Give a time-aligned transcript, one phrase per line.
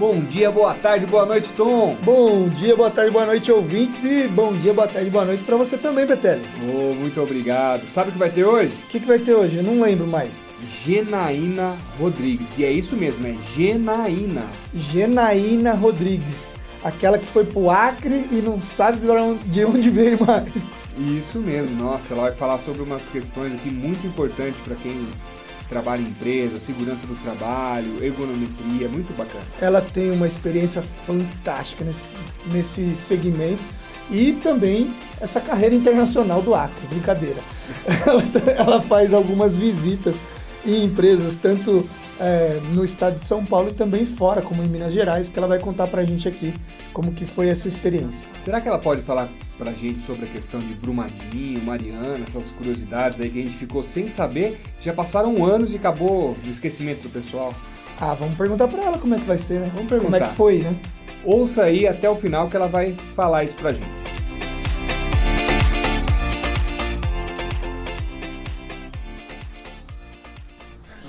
[0.00, 1.94] Bom dia, boa tarde, boa noite, Tom.
[2.02, 4.02] Bom dia, boa tarde, boa noite, ouvintes.
[4.02, 6.42] E bom dia, boa tarde, boa noite para você também, Betelli.
[6.62, 7.86] Oh, muito obrigado.
[7.86, 8.72] Sabe o que vai ter hoje?
[8.84, 9.58] O que, que vai ter hoje?
[9.58, 10.40] Eu não lembro mais.
[10.66, 12.48] Genaína Rodrigues.
[12.56, 14.46] E é isso mesmo, é Genaína.
[14.72, 16.48] Genaína Rodrigues.
[16.82, 19.02] Aquela que foi pro Acre e não sabe
[19.44, 20.88] de onde veio mais.
[20.96, 25.06] Isso mesmo, nossa, ela vai falar sobre umas questões aqui muito importantes para quem
[25.70, 29.44] trabalho em empresa, segurança do trabalho, ergonometria, muito bacana.
[29.60, 32.16] Ela tem uma experiência fantástica nesse,
[32.52, 33.62] nesse segmento
[34.10, 37.40] e também essa carreira internacional do Acre, brincadeira.
[38.06, 38.22] ela,
[38.56, 40.20] ela faz algumas visitas
[40.66, 41.88] em empresas, tanto
[42.20, 45.48] é, no estado de São Paulo e também fora, como em Minas Gerais, que ela
[45.48, 46.52] vai contar pra gente aqui
[46.92, 48.28] como que foi essa experiência.
[48.44, 53.20] Será que ela pode falar pra gente sobre a questão de Brumadinho, Mariana, essas curiosidades
[53.20, 54.60] aí que a gente ficou sem saber?
[54.80, 57.54] Já passaram anos e acabou no esquecimento do pessoal.
[57.98, 59.70] Ah, vamos perguntar pra ela como é que vai ser, né?
[59.74, 60.18] Vamos perguntar.
[60.18, 60.76] Como é que foi, né?
[61.24, 64.09] Ouça aí até o final que ela vai falar isso pra gente.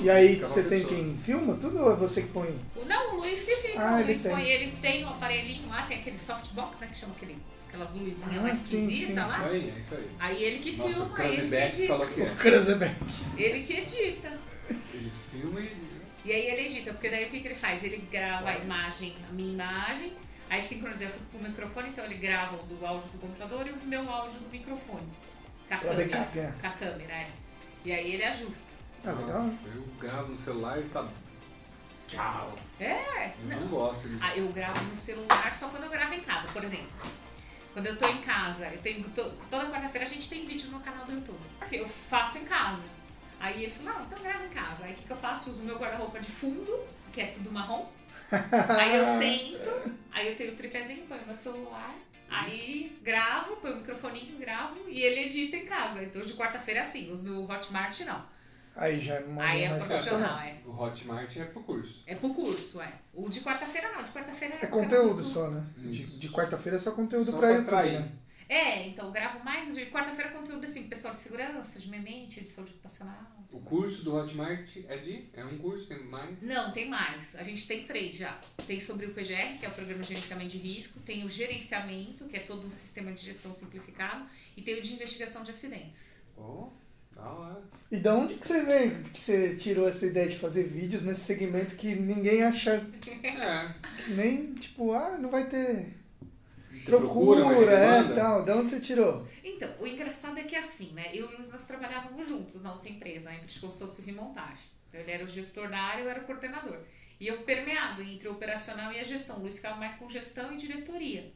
[0.01, 2.53] E aí você tem quem filma tudo ou é você que põe?
[2.87, 3.79] Não, o Luiz que fica.
[3.79, 4.31] Ah, o ele Luiz tem.
[4.31, 6.87] põe, ele tem um aparelhinho lá, tem aquele softbox, né?
[6.91, 9.45] Que chama aquele, aquelas luzinhas Ah, lá esquisitas lá.
[9.45, 10.09] aí, é isso aí.
[10.19, 11.87] Aí ele que Nossa, o filma, ele que Crazyback edita.
[11.87, 12.29] falou que é.
[12.35, 12.95] Cruzebeck.
[13.37, 14.39] Ele que edita.
[14.93, 15.91] Ele filma e.
[16.23, 17.83] E aí ele edita, porque daí o que, que ele faz?
[17.83, 20.13] Ele grava a imagem, a minha imagem,
[20.49, 23.77] aí sincroniza com o microfone, então ele grava o do áudio do computador e o
[23.87, 25.07] meu áudio do microfone.
[25.67, 26.55] Com a câmera.
[26.61, 27.27] Com a câmera, é.
[27.83, 28.70] E aí ele ajusta.
[29.05, 29.41] Ah, legal.
[29.43, 31.07] Nossa, eu gravo no celular e tá.
[32.07, 32.57] Tchau.
[32.79, 33.59] É, Eu não.
[33.61, 34.19] não gosto disso.
[34.21, 36.89] Ah, eu gravo no celular só quando eu gravo em casa, por exemplo.
[37.73, 40.79] Quando eu tô em casa, eu tenho to- toda quarta-feira a gente tem vídeo no
[40.81, 41.39] canal do YouTube.
[41.57, 42.83] Porque eu faço em casa.
[43.39, 44.83] Aí ele falou, não, então grava em casa.
[44.85, 45.49] Aí o que, que eu faço?
[45.49, 46.77] Uso meu guarda-roupa de fundo,
[47.13, 47.87] que é tudo marrom.
[48.77, 51.95] aí eu sento, aí eu tenho o tripézinho, ponho meu celular,
[52.29, 56.03] aí gravo, põe o microfoninho, gravo e ele edita em casa.
[56.03, 58.23] Então os de quarta-feira é assim, os do Hotmart não.
[58.75, 60.57] Aí já é uma Aí é mais profissional, é.
[60.65, 62.03] O Hotmart é pro curso.
[62.07, 62.93] É pro curso, é.
[63.13, 64.65] O de quarta-feira não, de quarta-feira é.
[64.65, 65.65] É conteúdo só, né?
[65.77, 66.17] De, Isso.
[66.17, 67.99] de quarta-feira é só conteúdo Só pra pra YouTube, atrair.
[67.99, 68.11] né?
[68.47, 72.47] É, então eu gravo mais de quarta-feira conteúdo assim, pessoal de segurança, de memente, de
[72.47, 73.15] saúde ocupacional.
[73.51, 75.29] O curso do Hotmart é de.
[75.33, 76.41] É um curso, tem mais.
[76.41, 77.35] Não, tem mais.
[77.35, 78.39] A gente tem três já.
[78.65, 82.25] Tem sobre o PGR, que é o Programa de Gerenciamento de Risco, tem o Gerenciamento,
[82.27, 86.19] que é todo um sistema de gestão simplificado, e tem o de investigação de acidentes.
[86.35, 86.69] Pô,
[87.29, 87.61] hora.
[87.91, 91.21] E da onde que você vem, que você tirou essa ideia de fazer vídeos nesse
[91.21, 92.85] segmento que ninguém acha,
[93.23, 93.73] É.
[94.15, 95.93] nem tipo, ah, não vai ter
[96.85, 98.45] procura, mas é, tal.
[98.45, 99.27] Da onde você tirou?
[99.43, 101.09] Então, o engraçado é que assim, né?
[101.13, 104.17] Eu e o Luiz, nós trabalhávamos juntos na outra empresa, a empresa de civil e
[104.17, 104.63] montagem.
[104.87, 106.79] Então, ele era o gestor da área, eu era o coordenador.
[107.19, 109.37] E eu permeava entre o operacional e a gestão.
[109.37, 111.31] O Luiz ficava mais com gestão e diretoria.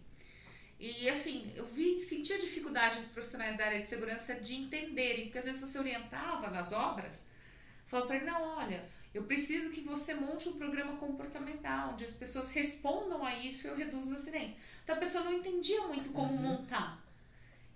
[0.85, 5.39] E assim, eu vi, sentia dificuldade dos profissionais da área de segurança de entenderem, porque
[5.39, 7.25] às vezes você orientava nas obras,
[7.87, 12.13] falava para ele, não, olha, eu preciso que você monte um programa comportamental, onde as
[12.13, 14.57] pessoas respondam a isso e eu reduzo o acidente.
[14.83, 17.03] Então a pessoa não entendia muito como montar.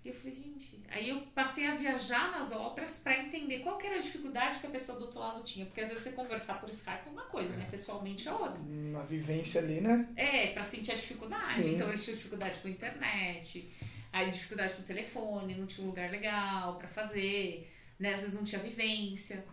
[0.02, 3.86] E eu falei, gente, aí eu passei a viajar nas obras para entender qual que
[3.86, 6.58] era a dificuldade que a pessoa do outro lado tinha, porque às vezes você conversar
[6.58, 7.68] por Skype é uma coisa, né?
[7.70, 8.62] Pessoalmente é outra.
[8.64, 10.08] Na vivência ali, né?
[10.16, 11.44] É, pra sentir a dificuldade.
[11.44, 11.74] Sim.
[11.74, 13.70] Então eles tinham dificuldade com a internet,
[14.10, 18.14] aí dificuldade com o telefone, não tinha um lugar legal pra fazer, né?
[18.14, 19.44] Às vezes não tinha vivência.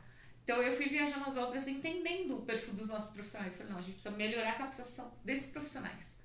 [0.45, 3.53] Então eu fui viajar nas obras entendendo o perfil dos nossos profissionais.
[3.53, 6.19] Falei, não, a gente precisa melhorar a capacitação desses profissionais.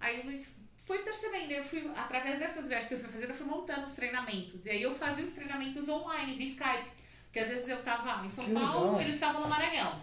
[0.00, 0.52] Aí o Luiz
[0.84, 3.94] foi percebendo, eu fui, através dessas viagens que eu fui fazendo, eu fui montando os
[3.94, 4.66] treinamentos.
[4.66, 6.90] E aí eu fazia os treinamentos online, via Skype.
[7.24, 9.00] Porque às vezes eu tava em São Que Paulo, legal.
[9.00, 9.98] eles estavam no Maranhão.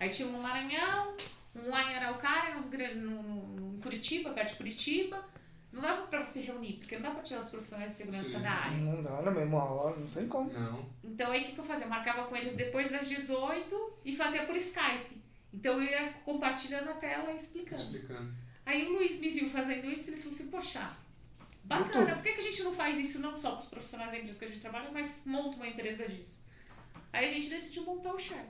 [0.00, 1.16] Aí tinha um no Maranhão,
[1.54, 5.24] um lá em Araucária, no, no, no Curitiba, perto de Curitiba.
[5.72, 8.40] Não dava pra se reunir, porque não dá pra tirar os profissionais de segurança Sim.
[8.40, 8.76] da área.
[8.78, 10.52] Não dá na mesma hora, não tem como.
[10.52, 10.84] Não.
[11.04, 11.84] Então aí o que, que eu fazia?
[11.84, 15.22] Eu marcava com eles depois das 18 e fazia por Skype.
[15.54, 17.82] Então eu ia compartilhando a tela e explicando.
[17.82, 18.45] Explicando.
[18.66, 20.96] Aí o Luiz me viu fazendo isso e ele falou assim, poxa,
[21.62, 24.18] bacana, por que, que a gente não faz isso não só com os profissionais da
[24.18, 26.44] empresa que a gente trabalha, mas monta uma empresa disso?
[27.12, 28.48] Aí a gente decidiu montar o Share.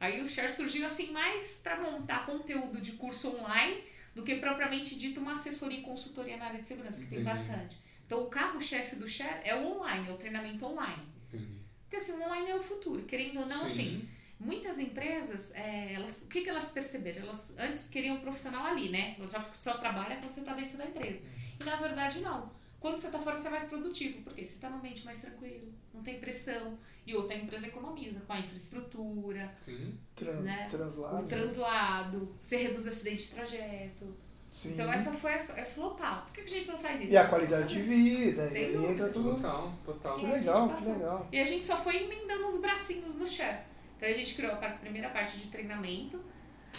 [0.00, 3.84] Aí o Share surgiu assim mais para montar conteúdo de curso online
[4.14, 7.38] do que propriamente dito uma assessoria e consultoria na área de segurança, que tem Entendi.
[7.38, 7.76] bastante.
[8.06, 11.02] Então o carro-chefe do Share é o online, é o treinamento online.
[11.28, 11.60] Entendi.
[11.82, 13.70] Porque assim, o online é o futuro, querendo ou não, Sim.
[13.70, 14.08] assim,
[14.44, 17.22] muitas empresas, é, elas, o que, que elas perceberam?
[17.22, 19.14] Elas antes queriam um profissional ali, né?
[19.18, 21.20] Elas já só trabalham quando você está dentro da empresa.
[21.60, 22.50] E na verdade não.
[22.80, 25.72] Quando você tá fora, você é mais produtivo, porque você tá no ambiente mais tranquilo,
[25.94, 26.76] não tem pressão.
[27.06, 29.96] E outra, a empresa economiza com a infraestrutura, Sim.
[30.16, 30.66] Tran- né?
[30.68, 31.24] Translado.
[31.24, 34.16] o translado, você reduz acidente de trajeto.
[34.52, 34.72] Sim.
[34.72, 36.24] Então essa foi essa, é flopar.
[36.24, 37.12] Por que que a gente não faz isso?
[37.12, 39.36] E a qualidade de vida, Sem e entra tudo.
[39.36, 40.18] Total, total.
[40.18, 41.28] Que a legal, que legal.
[41.30, 43.60] E a gente só foi emendando os bracinhos no share.
[44.02, 46.20] Então a gente criou a primeira parte de treinamento.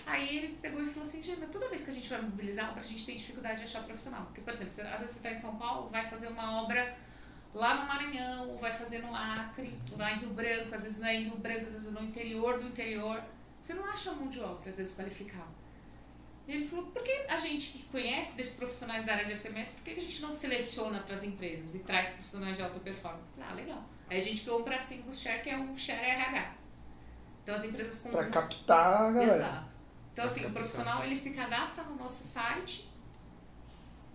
[0.05, 2.81] Aí ele pegou e falou assim, Gina, toda vez que a gente vai mobilizar a
[2.81, 4.25] gente tem dificuldade de achar profissional.
[4.25, 6.97] Porque, por exemplo, às vezes você está em São Paulo, vai fazer uma obra
[7.53, 11.07] lá no Maranhão, ou vai fazer no Acre, lá em Rio Branco, às vezes não
[11.07, 13.23] é em Rio Branco, às vezes no interior do interior.
[13.61, 15.47] Você não acha mão de obra, às vezes, qualificada.
[16.45, 19.75] E ele falou, por que a gente que conhece desses profissionais da área de SMS,
[19.75, 23.29] por que a gente não seleciona para as empresas e traz profissionais de alta performance?
[23.29, 23.89] Eu falei, ah, legal.
[24.09, 26.62] Aí a gente criou um bracinho do Share, que é um Share RH.
[27.43, 29.35] Então as empresas com Pra captar a galera.
[29.35, 29.75] Exato.
[30.13, 32.89] Então, assim, o profissional ele se cadastra no nosso site,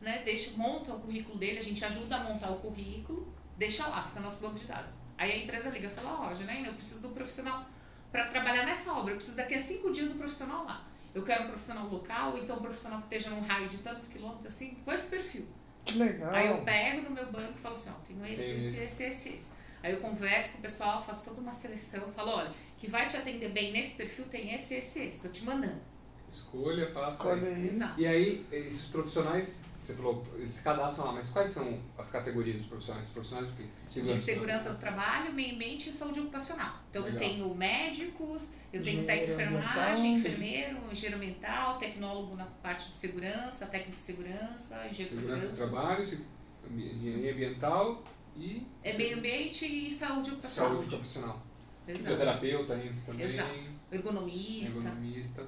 [0.00, 0.22] né?
[0.24, 4.20] Deixa, monta o currículo dele, a gente ajuda a montar o currículo, deixa lá, fica
[4.20, 5.00] no nosso banco de dados.
[5.18, 7.66] Aí a empresa liga e fala, ó, Janaína, eu preciso do profissional
[8.12, 10.84] para trabalhar nessa obra, eu preciso daqui a cinco dias do profissional lá.
[11.12, 14.06] Eu quero um profissional local, ou então um profissional que esteja num raio de tantos
[14.08, 15.48] quilômetros, assim, com esse perfil.
[15.84, 16.32] Que legal.
[16.32, 18.84] Aí eu pego no meu banco e falo assim, ó, tenho esse, Tem esse, esse.
[18.84, 19.50] esse, esse, esse.
[19.82, 23.16] Aí eu converso com o pessoal, faço toda uma seleção, falo, olha, que vai te
[23.16, 25.80] atender bem nesse perfil tem esse, esse, esse, tô te mandando.
[26.28, 27.12] Escolha, faça.
[27.12, 27.54] Escolhe aí.
[27.54, 27.68] aí.
[27.68, 28.00] Exato.
[28.00, 32.56] E aí, esses profissionais, você falou, eles se cadastram lá, mas quais são as categorias
[32.56, 33.08] dos profissionais?
[33.08, 33.64] Profissionais do quê?
[33.88, 36.80] De segurança do trabalho, meio ambiente e saúde ocupacional.
[36.90, 37.20] Então eu Legal.
[37.20, 43.64] tenho médicos, eu tenho técnico de enfermagem, enfermeiro, engenheiro ambiental, tecnólogo na parte de segurança,
[43.66, 45.96] técnico de segurança, engenheiro de Segurança do segurança.
[46.04, 46.28] trabalho,
[46.70, 48.04] engenharia ambiental
[48.36, 50.70] e É meio ambiente e saúde ocupacional.
[50.76, 51.42] saúde ocupacional.
[51.86, 52.04] Exato.
[52.04, 53.50] Fisioterapeuta ainda também, Exato.
[53.90, 54.78] Ergonomista.
[54.78, 55.46] ergonomista,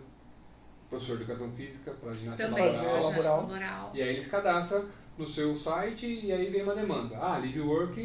[0.89, 2.85] professor de educação física para ginástica Também, laboral.
[3.03, 3.41] ginástica laboral.
[3.43, 3.93] laboral.
[3.95, 4.89] E aí eles cadastram
[5.19, 7.17] no seu site e aí vem uma demanda.
[7.19, 8.01] Ah, Live Work,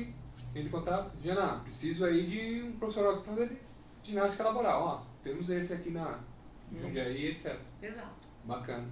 [0.54, 1.12] entra em contato.
[1.24, 3.62] Jana, preciso aí de um profissional para fazer
[4.04, 4.84] ginástica laboral.
[4.84, 6.20] Ó, temos esse aqui na
[6.78, 7.58] Jundiaí, etc.
[7.82, 8.26] Exato.
[8.44, 8.88] Bacana.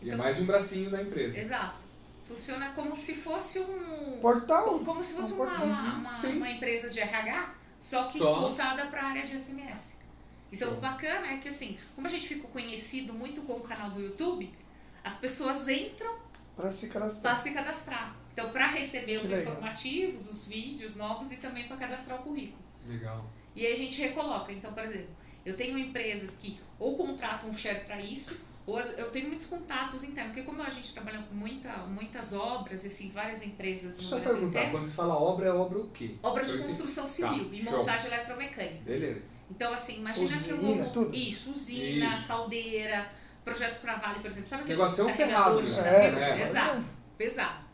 [0.00, 1.38] E é Então- mais um bracinho da empresa.
[1.38, 1.84] Exato.
[2.32, 4.18] Funciona como se fosse um.
[4.20, 4.64] Portal.
[4.64, 6.36] Como, como se fosse Um uma, uma, uma- Sim.
[6.38, 8.40] uma empresa de RH, só que Só.
[8.40, 9.92] voltada para a área de SMS.
[10.50, 10.78] Então, Show.
[10.78, 14.00] o bacana é que, assim, como a gente ficou conhecido muito com o canal do
[14.00, 14.50] YouTube,
[15.04, 16.16] as pessoas entram
[16.56, 17.38] Pra se para cadastrar.
[17.38, 18.16] se cadastrar.
[18.32, 19.52] Então, para receber Que os legal.
[19.52, 22.62] informativos, os vídeos novos e também para cadastrar o currículo.
[22.86, 23.26] Legal.
[23.54, 24.50] E aí a gente recoloca.
[24.52, 25.10] Então, por exemplo,
[25.44, 29.46] eu tenho empresas que ou contratam um share para isso, ou as- eu tenho muitos
[29.46, 34.02] contatos internos, porque como a gente trabalha com muita, muitas obras, assim, várias empresas no
[34.04, 36.14] Só Brasil perguntar, inteiro, quando você fala obra, é obra o quê?
[36.22, 36.74] obra de Eu entendi.
[36.76, 37.78] construção Tá, civil e show.
[37.78, 38.82] montagem eletromecânica.
[38.84, 39.22] Beleza.
[39.50, 40.92] Então, assim, imagina que eu Usina, vou...
[40.92, 41.14] tudo?
[41.16, 42.26] Isso, usina, Isso.
[42.26, 43.10] caldeira,
[43.44, 44.48] projetos para vale, por exemplo.
[44.48, 46.38] Sabe aqueles é um carregadores ferrado, de né?
[46.38, 46.44] É, é.
[46.44, 46.88] Exato,
[47.18, 47.64] pesado.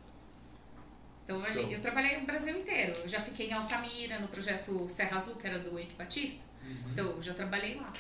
[1.24, 1.62] Então, Show.
[1.70, 2.94] eu trabalhei no Brasil inteiro.
[3.02, 6.42] Eu já fiquei em Altamira, no projeto Serra Azul, que era do Eike Batista.
[6.64, 6.76] Uhum.
[6.90, 7.92] Então, eu já trabalhei lá.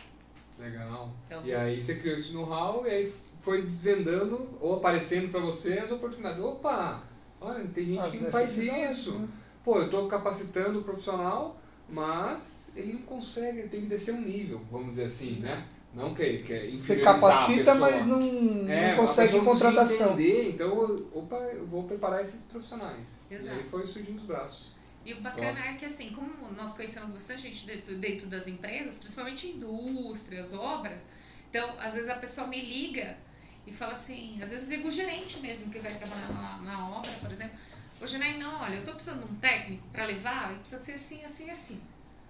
[0.58, 1.12] Legal.
[1.26, 5.74] Então- E aí você criou esse know-how e aí foi desvendando ou aparecendo para você
[5.78, 6.42] as oportunidades.
[6.42, 7.04] Opa,
[7.40, 9.12] olha, tem gente As que não faz isso.
[9.18, 9.28] né?
[9.64, 14.20] Pô, eu estou capacitando o profissional, mas ele não consegue, ele tem que descer um
[14.20, 15.66] nível, vamos dizer assim, né?
[15.94, 19.70] Não que ele quer Você inferiorizar a capacita, mas não, não É, consegue não conseguia
[19.70, 20.12] contratação.
[20.12, 23.20] Entender, então, opa, eu vou preparar esses profissionais.
[23.30, 23.56] E Exato.
[23.56, 24.72] aí foi surgindo os braços.
[25.08, 28.98] E o bacana é que, assim, como nós conhecemos bastante gente dentro, dentro das empresas,
[28.98, 31.02] principalmente indústrias, obras,
[31.48, 33.16] então, às vezes a pessoa me liga
[33.66, 37.10] e fala assim, às vezes liga o gerente mesmo que vai trabalhar na, na obra,
[37.12, 37.56] por exemplo.
[38.00, 40.92] Ô, Genai, não, olha, eu tô precisando de um técnico para levar, e precisa ser
[40.92, 41.80] assim, assim, assim.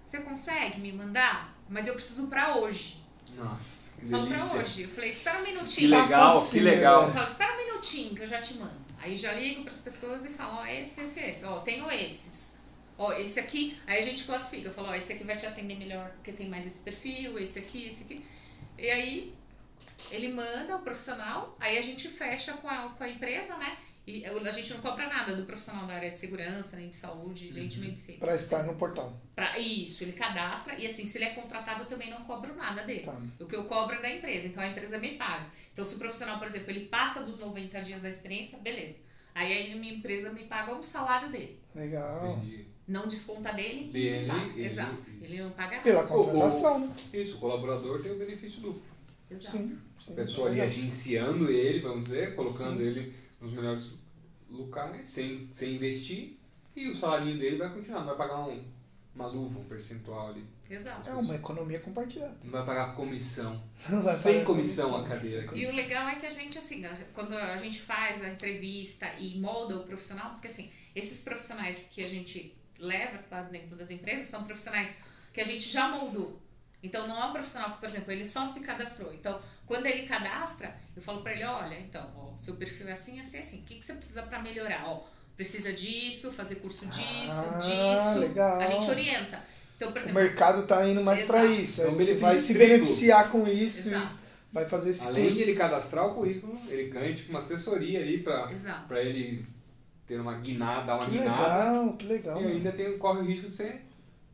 [0.05, 1.53] Você consegue me mandar?
[1.67, 3.03] Mas eu preciso para hoje.
[3.35, 4.59] Nossa, que Falo pra delícia.
[4.61, 4.81] hoje.
[4.83, 5.89] Eu falei, espera um Que minutinho.
[5.89, 7.03] legal, que facinho, legal.
[7.07, 8.79] Eu falo, espera um minutinho que eu já te mando.
[8.97, 11.45] Aí já ligo para as pessoas e falo, ó, esse, esse, esse.
[11.45, 12.57] Ó, tenho esses.
[12.99, 13.77] Ó, esse aqui.
[13.87, 14.67] Aí a gente classifica.
[14.67, 17.57] Eu falo, ó, esse aqui vai te atender melhor porque tem mais esse perfil, esse
[17.57, 18.25] aqui, esse aqui.
[18.77, 19.33] E aí
[20.11, 23.77] ele manda o profissional, aí a gente fecha com a, com a empresa, né?
[24.05, 27.51] E a gente não cobra nada do profissional da área de segurança, nem de saúde,
[27.53, 28.17] nem de medicina.
[28.17, 29.15] Pra estar no portal.
[29.35, 32.81] Pra, isso, ele cadastra e assim, se ele é contratado, eu também não cobro nada
[32.81, 33.03] dele.
[33.03, 33.15] Tá.
[33.39, 35.45] O que eu cobro é da empresa, então a empresa me paga.
[35.71, 38.95] Então, se o profissional, por exemplo, ele passa dos 90 dias da experiência, beleza.
[39.35, 41.59] Aí a minha empresa me paga um salário dele.
[41.75, 42.37] Legal.
[42.37, 42.67] Entendi.
[42.89, 44.99] Não desconta dele, Dele, ele ele- Exato.
[45.01, 45.23] isso.
[45.23, 45.83] Ele não paga nada.
[45.83, 46.95] Pela contratação, né?
[47.13, 48.81] Isso, o colaborador tem o benefício duplo.
[49.29, 49.57] Exato.
[49.57, 49.79] Sim.
[49.99, 50.11] sim.
[50.13, 50.67] A pessoa ali Legal.
[50.67, 53.91] agenciando ele, vamos dizer, colocando ele nos melhores
[54.49, 56.35] locais, sem, sem investir,
[56.75, 58.63] e o salário dele vai continuar, não vai pagar um,
[59.13, 60.43] uma luva, um percentual ali.
[60.67, 61.07] Exato.
[61.09, 62.37] É uma economia compartilhada.
[62.43, 63.61] Não vai pagar comissão.
[64.03, 65.49] Vai Sem pagar comissão comissão, a cadeira.
[65.55, 69.39] E o legal é que a gente, assim, quando a gente faz a entrevista e
[69.39, 74.27] molda o profissional, porque assim, esses profissionais que a gente leva para dentro das empresas
[74.27, 74.95] são profissionais
[75.33, 76.41] que a gente já moldou.
[76.81, 79.13] Então não é um profissional que, por exemplo, ele só se cadastrou.
[79.13, 83.19] Então, quando ele cadastra, eu falo para ele, olha, então, ó, seu perfil é assim,
[83.19, 83.59] assim, assim.
[83.59, 84.87] O que, que você precisa para melhorar?
[84.87, 85.03] Ó,
[85.35, 88.19] precisa disso, fazer curso disso, Ah, disso.
[88.19, 88.59] legal.
[88.61, 89.43] A gente orienta.
[89.75, 91.61] Então, por O exemplo, mercado tá indo mais pra Exato.
[91.61, 91.81] isso.
[91.81, 95.37] Você benefício vai se beneficiar com isso exato, e vai fazer esse Além curso.
[95.37, 98.49] de ele cadastrar o currículo, ele ganha tipo uma assessoria ali pra
[99.01, 99.45] ele
[100.09, 101.41] ter uma guinada, dar uma Que guinada.
[101.69, 102.41] legal, que legal.
[102.41, 103.85] E ainda tem, corre o risco de ser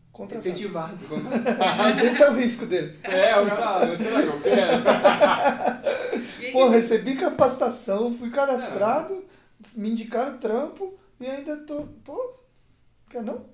[0.10, 0.48] Contratado.
[0.48, 0.98] efetivado.
[2.02, 2.98] Esse é o risco dele.
[3.04, 4.84] é, o cara, sei lá, eu quero.
[6.42, 9.26] E Pô, recebi capacitação, fui cadastrado,
[9.76, 11.82] me indicaram trampo e ainda tô.
[12.04, 12.36] Pô,
[13.10, 13.46] quer não?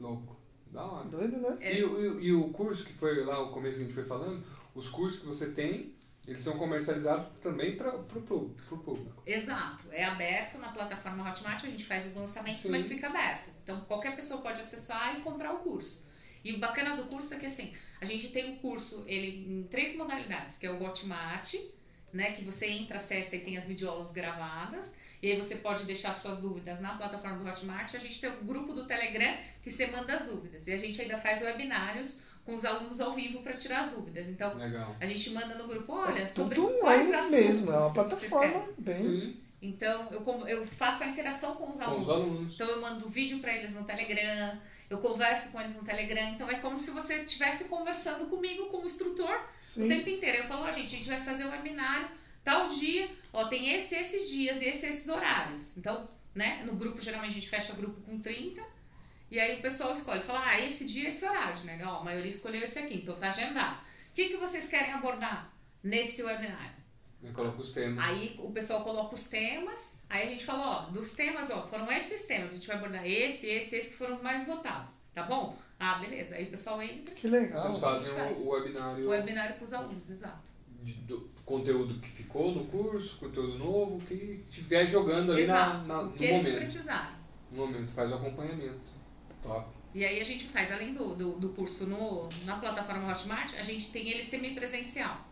[0.00, 0.34] Louco.
[0.72, 1.04] Da hora.
[1.08, 1.56] Doido, né?
[1.60, 1.78] É.
[1.78, 4.42] E, o- e o curso que foi lá, o começo que a gente foi falando,
[4.74, 5.92] os cursos que você tem,
[6.26, 9.22] eles são comercializados também para o público.
[9.26, 12.70] Exato, é aberto na plataforma Hotmart, a gente faz os lançamentos, Sim.
[12.70, 13.50] mas fica aberto.
[13.62, 16.04] Então qualquer pessoa pode acessar e comprar o curso.
[16.42, 19.62] E o bacana do curso é que assim, a gente tem o curso ele em
[19.64, 21.54] três modalidades, que é o Hotmart,
[22.12, 26.12] né, que você entra, acessa e tem as videoaulas gravadas, e aí você pode deixar
[26.12, 27.94] suas dúvidas na plataforma do Hotmart.
[27.94, 30.68] A gente tem o grupo do Telegram que você manda as dúvidas.
[30.68, 34.28] E a gente ainda faz webinários com os alunos ao vivo para tirar as dúvidas.
[34.28, 34.94] Então, Legal.
[35.00, 37.94] a gente manda no grupo, olha, é sobre tudo quais assuntos mesmo, é uma que
[37.94, 38.50] vocês querem.
[38.52, 38.96] plataforma bem.
[39.02, 42.06] Sim, Então, eu, eu faço a interação com os com alunos.
[42.06, 42.54] os alunos.
[42.54, 44.58] Então, eu mando vídeo para eles no Telegram,
[44.90, 46.28] eu converso com eles no Telegram.
[46.34, 49.88] Então, é como se você estivesse conversando comigo como instrutor o Sim.
[49.88, 50.38] tempo inteiro.
[50.38, 52.08] Eu falo, ó, gente, a gente vai fazer um webinário
[52.44, 55.78] tal dia, ó, tem esse, esses dias e esses, esses horários.
[55.78, 58.60] Então, né, no grupo, geralmente a gente fecha grupo com 30.
[59.34, 61.76] E aí o pessoal escolhe, fala, ah, esse dia, esse horário, né?
[61.84, 63.78] Ó, a maioria escolheu esse aqui, então tá agendado.
[64.10, 66.76] O que, que vocês querem abordar nesse webinário?
[67.20, 68.04] Eu coloco os temas.
[68.04, 71.90] Aí o pessoal coloca os temas, aí a gente fala, ó, dos temas, ó, foram
[71.90, 75.24] esses temas, a gente vai abordar esse, esse, esse que foram os mais votados, tá
[75.24, 75.58] bom?
[75.80, 76.36] Ah, beleza.
[76.36, 77.60] Aí o pessoal entra, Que legal.
[77.62, 78.38] Vocês fazem faz.
[78.38, 80.48] o, o webinário o webinário com os alunos, exato.
[80.80, 85.86] de- do conteúdo que ficou no curso, conteúdo novo, que estiver jogando ali na, Exato.
[85.88, 86.56] na- o no que eles momento.
[86.58, 87.16] precisarem.
[87.50, 88.93] No momento, faz o acompanhamento.
[89.44, 89.66] Top.
[89.94, 93.62] E aí a gente faz, além do, do, do curso no, na plataforma Hotmart, a
[93.62, 95.24] gente tem ele semipresencial.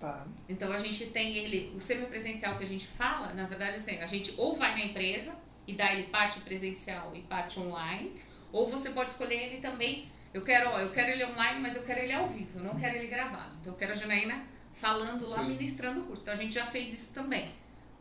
[0.00, 0.26] Tá.
[0.48, 4.06] Então a gente tem ele, o semipresencial que a gente fala, na verdade assim, a
[4.06, 8.12] gente ou vai na empresa e dá ele parte presencial e parte online,
[8.52, 10.08] ou você pode escolher ele também.
[10.34, 12.74] Eu quero, ó, eu quero ele online, mas eu quero ele ao vivo, eu não
[12.74, 13.56] quero ele gravado.
[13.60, 15.48] Então eu quero a Janaína falando lá, Sim.
[15.48, 16.22] ministrando o curso.
[16.22, 17.50] Então a gente já fez isso também.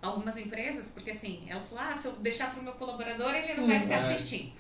[0.02, 3.54] Algumas empresas, porque assim, ela falou: ah, se eu deixar para o meu colaborador, ele
[3.54, 4.02] não vai Hum, ficar é.
[4.14, 4.52] assistindo.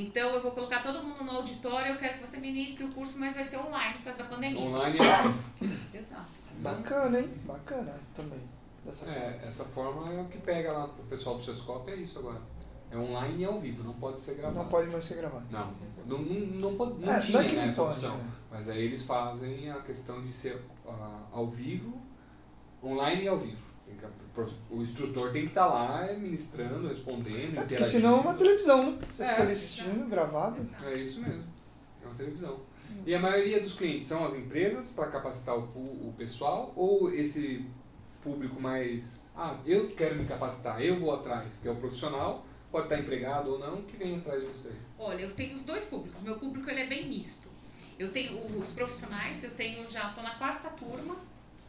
[0.00, 3.18] Então eu vou colocar todo mundo no auditório, eu quero que você ministre o curso,
[3.18, 4.60] mas vai ser online por causa da pandemia.
[4.60, 4.98] Online
[5.92, 6.24] Exato.
[6.58, 7.30] Bacana, hein?
[7.46, 8.40] Bacana também.
[8.84, 9.20] Dessa forma.
[9.20, 12.40] é, essa forma é o que pega lá pro pessoal do Sescope, é isso agora.
[12.90, 14.58] É online e ao vivo, não pode ser gravado.
[14.58, 15.44] Não pode mais ser gravado.
[15.50, 15.72] Não,
[16.06, 18.16] não, não, não, pode- não É, tinha não é né, não essa pode, opção.
[18.18, 18.30] né?
[18.50, 22.00] Mas aí eles fazem a questão de ser ah, ao vivo,
[22.82, 23.69] online e ao vivo.
[24.70, 28.98] O instrutor tem que estar lá ministrando, respondendo, É porque senão é uma televisão, né?
[29.08, 30.60] Você É, fica ali assistindo, gravado.
[30.60, 30.84] Exato.
[30.84, 31.44] É isso mesmo.
[32.02, 32.60] É uma televisão.
[33.06, 35.62] E a maioria dos clientes são as empresas para capacitar o,
[36.08, 37.66] o pessoal ou esse
[38.22, 39.28] público mais.
[39.36, 43.52] Ah, eu quero me capacitar, eu vou atrás, que é o profissional, pode estar empregado
[43.52, 44.74] ou não, que vem atrás de vocês.
[44.98, 46.22] Olha, eu tenho os dois públicos.
[46.22, 47.48] Meu público ele é bem misto.
[47.98, 51.16] Eu tenho os profissionais, eu tenho já, tô na quarta turma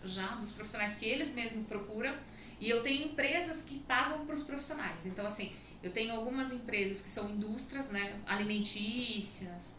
[0.04, 2.16] já dos profissionais que eles mesmos procuram.
[2.60, 5.06] E eu tenho empresas que pagam para os profissionais.
[5.06, 9.78] Então, assim, eu tenho algumas empresas que são indústrias, né, alimentícias,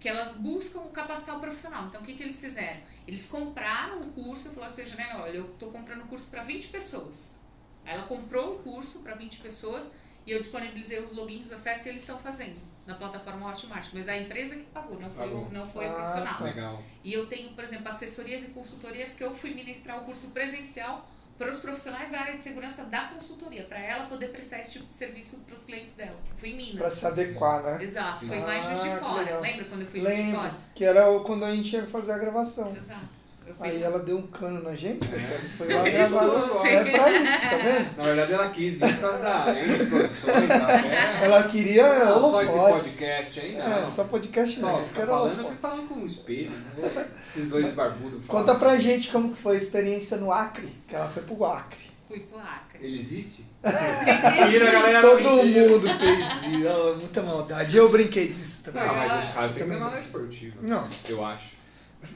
[0.00, 1.86] que elas buscam capacitar o profissional.
[1.86, 2.80] Então, o que, que eles fizeram?
[3.06, 4.82] Eles compraram o curso e falaram assim,
[5.16, 7.38] olha, eu estou comprando o curso para 20 pessoas.
[7.84, 9.90] Ela comprou o curso para 20 pessoas
[10.26, 13.88] e eu disponibilizei os logins, os acessos e eles estão fazendo na plataforma Hotmart.
[13.92, 15.50] Mas a empresa que pagou, não foi, o, Pagou.
[15.50, 16.36] não foi o Ah, profissional.
[16.36, 16.44] tá.
[16.44, 16.82] Legal.
[17.02, 21.08] E eu tenho, por exemplo, assessorias e consultorias que eu fui ministrar o curso presencial
[21.38, 24.86] para os profissionais da área de segurança da consultoria, para ela poder prestar esse tipo
[24.86, 26.16] de serviço para os clientes dela.
[26.36, 26.78] Foi em Minas.
[26.78, 27.82] Pra se adequar, né?
[27.82, 28.28] Exato, Sim.
[28.28, 29.22] foi lá em Juiz de Ah, Fora.
[29.22, 29.40] legal.
[29.42, 30.54] Lembra quando eu fui em Juiz de Fora?
[30.74, 32.74] que era o- quando a gente ia fazer a gravação.
[32.74, 33.16] Exato.
[33.60, 35.18] Aí ela deu um cano na gente, É.
[35.56, 36.66] foi lá gravar.
[36.66, 37.96] É pra isso, tá vendo?
[37.96, 40.50] Na verdade, ela quis vir por causa da Endes Produções?
[40.50, 41.24] É.
[41.24, 43.72] Ela queria Não, só esse podcast aí, não.
[43.78, 44.84] É, só podcast Só não.
[44.84, 46.50] fica falando, eu fico falando com um espelho.
[46.50, 47.06] Né?
[47.28, 48.42] Esses dois barbudos falam.
[48.44, 51.86] Conta pra gente como que foi a experiência no Acre, que ela foi pro Acre.
[52.08, 52.78] Fui pro Acre.
[52.86, 53.44] Ele existe?
[54.48, 56.96] Tira a galera Todo assim, mundo fez isso.
[57.00, 57.76] muita maldade.
[57.76, 58.86] Eu brinquei disso também.
[58.86, 59.94] Não, mas os caras têm que Também levar não.
[59.96, 60.56] na esportiva.
[60.62, 60.88] Não.
[61.08, 61.55] Eu acho.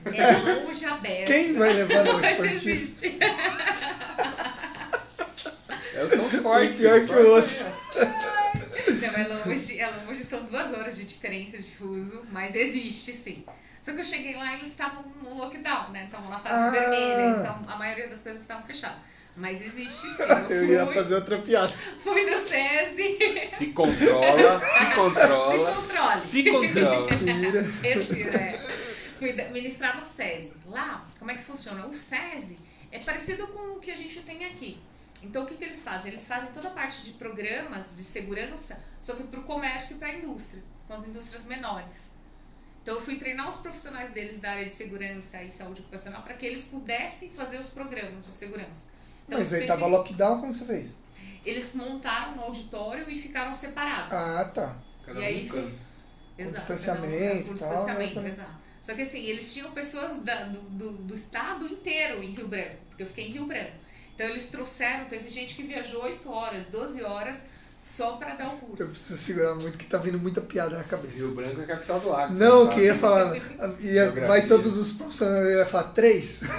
[0.04, 1.26] É longe aberto.
[1.26, 2.96] Quem vai levar no esportivo?
[5.94, 6.74] Eu sou um forte.
[6.76, 7.64] pior que o outro.
[9.00, 13.44] Não, é longe, é longe, são duas horas de diferença de fuso, mas existe sim.
[13.82, 16.04] Só que eu cheguei lá e eles estavam no lockdown, né?
[16.04, 16.70] Estavam na fase Ah.
[16.70, 18.98] vermelha, então a maioria das coisas estavam fechadas.
[19.36, 20.22] Mas existe sim.
[20.50, 21.72] Eu, Eu ia fui, fazer outra piada.
[22.02, 23.46] fui no SESI.
[23.46, 25.72] Se controla, se Se controla.
[25.72, 26.20] controle.
[26.20, 27.06] Se controla.
[27.20, 27.62] Mentira.
[27.82, 28.60] Respira, é.
[29.20, 30.54] Fui ministrar no SESI.
[30.64, 31.86] Lá, como é que funciona?
[31.86, 32.58] O SESI
[32.90, 34.80] é parecido com o que a gente tem aqui.
[35.22, 36.10] Então, o que, que eles fazem?
[36.10, 39.98] Eles fazem toda a parte de programas de segurança, só que para o comércio e
[39.98, 40.62] para a indústria.
[40.88, 42.10] São as indústrias menores.
[42.82, 46.32] Então, eu fui treinar os profissionais deles da área de segurança e saúde ocupacional para
[46.32, 48.88] que eles pudessem fazer os programas de segurança.
[49.26, 50.94] Então, Mas aí especi- tava lockdown, como você fez?
[51.44, 54.12] eles montaram um auditório e ficaram separados.
[54.12, 54.76] Ah, tá.
[55.04, 55.86] Cada E aí um foi- canto.
[56.38, 58.28] Exato, distanciamento um- e com tal, distanciamento, né?
[58.30, 58.60] exato.
[58.80, 62.76] Só que assim, eles tinham pessoas da- do, do, do estado inteiro em Rio Branco,
[62.88, 63.72] porque eu fiquei em Rio Branco.
[64.14, 67.44] Então eles trouxeram, teve gente que viajou 8 horas, 12 horas
[67.82, 68.90] só para dar o Eu curso.
[68.90, 71.16] preciso segurar muito que tá vindo muita piada na cabeça.
[71.18, 72.36] Rio Branco é a capital do Acre.
[72.36, 73.00] Não, que ia sabe.
[73.00, 73.36] falar.
[73.80, 76.40] Ia, vai todos os profissionais, eu ia falar três.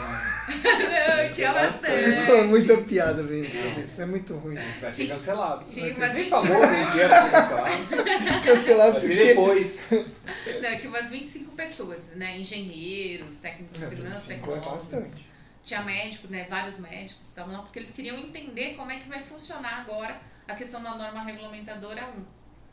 [0.51, 2.25] Não, tinha bastante.
[2.25, 4.04] Pô, muita piada vem na cabeça.
[4.04, 4.56] É muito ruim.
[4.56, 5.66] Vai ser Tinha- cancelado.
[5.66, 8.42] tinha Vai umas nem 20 famoso dia pra ser cancelado.
[8.44, 9.16] Cancelado porque.
[9.16, 9.84] depois.
[9.92, 12.38] Não, tinha umas 25 pessoas, né?
[12.40, 14.88] Engenheiros, técnicos de segurança, 25 é tecnólogos.
[14.92, 15.25] bastante.
[15.63, 16.46] Tinha médico, né?
[16.50, 20.55] Vários médicos estavam lá, porque eles queriam entender como é que vai funcionar agora a
[20.55, 22.25] questão da norma regulamentadora 1,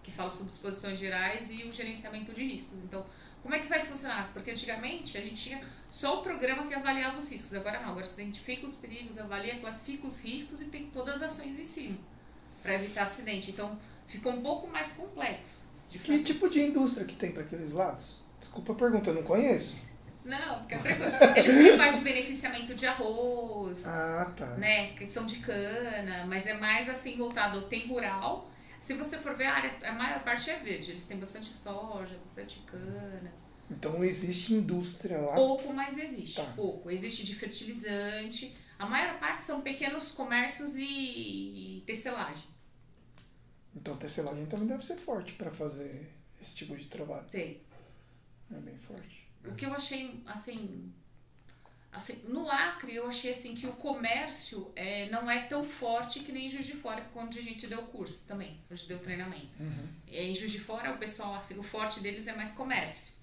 [0.03, 2.83] que fala sobre disposições gerais e o gerenciamento de riscos.
[2.85, 3.05] Então,
[3.43, 4.31] como é que vai funcionar?
[4.33, 7.55] Porque antigamente a gente tinha só o programa que avaliava os riscos.
[7.55, 11.39] Agora não, agora você identifica os perigos, avalia, classifica os riscos e tem todas as
[11.39, 11.97] ações em cima
[12.63, 13.51] para evitar acidente.
[13.51, 18.23] Então, ficou um pouco mais complexo Que tipo de indústria que tem para aqueles lados?
[18.39, 19.79] Desculpa a pergunta, eu não conheço.
[20.29, 21.37] Não, fica tranquilo.
[21.37, 24.47] Eles têm parte de beneficiamento de arroz, Ah, tá.
[24.57, 28.51] né, questão de cana, mas é mais assim voltado, tem rural.
[28.81, 32.17] Se você for ver a área, a maior parte é verde, eles têm bastante soja,
[32.19, 33.33] bastante cana.
[33.71, 35.35] Então existe indústria lá.
[35.35, 36.53] Pouco, mas existe, Tá.
[36.57, 36.91] pouco.
[36.91, 38.57] Existe de fertilizante.
[38.79, 42.45] A maior parte são pequenos comércios e tecelagem.
[43.75, 46.09] Então tecelagem também deve ser forte para fazer
[46.41, 47.27] esse tipo de trabalho.
[47.31, 47.61] Tem.
[48.51, 49.18] É bem forte.
[49.45, 50.93] O que eu achei, assim,
[51.93, 56.31] assim, no Acre eu achei assim que o comércio é, não é tão forte que
[56.33, 59.49] nem em Juiz de Fora, quando a gente deu curso também, a gente deu treinamento.
[59.61, 59.89] Uhum.
[60.07, 63.15] É, Em Juiz de Fora, o pessoal, assim, o forte deles é mais comércio.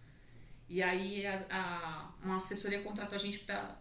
[0.68, 3.78] E aí a, a- uma assessoria contratou a gente para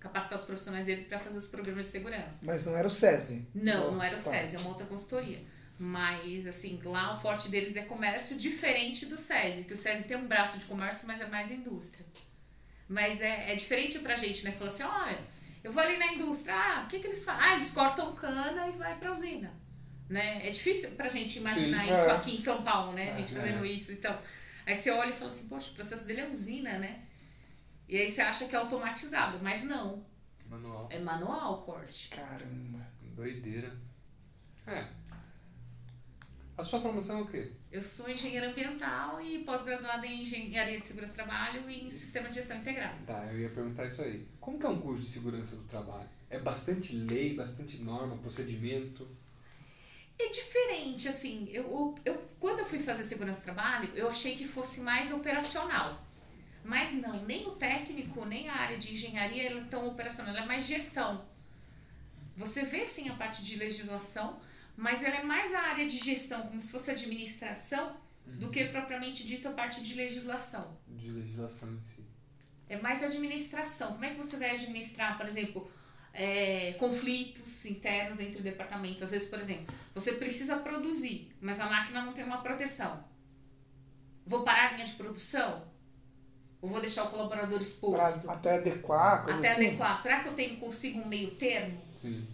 [0.00, 2.40] capacitar os profissionais dele para fazer os programas de segurança.
[2.46, 3.46] Mas não era o SESI.
[3.54, 4.30] Não, não era o Tá.
[4.30, 5.44] SESI, é uma outra consultoria.
[5.78, 10.16] Mas, assim, lá o forte deles é comércio diferente do SESI, que o SESI tem
[10.16, 12.06] um braço de comércio, mas é mais indústria.
[12.88, 14.52] Mas é, é diferente pra gente, né?
[14.52, 15.18] Falar assim, olha,
[15.64, 17.42] eu vou ali na indústria, ah, o que, que eles fazem?
[17.42, 19.52] Ah, eles cortam cana e vai pra usina.
[20.08, 20.46] Né?
[20.46, 22.10] É difícil pra gente imaginar Sim, isso é.
[22.12, 23.12] aqui em São Paulo, né?
[23.12, 23.40] A gente É.
[23.40, 23.90] fazendo isso.
[23.90, 24.16] Então,
[24.66, 27.02] aí você olha e fala assim, poxa, o processo dele é usina, né?
[27.88, 30.04] E aí você acha que é automatizado, mas não.
[30.46, 30.86] Manual.
[30.90, 32.08] É manual o corte.
[32.10, 32.86] Caramba.
[33.00, 33.74] Doideira.
[34.66, 34.84] É.
[36.56, 37.50] A sua formação é o quê?
[37.72, 42.28] Eu sou engenheira ambiental e pós-graduada em engenharia de segurança do trabalho e em sistema
[42.28, 43.04] de gestão integrado.
[43.04, 44.28] Tá, eu ia perguntar isso aí.
[44.40, 46.08] Como que é um curso de segurança do trabalho?
[46.30, 49.08] É bastante lei, bastante norma, procedimento?
[50.16, 54.46] É diferente, assim, eu, eu, quando eu fui fazer segurança do trabalho, eu achei que
[54.46, 56.00] fosse mais operacional.
[56.62, 60.46] Mas não, nem o técnico, nem a área de engenharia é tão operacional, ela é
[60.46, 61.24] mais gestão.
[62.36, 64.40] Você vê sim a parte de legislação,
[64.76, 69.24] mas ela é mais a área de gestão, como se fosse administração, do que propriamente
[69.24, 70.76] dito a parte de legislação.
[70.88, 72.04] De legislação em si.
[72.68, 73.92] É mais administração.
[73.92, 75.70] Como é que você vai administrar, por exemplo,
[76.12, 79.02] é, conflitos internos entre departamentos?
[79.02, 83.04] Às vezes, por exemplo, você precisa produzir, mas a máquina não tem uma proteção.
[84.26, 85.68] Vou parar a linha de produção?
[86.62, 88.30] Ou vou deixar o colaborador Pra exposto?
[88.30, 89.66] até adequar, coisa Até assim.
[89.66, 90.00] adequar.
[90.02, 91.78] Será que eu tenho consigo um meio termo?
[91.92, 92.26] Sim.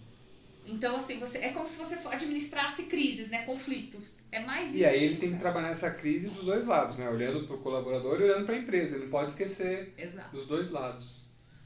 [0.70, 3.44] Então, assim, você é como se você administrasse crises, né?
[3.44, 4.18] Conflitos.
[4.30, 4.78] É mais isso.
[4.78, 7.08] E aí ele tem que trabalhar essa crise dos dois lados, né?
[7.08, 8.94] Olhando para o colaborador e olhando para a empresa.
[8.94, 10.30] Ele não pode esquecer Exato.
[10.30, 11.20] dos dois lados.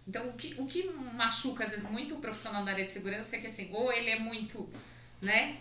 [0.09, 3.37] Então, o que, o que machuca, às vezes, muito o profissional da área de segurança
[3.37, 4.69] é que, assim, ou ele é muito,
[5.21, 5.59] né?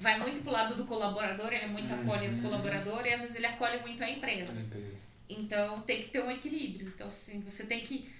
[0.00, 3.36] Vai muito pro lado do colaborador, ele é muito acolhe o colaborador e, às vezes,
[3.36, 4.52] ele acolhe muito a empresa.
[4.52, 5.06] A empresa.
[5.28, 6.88] Então, tem que ter um equilíbrio.
[6.88, 8.10] Então, assim, você tem que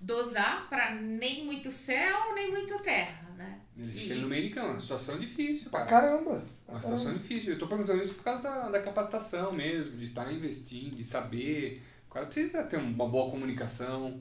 [0.00, 3.60] dosar para nem muito céu, nem muito terra, né?
[3.76, 6.08] Ele E- fica no meio de campo, uma situação difícil, Pra cara.
[6.08, 6.44] caramba.
[6.68, 7.52] Uma situação difícil.
[7.54, 11.82] Eu tô perguntando isso por causa da, da capacitação mesmo, de estar investindo, de saber.
[12.08, 14.20] O cara precisa ter uma boa comunicação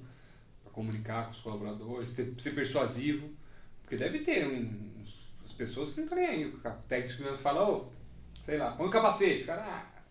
[0.63, 3.29] para comunicar com os colaboradores, ter, ser persuasivo.
[3.81, 6.45] Porque deve ter um- uns, as pessoas que não estão nem aí.
[6.47, 7.85] O cara- técnico que nós fala, ô,
[8.41, 9.43] sei lá, põe o capacete.
[9.43, 10.01] O cara, ah,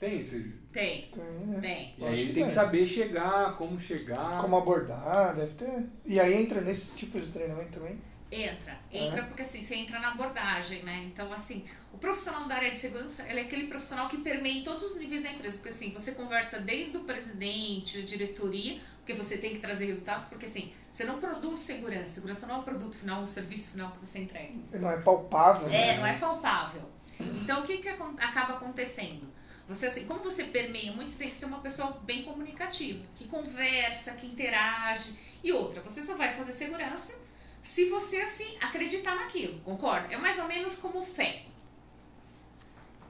[0.00, 0.60] tem esse.
[0.72, 1.60] Tem, Tem, né?
[1.60, 1.94] tem.
[1.98, 2.48] E aí ele que tem que tem.
[2.48, 4.40] saber chegar, como chegar.
[4.40, 5.84] Como abordar, deve ter.
[6.04, 7.96] E aí entra nesse tipo de treinamento também?
[8.34, 11.04] Entra, entra porque assim, você entra na abordagem, né?
[11.04, 14.64] Então, assim, o profissional da área de segurança, ele é aquele profissional que permeia em
[14.64, 15.58] todos os níveis da empresa.
[15.58, 20.24] Porque assim, você conversa desde o presidente, a diretoria, porque você tem que trazer resultados,
[20.28, 22.12] porque assim, você não produz segurança.
[22.12, 24.54] Segurança não é um produto final, um serviço final que você entrega.
[24.72, 25.88] Não é palpável, né?
[25.88, 26.88] É, não é palpável.
[27.20, 29.30] Então, o que, que acaba acontecendo?
[29.68, 33.26] Você, assim, como você permeia muito, você tem que ser uma pessoa bem comunicativa, que
[33.26, 35.14] conversa, que interage.
[35.44, 37.14] E outra, você só vai fazer segurança
[37.62, 40.12] se você, assim, acreditar naquilo, concorda?
[40.12, 41.42] É mais ou menos como fé.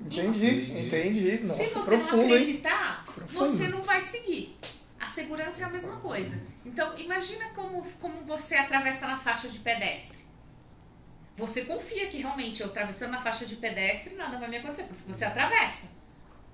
[0.01, 0.87] Entendi, Entendi.
[0.87, 1.38] entendi.
[1.45, 2.33] Nossa, se você não profundo, hein?
[2.43, 3.47] acreditar, Profundo.
[3.47, 4.59] você não vai seguir.
[4.99, 6.41] A segurança é a mesma coisa.
[6.65, 10.25] Então, imagina como, como você atravessa na faixa de pedestre.
[11.37, 15.03] Você confia que realmente eu atravessando na faixa de pedestre nada vai me acontecer, porque
[15.12, 15.87] você atravessa.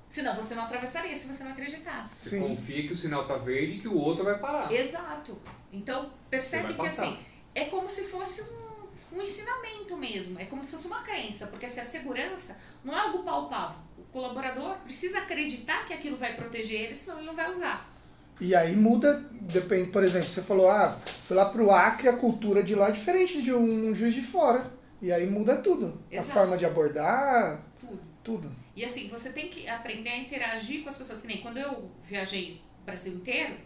[0.09, 2.29] Senão você não atravessaria se você não acreditasse.
[2.29, 2.41] Você Sim.
[2.49, 4.73] confia que o sinal tá verde e que o outro vai parar.
[4.73, 5.39] Exato.
[5.73, 7.03] Então, percebe que passar.
[7.03, 7.19] assim,
[7.55, 11.67] é como se fosse um, um ensinamento mesmo, é como se fosse uma crença, porque
[11.67, 13.79] assim, a segurança não é algo palpável.
[13.97, 17.93] O colaborador precisa acreditar que aquilo vai proteger ele, senão ele não vai usar.
[18.41, 22.63] E aí muda, depende, por exemplo, você falou, ah, fui lá pro Acre, a cultura
[22.63, 24.71] de lá é diferente de um, juiz de fora.
[25.03, 26.01] E aí muda tudo.
[26.11, 26.31] Exato.
[26.31, 28.01] A forma de abordar, Tudo.
[28.23, 28.53] tudo.
[28.75, 31.21] E assim, você tem que aprender a interagir com as pessoas.
[31.21, 33.57] Que nem quando eu viajei o Brasil inteiro,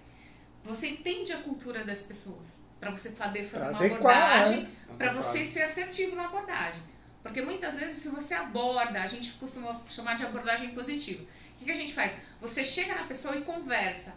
[0.65, 2.61] você entende a cultura das pessoas.
[2.83, 4.71] Pra você poder fazer Pra uma adequar, abordagem, né?
[4.99, 6.83] pra você ser assertivo na abordagem.
[7.23, 11.23] Porque muitas vezes, se você aborda, a gente costuma chamar de abordagem positiva.
[11.23, 12.11] O que, que a gente faz?
[12.41, 14.13] Você chega na pessoa e conversa.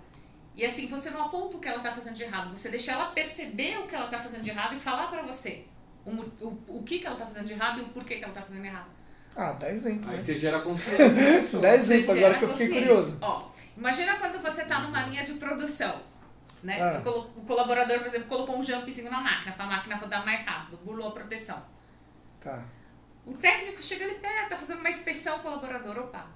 [0.56, 3.06] E assim, você não aponta o que ela tá fazendo de errado, você deixa ela
[3.12, 5.66] perceber o que ela tá fazendo de errado e falar pra você
[6.04, 8.34] o, o, o que, que ela tá fazendo de errado e o porquê que ela
[8.34, 8.88] tá fazendo errado.
[9.36, 10.10] Ah, dá exemplo.
[10.10, 10.24] Aí Né?
[10.24, 11.10] você gera consciência.
[11.12, 11.62] pessoa.
[11.62, 13.18] Dá exemplo agora que eu fiquei curioso.
[13.22, 16.02] Ó, imagina quando você tá numa linha de produção,
[16.66, 16.82] né?
[16.82, 17.00] Ah.
[17.00, 20.26] O colo- O colaborador, por exemplo, colocou um jumpzinho na máquina para a máquina rodar
[20.26, 21.64] mais rápido, burlou a proteção.
[22.42, 22.64] Tá.
[23.26, 26.28] O técnico chega ali perto, tá fazendo uma inspeção, o colaborador, opa.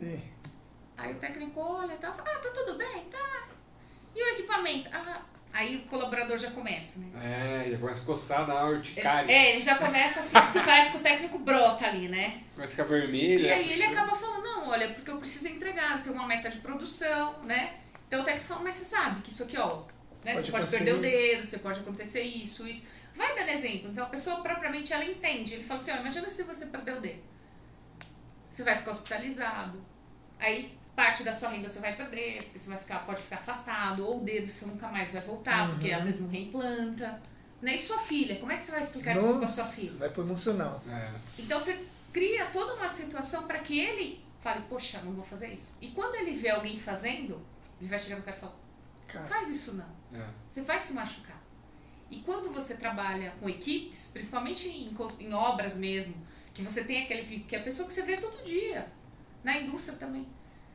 [0.00, 0.18] E,
[0.96, 3.48] Aí o técnico olha e tá, fala, ah, tá tudo bem, tá.
[4.14, 4.88] E o equipamento?
[4.90, 5.20] Ah,
[5.52, 7.10] aí o colaborador já começa, né?
[7.22, 9.30] É, já começa a coçar na urticária.
[9.30, 12.40] É, ele já começa assim, porque parece que o técnico brota ali, né?
[12.54, 13.40] Começa a ficar vermelho.
[13.44, 16.48] E aí ele acaba falando, não, olha, porque eu preciso entregar, eu tenho uma meta
[16.48, 17.74] de produção, né?
[18.08, 19.82] Então o técnico fala, mas você sabe que isso aqui, ó,
[20.24, 20.32] né?
[20.34, 21.02] Pode você pode perder o isso.
[21.02, 22.86] dedo, você pode acontecer isso, isso.
[23.14, 23.92] Vai dando exemplos.
[23.92, 25.54] Então a pessoa propriamente ela entende.
[25.54, 27.22] Ele fala assim, ó, imagina se você perder o dedo.
[28.50, 29.84] Você vai ficar hospitalizado.
[30.38, 34.06] Aí parte da sua renda você vai perder, porque você vai ficar, pode ficar afastado,
[34.06, 35.96] ou o dedo você nunca mais vai voltar, porque Uhum.
[35.96, 37.20] às vezes não reimplanta.
[37.60, 37.74] Né?
[37.76, 38.36] E sua filha?
[38.36, 39.92] Como é que você vai explicar isso pra sua nossa, filha?
[39.98, 40.82] vai pro emocional.
[40.88, 41.10] É.
[41.38, 45.76] Então você cria toda uma situação para que ele fale, poxa, não vou fazer isso.
[45.80, 47.44] E quando ele vê alguém fazendo,
[47.80, 48.56] ele vai chegar no cara e falar,
[49.06, 49.96] Cara, faz isso não.
[50.18, 50.26] É.
[50.50, 51.40] Você vai se machucar.
[52.10, 56.14] E quando você trabalha com equipes, principalmente em, em obras mesmo,
[56.54, 58.86] que você tem aquele equipe, que é a pessoa que você vê todo dia,
[59.42, 60.26] na indústria também,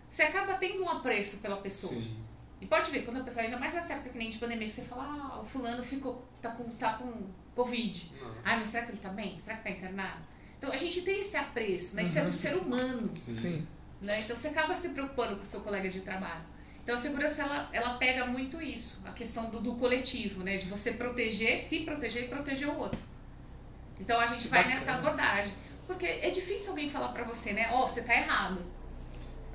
[0.10, 1.94] você acaba tendo um apreço pela pessoa.
[1.94, 2.18] Sim.
[2.60, 4.74] E pode ver, quando a pessoa, ainda mais nessa época que nem de pandemia, que
[4.74, 7.12] você fala, ah, o fulano ficou, tá com, tá com
[7.56, 8.12] Covid.
[8.22, 8.30] Não.
[8.44, 9.40] Ah, mas será que ele tá bem?
[9.40, 10.22] Será que tá internado?
[10.58, 12.04] Então a gente tem esse apreço, né?
[12.04, 12.30] Isso é Uhum.
[12.30, 13.34] do ser humano, Sim.
[13.34, 13.68] sim.
[14.02, 14.22] né?
[14.22, 16.44] Então você acaba se preocupando com o seu colega de trabalho.
[16.84, 20.58] Então a segurança ela, ela pega muito isso, a questão do, do coletivo, né?
[20.58, 23.00] De você proteger, se proteger e proteger o outro.
[24.00, 24.80] Então a gente Que vai bacana.
[24.80, 25.54] nessa abordagem.
[25.86, 27.70] Porque é difícil alguém falar pra você, né?
[27.72, 28.62] Ó, você tá errado.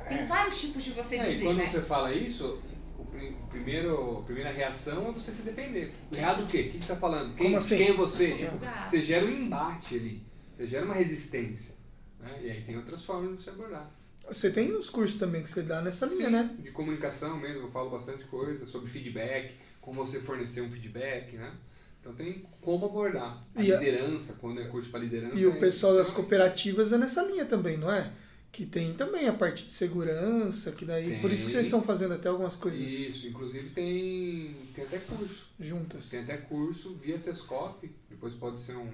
[0.08, 0.24] Tem É.
[0.26, 1.66] vários tipos de você É, e dizer, quando né?
[1.66, 2.62] você fala isso,
[2.98, 5.92] o pri- primeiro, a primeira reação é você se defender.
[6.12, 6.68] Errado o quê?
[6.68, 7.34] O que você tá falando?
[7.34, 7.76] Quem, Como assim?
[7.76, 8.34] quem é você?
[8.36, 10.22] Tipo, você gera um embate ali.
[10.54, 11.74] Você gera uma resistência.
[12.20, 12.38] Né?
[12.42, 13.90] E aí tem outras formas de você abordar.
[14.28, 16.56] Você tem uns cursos também que você dá nessa linha, Sim, né?
[16.60, 21.52] De comunicação mesmo, eu falo bastante coisa sobre feedback, como você fornecer um feedback, né?
[22.00, 23.42] Então tem como abordar.
[23.54, 25.36] A E a- liderança, quando é curso para liderança.
[25.36, 28.12] E o é pessoal das extremamente- cooperativas é nessa linha também, não é?
[28.52, 31.20] Que tem também a parte de segurança, que daí.
[31.20, 31.54] Por isso que Tem.
[31.54, 35.46] vocês estão fazendo até algumas coisas Isso, inclusive tem, tem até curso.
[35.60, 36.08] juntas.
[36.08, 38.90] Tem até curso via Sescop, depois pode ser um,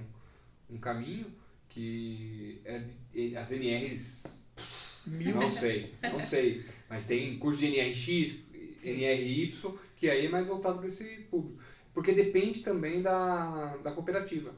[0.71, 1.27] um caminho
[1.69, 2.83] que é
[3.39, 4.25] as NRs,
[5.07, 5.35] Mil.
[5.35, 8.39] não sei, não sei, mas tem curso de NRX,
[8.83, 9.55] NRY,
[9.97, 11.61] que aí é mais voltado para esse público.
[11.95, 14.55] Porque depende também da, da cooperativa.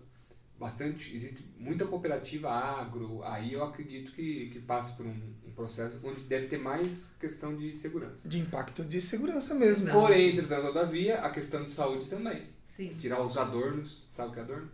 [0.58, 6.00] Bastante, existe muita cooperativa agro, aí eu acredito que, que passa por um, um processo
[6.04, 8.28] onde deve ter mais questão de segurança.
[8.28, 9.88] De impacto de segurança mesmo.
[9.88, 9.98] Exato.
[9.98, 12.44] Porém, entretanto, todavia, a questão de saúde também.
[12.64, 12.94] Sim.
[12.96, 14.70] Tirar os adornos, sabe o que é adorno?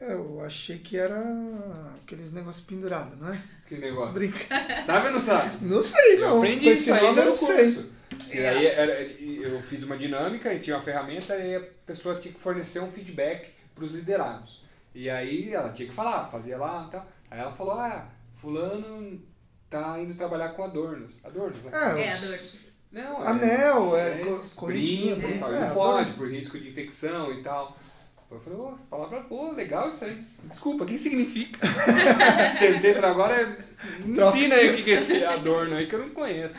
[0.00, 1.20] É, eu achei que era
[2.02, 3.40] aqueles negócios pendurados, não é?
[3.66, 4.12] Que negócio.
[4.14, 4.80] Brinca.
[4.82, 5.64] Sabe ou não sabe?
[5.64, 6.36] Não sei, Eu não.
[6.38, 7.56] aprendi Com esse isso aí nome eu no não sei.
[7.56, 7.92] curso.
[8.32, 12.32] E aí era- eu fiz uma dinâmica e tinha uma ferramenta e a pessoa tinha
[12.32, 14.62] que fornecer um feedback para os liderados.
[14.94, 17.06] E aí ela tinha que falar, fazia lá e tal.
[17.30, 19.20] Aí ela falou, ah, fulano
[19.68, 21.12] tá indo trabalhar com adornos.
[21.24, 21.70] Adornos, né?
[21.72, 22.68] É, É, os- adorno.
[22.90, 25.52] Não, Anel, é, co- isso, correntinha, tal.
[25.52, 26.12] é, não pode, adornos.
[26.12, 27.76] por risco de infecção e tal.
[28.30, 30.22] Eu falei, ô, palavra boa, legal isso aí.
[30.44, 31.66] Desculpa, o que significa?
[32.58, 33.58] Sentei pra agora,
[34.04, 34.36] me Troca.
[34.36, 36.58] ensina aí o que que é esse adorno aí que eu não conheço.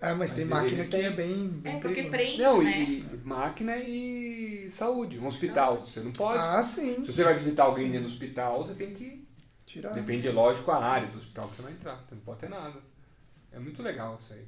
[0.00, 2.82] É, mas, tem Mas máquina eles que é bem, bem É porque prende, Não, né?
[2.82, 5.76] e máquina e saúde, um hospital.
[5.80, 6.38] Você não pode.
[6.38, 7.04] Ah, sim.
[7.04, 9.22] Se você vai visitar alguém dentro do hospital, você tem que.
[9.64, 9.92] Tirar.
[9.92, 11.96] Depende, lógico, a área do hospital que você vai entrar.
[11.96, 12.80] Você não pode ter nada.
[13.52, 14.44] É muito legal isso aí.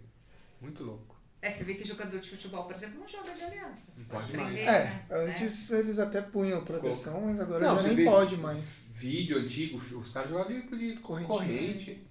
[0.61, 1.14] Muito louco.
[1.45, 3.93] É, você vê que jogador de futebol, por exemplo, não joga de aliança.
[3.99, 4.63] Não pode mais.
[4.63, 5.05] É, né?
[5.11, 8.85] antes eles até punham proteção, mas agora Não, já nem pode mais.
[8.95, 11.27] Vídeo antigo, os caras jogavam de, Correntinha.
[11.29, 12.03] corrente,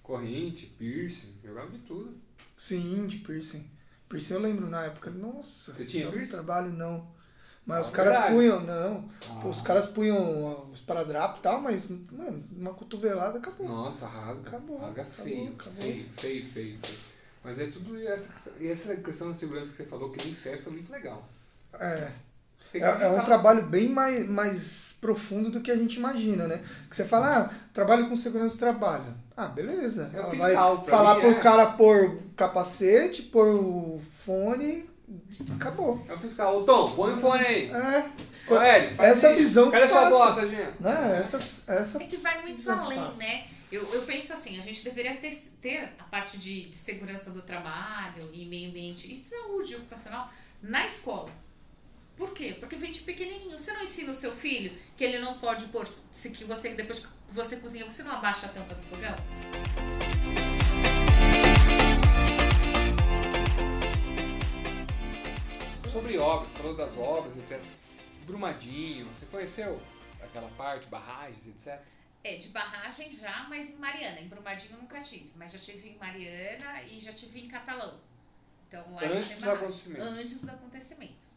[0.00, 2.16] corrente, piercing, jogavam de tudo.
[2.56, 3.68] Sim, de piercing.
[4.08, 5.10] Piercing eu lembro na época.
[5.10, 6.36] Nossa, Você tinha eu piercing?
[6.36, 7.18] não trabalho não.
[7.66, 8.34] Mas Ah, os caras verdade.
[8.34, 9.10] punham, não.
[9.28, 9.40] Ah.
[9.42, 13.66] Pô, Os caras punham os paradrapos e tal, mas, mano, uma cotovelada acabou.
[13.68, 14.48] Nossa, rasga.
[14.48, 15.82] Acabou, rasga acabou, feio, acabou.
[15.82, 16.98] feio, feio, feio, feio.
[17.44, 20.34] Mas é tudo essa questão, e essa questão da segurança que você falou, que nem
[20.34, 21.26] fé, foi muito legal.
[21.78, 22.08] É.
[22.74, 26.62] É, é um trabalho bem mais, mais profundo do que a gente imagina, né?
[26.90, 29.06] Que você fala, ah, trabalho com segurança do trabalho.
[29.34, 30.10] Ah, beleza.
[30.12, 31.40] É o Ela fiscal, vai falar mim, pro é.
[31.40, 34.84] cara pôr capacete, pôr o fone,
[35.54, 36.02] acabou.
[36.06, 37.70] É o fiscal, ô Tom, põe o fone aí.
[37.70, 38.00] É,
[38.46, 38.54] Ô,
[38.96, 39.38] faz essa isso.
[39.38, 40.18] visão Cadê que sua passa.
[40.18, 40.82] bota, gente?
[40.82, 41.20] né?
[41.22, 41.38] Essa,
[41.72, 43.18] essa É que vai muito além, passa.
[43.18, 43.46] né?
[43.70, 47.42] Eu, eu penso assim, a gente deveria ter, ter a parte de, de segurança do
[47.42, 51.30] trabalho e meio ambiente e saúde ocupacional na escola.
[52.16, 52.56] Por quê?
[52.58, 53.58] Porque vem de pequenininho.
[53.58, 57.00] Você não ensina o seu filho que ele não pode pôr, se que você depois
[57.00, 59.14] que você cozinha, você não abaixa a tampa do fogão?
[65.92, 67.60] Sobre obras, falou das obras, etc.
[68.24, 69.78] Brumadinho, você conheceu
[70.22, 71.78] aquela parte, barragens, etc?
[72.28, 74.20] É, de barragem já, mas em Mariana.
[74.20, 75.32] Em Brumadinho eu nunca tive.
[75.34, 77.98] Mas já tive em Mariana e já tive em Catalão.
[78.66, 80.06] Então lá Antes dos acontecimentos.
[80.06, 81.34] Antes dos acontecimentos.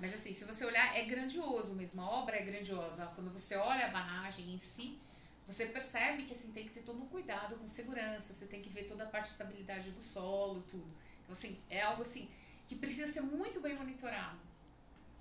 [0.00, 2.02] Mas assim, se você olhar, é grandioso mesmo.
[2.02, 3.06] A obra é grandiosa.
[3.14, 4.98] Quando você olha a barragem em si,
[5.46, 8.34] você percebe que assim, tem que ter todo um cuidado com segurança.
[8.34, 10.90] Você tem que ver toda a parte de estabilidade do solo e tudo.
[11.22, 12.28] Então assim, é algo assim
[12.66, 14.40] que precisa ser muito bem monitorado.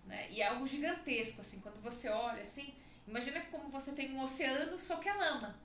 [0.08, 0.32] Né?
[0.32, 2.74] E é algo gigantesco, assim, quando você olha assim,
[3.12, 5.56] imagina como você tem um oceano, só que é lama.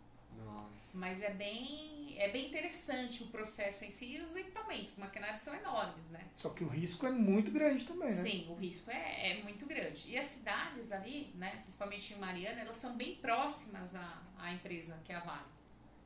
[0.45, 0.99] Nossa.
[0.99, 5.41] Mas é bem, é bem interessante o processo em si e os equipamentos, os maquinários
[5.41, 6.21] são enormes, né?
[6.37, 8.23] Só que o risco é muito grande também, né?
[8.23, 10.05] Sim, o risco é, é muito grande.
[10.11, 15.01] E as cidades ali, né, principalmente em Mariana, elas são bem próximas à, à empresa,
[15.05, 15.47] que é a Vale.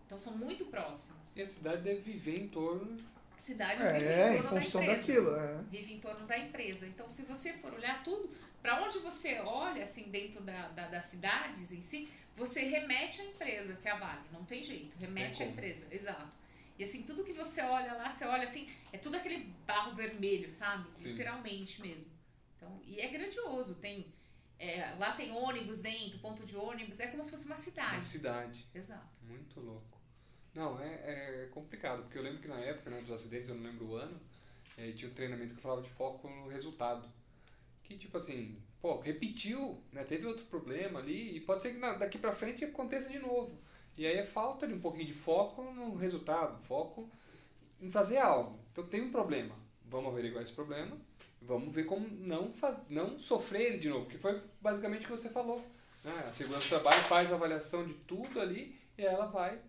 [0.07, 1.33] Então são muito próximas.
[1.35, 2.97] E a cidade deve viver em torno.
[3.37, 5.23] A cidade vive É, em em torno função da empresa.
[5.23, 5.37] daquilo.
[5.37, 5.63] É.
[5.71, 6.87] Vive em torno da empresa.
[6.87, 8.29] Então, se você for olhar tudo,
[8.63, 13.25] para onde você olha, assim, dentro da, da- das cidades em si, você remete à
[13.25, 14.23] empresa, que é a Vale.
[14.33, 16.37] Não tem jeito, remete Tem à empresa, exato.
[16.79, 20.51] E assim, tudo que você olha lá, você olha assim, é tudo aquele barro vermelho,
[20.51, 20.89] sabe?
[20.95, 21.11] Sim.
[21.13, 22.11] Literalmente mesmo.
[22.57, 23.75] Então, e é grandioso.
[23.77, 24.07] Tem,
[24.59, 28.05] é, lá tem ônibus dentro, ponto de ônibus, é como se fosse uma da cidade.
[28.05, 28.67] cidade.
[28.75, 29.09] Exato.
[29.23, 30.01] Muito louco.
[30.55, 33.63] Não, é, é complicado, porque eu lembro que na época né, dos acidentes, eu não
[33.63, 34.19] lembro o ano,
[34.79, 37.07] eh, tinha um treinamento que falava de foco no resultado.
[37.91, 40.05] Que tipo assim, pô, repetiu, né?
[40.05, 43.59] Teve outro problema ali, e pode ser que daqui pra frente aconteça de novo.
[43.99, 47.11] E aí é falta de um pouquinho de foco no resultado, foco
[47.81, 48.61] em fazer algo.
[48.71, 49.57] Então tem um problema.
[49.87, 50.97] Vamos averiguar esse problema,
[51.43, 55.31] vamos ver como não, faz, não sofrer de novo, que foi basicamente o que você
[55.31, 55.61] falou.
[56.05, 56.25] Né?
[56.29, 59.61] A segurança do trabalho faz a avaliação de tudo ali e ela vai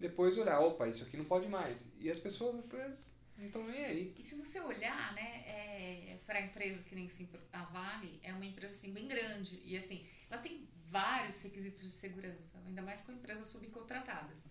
[0.00, 1.86] depois olhar, opa, isso aqui não pode mais.
[2.00, 4.14] E as pessoas às vezes não estão nem aí.
[4.18, 8.32] E se você olhar, né, é, para a empresa que nem assim, a Vale, é
[8.32, 13.00] uma empresa assim bem grande e assim, ela tem vários requisitos de segurança, ainda mais
[13.02, 14.46] com empresas subcontratadas.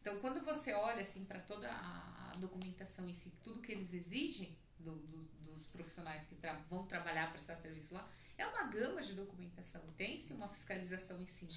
[0.00, 4.56] Então, quando você olha assim para toda a documentação em si, tudo que eles exigem
[4.78, 9.12] do- dos, dos profissionais que tra- vão trabalhar, prestar serviço lá, é uma gama de
[9.14, 9.80] documentação.
[9.96, 11.52] Tem-se uma fiscalização em cima.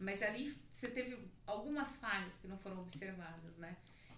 [0.00, 3.76] Mas ali você teve algumas falhas que não foram observadas, né?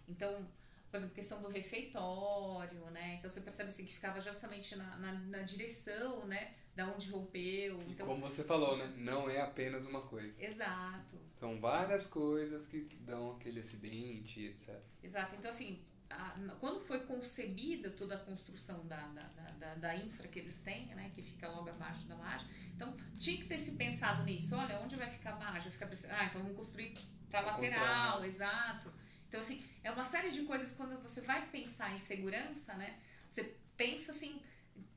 [0.08, 0.48] Então,
[0.90, 3.16] por exemplo, questão do refeitório, né?
[3.16, 6.54] Então você percebe assim, que ficava justamente na, na, na direção, né?
[6.74, 7.82] Da onde rompeu.
[7.82, 8.92] E Então, como você falou, né?
[8.96, 10.32] Não é apenas uma coisa.
[10.38, 14.76] Exato, São várias coisas que dão aquele acidente, etc.
[15.02, 15.34] exato.
[15.36, 19.22] Então, assim, a- quando foi concebida toda a construção da, da,
[19.58, 21.10] da, da, infra que eles têm, né?
[21.14, 24.56] Que fica logo abaixo da laje, então tinha que ter se pensado nisso.
[24.56, 25.32] Olha, onde vai ficar?
[25.32, 26.94] Vai ficar, preci- ah, então vamos construir
[27.28, 28.92] para lateral, exato.
[29.28, 32.98] Então, assim, é uma série de coisas quando você vai pensar em segurança, né?
[33.28, 34.40] Você pensa assim,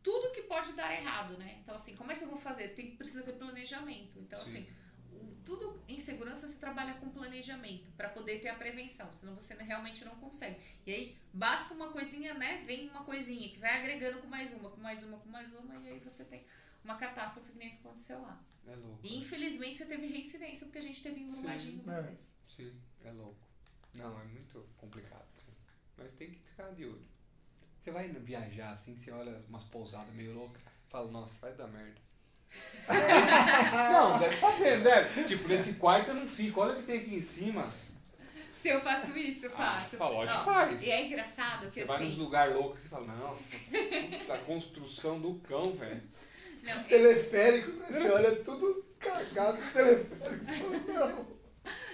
[0.01, 1.59] tudo que pode dar errado, né?
[1.61, 2.69] Então, assim, como é que eu vou fazer?
[2.69, 4.17] Tem, precisa ter planejamento.
[4.19, 4.49] Então, Sim.
[4.51, 4.67] assim,
[5.11, 9.53] o- tudo em segurança você trabalha com planejamento para poder ter a prevenção, senão você
[9.55, 10.57] realmente não consegue.
[10.85, 12.63] E aí, basta uma coisinha, né?
[12.65, 15.75] Vem uma coisinha que vai agregando com mais uma, com mais uma, com mais uma,
[15.75, 16.45] e aí você tem
[16.83, 18.41] uma catástrofe que nem a que aconteceu lá.
[18.65, 18.99] É louco.
[19.03, 22.01] E infelizmente você teve reincidência porque a gente teve um Brumadinho é.
[22.01, 22.37] depois.
[22.47, 23.50] Sim, é louco.
[23.93, 25.25] Não, é muito complicado.
[25.37, 25.51] sim.
[25.97, 27.05] Mas tem que ficar de olho.
[27.79, 31.99] Você vai viajar assim, você olha umas pousadas meio loucas, fala, nossa, vai dar merda.
[33.91, 35.23] Não, deve fazer, deve.
[35.23, 37.71] Tipo, nesse quarto eu não fico, olha o que tem aqui em cima.
[38.57, 39.97] Se eu faço isso, eu Ah, faço.
[39.97, 40.83] fala, lógico Ó, faz.
[40.83, 42.21] E é engraçado que Você vai nos assim.
[42.21, 43.43] lugares loucos e fala, nossa,
[44.19, 46.03] puta construção do cão, velho.
[46.61, 47.87] Não, eu- Teleférico, né?
[47.89, 50.47] Você olha tudo cagado os teleféricos.
[50.87, 51.27] Não.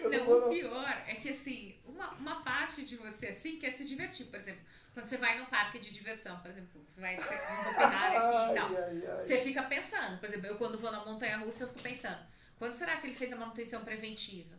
[0.02, 3.72] eu Não, vou, o pior é que assim, uma, uma parte de você assim quer
[3.72, 4.62] se divertir, por exemplo,
[4.94, 8.68] quando você vai num parque de diversão, por exemplo, você vai Hopi-Hari aqui e tal.
[8.70, 9.26] Ai, ai, ai.
[9.26, 12.20] Você fica pensando, por exemplo, eu quando vou na montanha russa eu fico pensando,
[12.58, 14.56] quando será que ele fez a manutenção preventiva?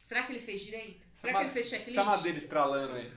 [0.00, 1.04] Será que ele fez direito?
[1.14, 1.98] Será que ele fez checklist?
[1.98, 3.12] Essa madeira estralando aí.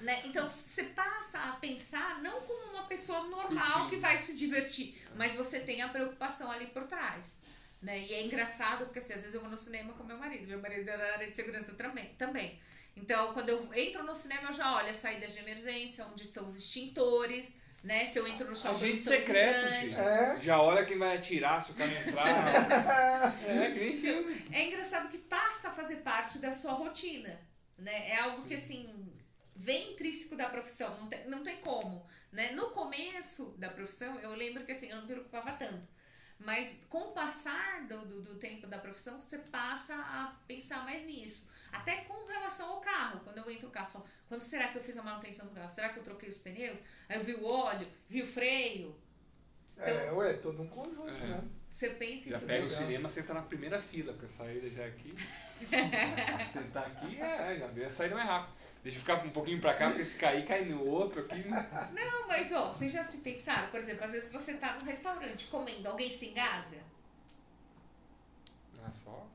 [0.00, 0.22] Né?
[0.24, 5.34] Então você passa a pensar não como uma pessoa normal que vai se divertir, mas
[5.34, 7.40] você tem a preocupação ali por trás.
[7.80, 8.00] Né?
[8.00, 10.60] E é engraçado porque assim, às vezes eu vou no cinema com meu marido, meu
[10.60, 12.14] marido é da área de segurança também.
[12.14, 12.60] também.
[12.96, 16.46] Então, quando eu entro no cinema, eu já olho as saídas de emergência, onde estão
[16.46, 18.06] os extintores, né?
[18.06, 20.00] Se eu entro no shopping, Agente secreto, filho.
[20.00, 20.40] É.
[20.40, 23.42] Já olha quem vai atirar se o cara entrar.
[23.46, 24.46] é, que nem filme.
[24.50, 27.38] É engraçado que passa a fazer parte da sua rotina,
[27.76, 28.10] né?
[28.10, 29.12] É algo que, assim,
[29.54, 32.52] vem intrínseco da profissão, não tem, não tem como, né?
[32.52, 35.86] No começo da profissão, eu lembro que, assim, eu não me preocupava tanto.
[36.38, 41.04] Mas com o passar do, do, do tempo da profissão, você passa a pensar mais
[41.04, 41.50] nisso.
[41.76, 43.20] Até com relação ao carro.
[43.24, 45.52] Quando eu entro no carro, eu falo, quando será que eu fiz a manutenção do
[45.54, 45.70] carro?
[45.70, 46.80] Será que eu troquei os pneus?
[47.08, 48.96] Aí eu vi o óleo, vi o freio.
[49.76, 51.26] É, ué, todo um conjunto, É.
[51.26, 51.44] né?
[51.68, 52.46] Você pensa em Já tudo.
[52.46, 52.82] pega o legal.
[52.82, 55.12] cinema, senta na primeira fila, porque a saída já é aqui.
[56.46, 58.54] Sentar aqui, é, já vê a saída mais rápido.
[58.84, 61.42] Deixa eu ficar um pouquinho pra cá, porque se cair, cai no outro aqui.
[61.48, 65.46] Não, mas ó, vocês já se pensaram, por exemplo, às vezes você tá num restaurante
[65.48, 66.78] comendo, alguém se engasga,
[68.86, 69.26] Ah, só.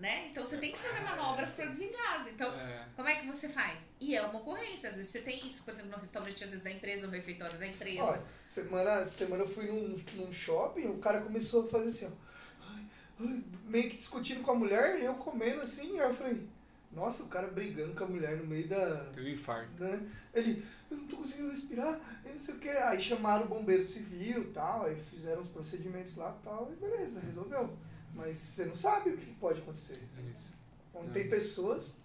[0.00, 0.28] Né?
[0.28, 2.30] Então você tem que fazer manobras para desengasga.
[2.30, 2.86] Então, É.
[2.96, 3.86] como é que você faz?
[4.00, 6.64] E é uma ocorrência, às vezes você tem isso, por exemplo, no restaurante, às vezes
[6.64, 8.02] da empresa, no refeitório da empresa.
[8.02, 12.66] Ó, semana, semana eu fui num, num shopping, o cara começou a fazer assim, ó.
[12.72, 12.84] ai,
[13.20, 16.48] ai, meio que discutindo com a mulher, e eu comendo assim, aí eu falei,
[16.92, 19.04] nossa, o cara brigando com a mulher no meio da.
[19.14, 19.70] Teve um infarto.
[19.80, 20.10] Né?
[20.34, 22.68] Ele, eu não tô conseguindo respirar, e não sei o que.
[22.68, 26.76] Aí chamaram o bombeiro civil e tal, aí fizeram os procedimentos lá e tal, e
[26.76, 27.76] beleza, resolveu.
[28.14, 29.98] Mas você não sabe o que pode acontecer.
[30.34, 30.56] Isso.
[30.94, 31.14] Onde Não.
[31.14, 31.98] tem pessoas,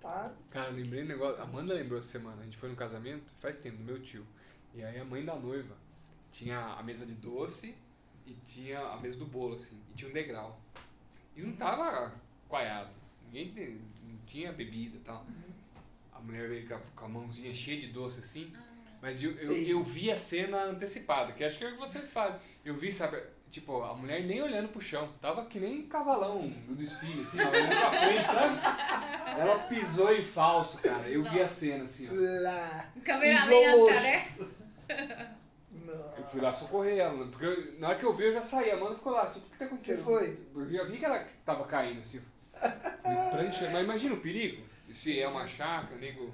[0.00, 0.32] tá?
[0.50, 1.40] Cara, eu lembrei um negócio.
[1.40, 2.42] A Amanda lembrou essa semana.
[2.42, 4.26] A gente foi no casamento, faz tempo, do meu tio.
[4.74, 5.74] E aí a mãe da noiva
[6.30, 7.74] tinha a mesa de doce
[8.26, 9.80] e tinha a mesa do bolo, assim.
[9.90, 10.60] E tinha um degrau.
[11.34, 12.12] E não tava
[12.48, 12.90] coalhado.
[13.32, 15.26] Ninguém não tinha bebida e tal.
[16.12, 18.52] A mulher veio com a, com a mãozinha cheia de doce, assim.
[19.00, 22.10] Mas eu, eu, eu vi a cena antecipada, que acho que é o que vocês
[22.10, 22.40] fazem.
[22.64, 23.22] Eu vi, sabe,
[23.60, 25.08] tipo, a mulher nem olhando pro chão.
[25.20, 29.36] Tava que nem cavalão do desfile, assim, ó, olhando pra frente, sabe?
[29.40, 31.08] Ela pisou em falso, cara.
[31.08, 32.42] Eu vi a cena, assim, ó.
[32.42, 32.86] Lá.
[33.04, 34.28] Câmera lenta, né?
[36.16, 38.70] Eu fui lá socorrer ela, porque eu- na hora que eu vi eu já saí.
[38.70, 39.96] A Amanda ficou lá, assim, o que tá acontecendo?
[39.98, 40.38] Você foi?
[40.54, 42.18] Eu já vi que ela tava caindo, assim.
[42.18, 43.70] Me prancha.
[43.70, 44.62] Mas imagina o perigo.
[44.92, 46.32] Se é uma chácara, nego.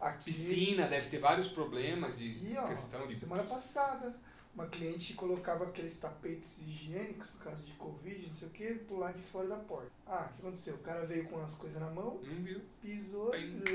[0.00, 3.14] Aqui, Piscina, deve ter vários problemas de aqui, ó, questão de.
[3.14, 4.12] semana passada,
[4.54, 8.98] uma cliente colocava aqueles tapetes higiênicos por causa de Covid, não sei o que, pro
[8.98, 9.90] lado de fora da porta.
[10.06, 10.74] Ah, o que aconteceu?
[10.74, 12.60] O cara veio com as coisas na mão, Não viu?
[12.82, 13.62] pisou Bem.
[13.64, 13.68] e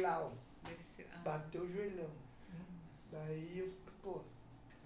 [0.95, 1.17] ser- ah.
[1.23, 2.09] bateu o joelhão.
[3.11, 3.71] Daí eu,
[4.03, 4.21] pô,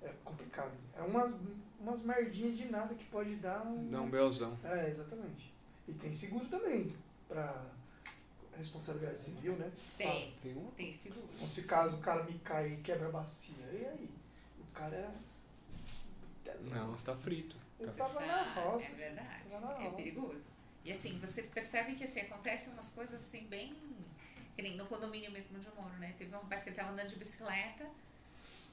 [0.01, 0.71] é complicado.
[0.95, 1.35] É umas,
[1.79, 3.89] umas merdinhas de nada que pode dar um.
[3.89, 4.57] Dá um belzão.
[4.63, 5.51] É, exatamente.
[5.87, 6.87] E tem seguro também,
[7.27, 7.65] pra
[8.55, 9.71] responsabilidade civil, né?
[9.97, 10.69] Tem, Tem um?
[10.77, 11.27] tem seguro.
[11.35, 14.09] Então, se caso o cara me cai e quebra a bacia, e aí?
[14.61, 15.11] O cara é.
[16.69, 17.55] Não, você tá frito.
[17.79, 18.91] Ele Tá tava na roça.
[18.91, 19.43] É verdade.
[19.49, 20.49] Tava na É perigoso.
[20.83, 23.75] E assim, você percebe que assim, acontecem umas coisas assim bem.
[24.55, 26.13] Que nem no condomínio mesmo onde eu moro, né?
[26.17, 27.87] Teve um rapaz que ele tava andando de bicicleta,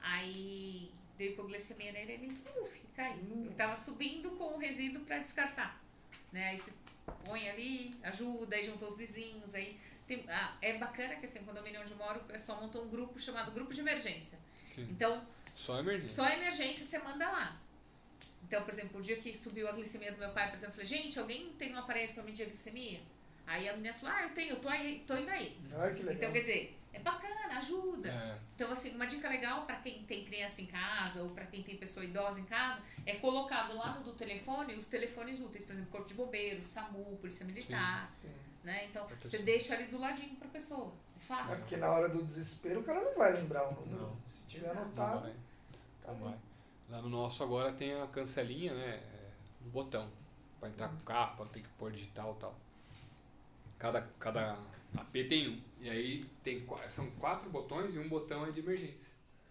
[0.01, 3.43] aí deu hipoglicemia nele, ele uf, caiu.
[3.45, 5.81] Ele tava subindo com o resíduo para descartar.
[6.31, 6.49] Né?
[6.49, 6.73] Aí você
[7.25, 11.45] põe ali, ajuda, aí juntou os vizinhos, aí tem, ah, é bacana que assim, no
[11.45, 14.37] condomínio onde eu moro, o pessoal montou um grupo chamado grupo de emergência.
[14.75, 14.87] Sim.
[14.91, 15.25] Então,
[15.55, 16.15] Só emergência.
[16.15, 17.59] só emergência você manda lá.
[18.43, 20.85] Então, por exemplo, o dia que subiu a glicemia do meu pai, por exemplo, eu
[20.85, 22.99] falei, gente, alguém tem um aparelho para medir a glicemia?
[23.45, 25.57] Aí a menina falou, ah, eu tenho, eu tô, aí, tô indo aí.
[25.73, 26.15] Ai, que legal.
[26.15, 28.09] Então, quer dizer, é bacana, ajuda.
[28.09, 28.37] É.
[28.55, 31.75] Então, assim, uma dica legal para quem tem criança em casa ou para quem tem
[31.77, 35.91] pessoa idosa em casa é colocar do lado do telefone os telefones úteis, por exemplo,
[35.91, 38.31] Corpo de Bombeiros, SAMU, Polícia Militar, Sim.
[38.63, 38.85] né?
[38.85, 40.91] Então, você deixa ali do ladinho pra pessoa.
[41.15, 41.57] É É fácil.
[41.57, 44.01] porque na hora do desespero o cara não vai lembrar o número.
[44.03, 44.17] Não.
[44.27, 44.75] Se tiver Exato.
[44.79, 45.31] Não anotado, vai.
[45.31, 45.39] Não
[46.03, 46.29] acabou.
[46.29, 46.39] vai.
[46.89, 48.95] Lá no nosso agora tem a cancelinha, né?
[48.95, 49.31] é,
[49.61, 50.09] Do botão.
[50.59, 52.55] Pra entrar com o carro, pra ter que pôr digital e tal.
[53.77, 54.59] Cada, cada
[54.97, 55.61] AP tem um.
[55.79, 59.07] E aí tem, são quatro botões e um botão é de emergência.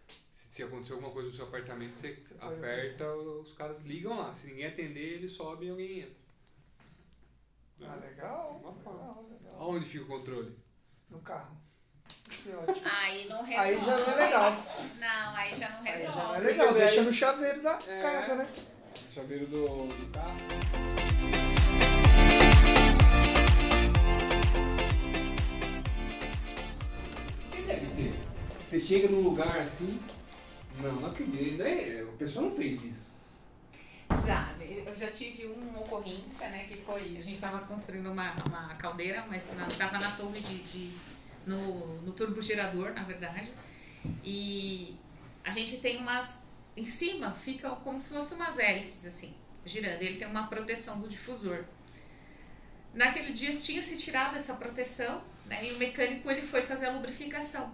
[0.06, 4.34] Se, se acontecer alguma coisa no seu apartamento, você aperta, os caras ligam lá.
[4.34, 6.18] Se ninguém atender, ele sobe e alguém entra.
[7.84, 8.60] Ah, legal.
[8.62, 9.00] Uma forma.
[9.00, 9.62] legal, legal.
[9.62, 10.54] Aonde fica o controle?
[11.08, 11.56] No carro.
[12.28, 12.86] Ótimo.
[13.00, 13.68] Aí não resolve.
[13.70, 14.66] Aí já não é legal.
[14.98, 16.18] Não, aí já não Aí já resolve.
[16.20, 18.00] não é legal, Porque deixa no chaveiro da É.
[18.02, 18.48] casa, né?
[19.14, 20.36] Chaveiro do, do carro.
[27.50, 28.14] Quem deve ter?
[28.68, 29.98] Você chega num lugar assim.
[30.80, 31.58] Não, não acredito.
[31.62, 32.04] né?
[32.08, 33.08] A pessoa não fez isso.
[34.26, 34.50] Já,
[34.86, 39.22] eu já tive uma ocorrência, né, que foi, a gente estava construindo uma, uma caldeira,
[39.28, 40.90] mas estava na torre de, de
[41.48, 43.50] no, no turbogerador, na verdade,
[44.22, 44.96] e
[45.44, 46.44] a gente tem umas,
[46.76, 49.34] em cima fica como se fossem umas hélices, assim,
[49.64, 51.64] girando, ele tem uma proteção do difusor.
[52.94, 56.92] Naquele dia tinha se tirado essa proteção, né, e o mecânico ele foi fazer a
[56.92, 57.72] lubrificação.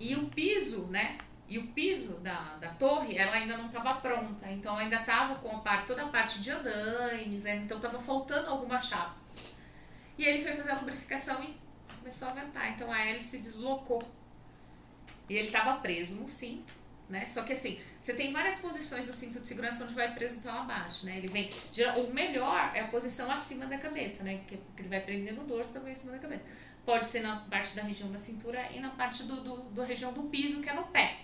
[0.00, 4.50] E o piso, né, e o piso da, da torre, ela ainda não estava pronta,
[4.50, 7.56] então ainda estava com a parte, toda a parte de andaimes, né?
[7.56, 9.54] então estava faltando algumas chapas.
[10.16, 11.63] E ele foi fazer a lubrificação e
[12.04, 13.98] começou a ventar, então a hélice deslocou.
[15.26, 16.70] E ele estava preso no cinto,
[17.08, 17.24] né?
[17.26, 20.54] Só que assim, você tem várias posições do cinto de segurança onde vai preso então
[20.54, 21.16] abaixo, né?
[21.16, 21.48] Ele vem,
[21.96, 24.36] o melhor é a posição acima da cabeça, né?
[24.36, 26.44] Porque ele vai prender no dorso também acima da cabeça.
[26.84, 30.12] Pode ser na parte da região da cintura e na parte do, do, do região
[30.12, 31.20] do piso, que é no pé.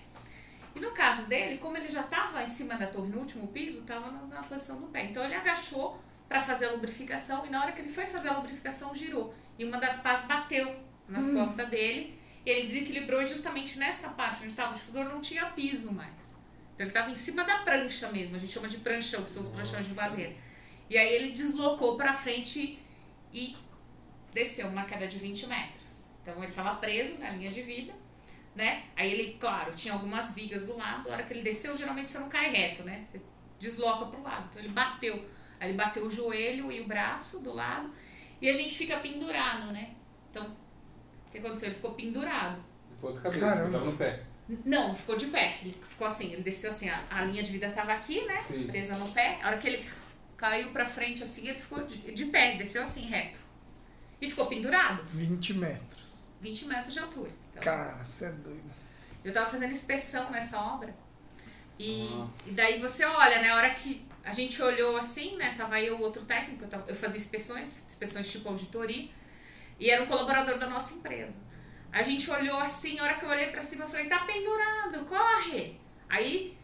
[0.74, 3.80] E no caso dele, como ele já estava em cima da torre no último piso,
[3.80, 5.04] estava na, na posição do pé.
[5.04, 6.00] Então ele agachou
[6.30, 9.34] para fazer a lubrificação e na hora que ele foi fazer a lubrificação girou.
[9.58, 10.74] E uma das pás bateu
[11.08, 12.16] nas costas dele
[12.46, 16.38] e ele desequilibrou e justamente nessa parte onde estava o difusor não tinha piso mais.
[16.74, 19.42] Então ele estava em cima da prancha mesmo, a gente chama de pranchão, que são
[19.42, 20.34] os pranchões de madeira.
[20.88, 22.80] E aí ele deslocou para frente
[23.32, 23.56] e
[24.32, 26.04] desceu uma queda de 20 metros.
[26.22, 27.92] Então ele estava preso na linha de vida
[28.54, 28.84] né?
[28.96, 31.08] Aí ele, claro, tinha algumas vigas do lado.
[31.08, 33.02] A hora que ele desceu, geralmente você não cai reto, né?
[33.04, 33.20] Você
[33.58, 34.48] desloca pro lado.
[34.50, 35.24] Então ele bateu.
[35.60, 37.92] Aí ele bateu o joelho e o braço do lado.
[38.40, 39.90] E a gente fica pendurado, né?
[40.30, 41.68] Então, o que aconteceu?
[41.68, 42.56] Ele ficou pendurado.
[42.90, 43.70] De ponta cabeça, Caramba.
[43.70, 44.22] tava no pé.
[44.64, 45.58] Não, ficou de pé.
[45.60, 48.38] Ele ficou assim, ele desceu assim, a, a linha de vida tava aqui, né?
[48.40, 48.66] Sim.
[48.66, 49.38] Presa no pé.
[49.42, 49.86] A hora que ele
[50.36, 53.38] caiu pra frente assim, ele ficou de, de pé, desceu assim, reto.
[54.20, 55.02] E ficou pendurado.
[55.04, 56.28] 20 metros.
[56.40, 57.30] 20 metros de altura.
[57.52, 58.70] Então, Cara, você é doido.
[59.22, 60.94] Eu tava fazendo inspeção nessa obra.
[61.78, 62.48] E, Nossa.
[62.48, 63.50] e daí você olha, né?
[63.50, 65.54] A hora que a gente olhou assim, né?
[65.56, 69.08] Tava eu, outro técnico, eu, fazia inspeções, inspeções tipo auditoria,
[69.78, 71.36] e era um colaborador da nossa empresa.
[71.92, 75.04] A gente olhou assim, a hora que eu olhei pra cima, eu falei, tá pendurado,
[75.06, 75.80] corre!
[76.08, 76.56] Aí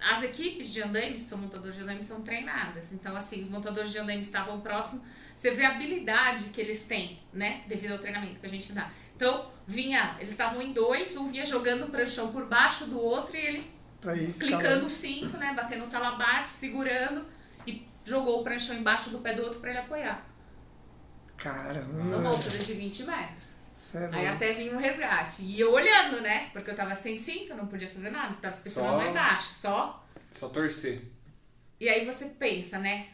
[0.00, 2.92] as equipes de andaimes, são montadores de andaimes, são treinadas.
[2.92, 5.02] Então, assim, os montadores de andaimes estavam próximos,
[5.34, 7.62] você vê a habilidade que eles têm, né?
[7.66, 8.90] Devido ao treinamento que a gente dá.
[9.14, 13.36] Então, vinha, eles estavam em dois, um vinha jogando o pranchão por baixo do outro
[13.36, 15.52] e ele Pra isso, clicando o cinto, né?
[15.54, 17.26] Batendo o talabarte, segurando
[17.66, 20.24] e jogou o pranchão embaixo do pé do outro pra ele apoiar.
[21.36, 22.04] Caramba.
[22.04, 23.48] Numa altura de 20 metros.
[23.94, 25.42] É Aí até vinha um resgate.
[25.42, 26.50] E eu olhando, né?
[26.52, 30.06] Porque eu tava sem cinto, não podia fazer nada, tava inspecionando Só- lá embaixo, só.
[30.38, 31.02] Só torcer.
[31.80, 33.08] E aí você pensa, né?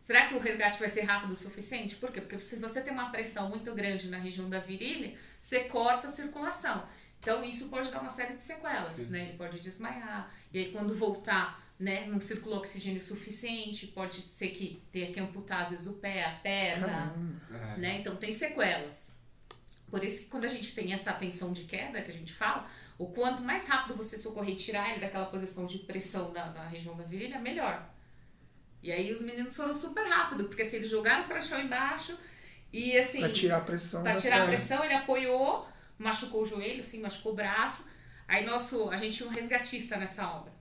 [0.00, 1.94] Será que o resgate vai ser rápido o suficiente?
[1.94, 2.20] Por quê?
[2.20, 6.10] Porque se você tem uma pressão muito grande na região da virilha, você corta a
[6.10, 6.84] circulação.
[7.20, 9.10] Então isso pode dar uma série de sequelas, Sim.
[9.10, 9.28] né?
[9.28, 10.32] Ele pode desmaiar.
[10.52, 15.62] E aí quando voltar, né, não circulou oxigênio suficiente, pode ser que tenha que amputar
[15.62, 17.14] às vezes o pé, a perna.
[17.50, 17.76] É.
[17.78, 17.98] né?
[18.00, 19.10] Então tem sequelas.
[19.90, 22.66] Por isso que quando a gente tem essa tensão de queda que a gente fala,
[22.96, 26.66] o quanto mais rápido você socorrer e tirar ele daquela posição de pressão da, da
[26.68, 27.90] região da virilha, melhor.
[28.82, 32.16] E aí os meninos foram super rápido, porque assim, eles jogaram para chão embaixo
[32.72, 33.20] E assim.
[33.20, 34.02] Pra tirar a pressão.
[34.02, 35.66] Pra da tirar a pressão, ele apoiou,
[36.00, 37.88] machucou o joelho, sim, machucou o braço.
[38.26, 40.52] Aí nosso, a gente tinha um resgatista nessa obra,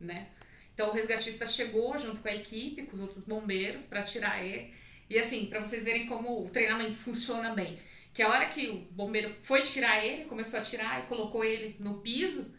[0.00, 0.28] né?
[0.74, 4.72] Então o resgatista chegou junto com a equipe, com os outros bombeiros, para tirar ele.
[5.08, 7.78] E assim, para vocês verem como o treinamento funciona bem.
[8.14, 11.76] Que a hora que o bombeiro foi tirar ele, começou a tirar e colocou ele
[11.78, 12.54] no piso,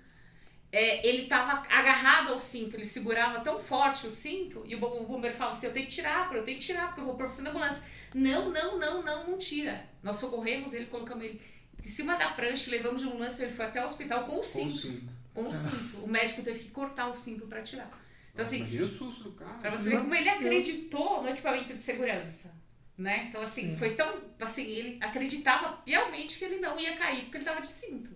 [0.72, 5.04] é, ele estava agarrado ao cinto, ele segurava tão forte o cinto, e o bom-
[5.04, 7.14] o bombeiro falava assim: Eu tenho que tirar, eu tenho que tirar, porque eu vou
[7.16, 7.84] oficina da ambulância.
[8.14, 9.86] Não, não, não, não, não tira.
[10.02, 11.40] Nós socorremos ele, colocamos ele
[11.84, 14.40] em cima da prancha, levamos de ambulância, ele foi até o hospital com o Com
[14.42, 14.78] o cinto.
[14.78, 15.14] cinto.
[15.34, 15.98] Com o cinto.
[16.04, 17.90] O médico teve que cortar o cinto para tirar.
[18.32, 19.54] Então, assim, Imagina o susto do cara.
[19.56, 22.52] Pra você ver como ele acreditou no equipamento de segurança.
[22.98, 23.26] Né?
[23.30, 23.78] Então, assim, Sim.
[23.78, 24.22] foi tão.
[24.40, 28.12] Assim, ele acreditava piamente que ele não ia cair porque ele tava de cinto.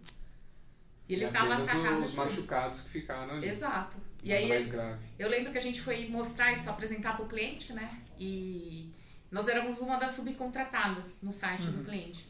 [1.10, 2.02] E ele E tava apenas atacado.
[2.04, 3.48] os machucados que ficaram ali.
[3.48, 3.98] Exato.
[4.24, 5.00] E aí mais grave.
[5.18, 7.90] eu lembro que a gente foi mostrar isso, apresentar para o cliente, né?
[8.20, 8.92] E
[9.32, 12.26] nós éramos uma das subcontratadas no site do cliente.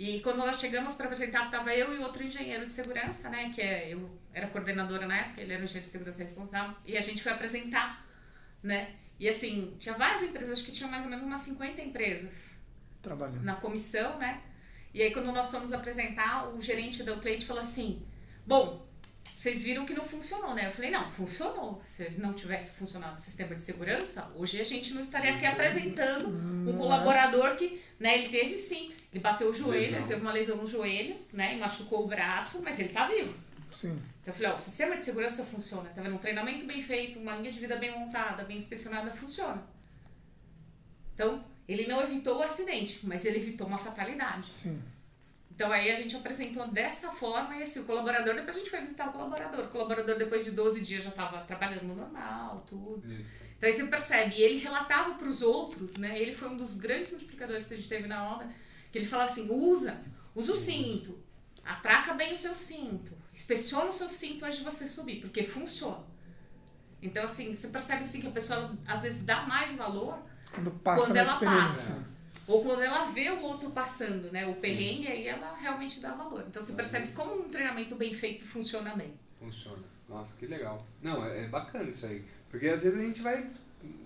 [0.00, 3.50] E quando nós chegamos para apresentar, estava eu e outro engenheiro de segurança, né?
[3.54, 6.74] Que é, eu era coordenadora na época, ele era o engenheiro de segurança responsável.
[6.86, 8.02] E a gente foi apresentar,
[8.62, 8.94] né?
[9.18, 12.52] E assim, tinha várias empresas, acho que tinha mais ou menos umas 50 empresas
[13.02, 13.42] Trabalhando.
[13.42, 14.40] na comissão, né?
[14.94, 18.02] E aí quando nós fomos apresentar, o gerente do cliente falou assim:
[18.46, 18.89] "Bom,
[19.38, 21.82] vocês viram que não funcionou, né?" Eu falei: "Não, funcionou.
[21.86, 26.28] Se não tivesse funcionado o sistema de segurança, hoje a gente não estaria aqui apresentando
[26.28, 29.98] um colaborador que, né, ele teve sim, ele bateu o joelho, Lesão.
[29.98, 33.34] ele teve uma lesão no joelho, né, e machucou o braço, mas ele tá vivo."
[33.72, 34.02] Sim.
[34.20, 36.14] Então eu falei, ó, o sistema de segurança funciona, tá vendo?
[36.14, 39.62] Um treinamento bem feito, uma linha de vida bem montada, bem inspecionada, funciona.
[41.14, 44.50] Então, ele não evitou o acidente, mas ele evitou uma fatalidade.
[44.52, 44.82] Sim.
[45.60, 48.80] Então aí a gente apresentou dessa forma e assim, o colaborador, depois a gente foi
[48.80, 49.66] visitar o colaborador.
[49.66, 53.02] O colaborador depois de 12 dias já estava trabalhando normal, tudo.
[53.12, 53.36] Isso.
[53.58, 56.18] Então aí você percebe, e ele relatava para os outros, né?
[56.18, 58.48] Ele foi um dos grandes multiplicadores que a gente teve na obra,
[58.90, 60.00] que ele falava assim: usa,
[60.34, 61.22] usa o cinto,
[61.62, 66.06] atraca bem o seu cinto, inspeciona o seu cinto antes de você subir, porque funciona.
[67.02, 70.22] Então, assim, você percebe assim que a pessoa às vezes dá mais valor
[70.54, 71.96] Quando passa Quando ela experiência.
[72.50, 74.46] Ou quando ela vê o outro passando, né?
[74.46, 76.44] O perrengue, aí ela realmente dá valor.
[76.48, 79.14] Então você percebe como um treinamento bem feito funciona bem.
[79.38, 79.82] Funciona.
[80.08, 80.84] Nossa, que legal.
[81.02, 82.24] Não, é, é bacana isso aí.
[82.50, 83.46] Porque às vezes a gente vai,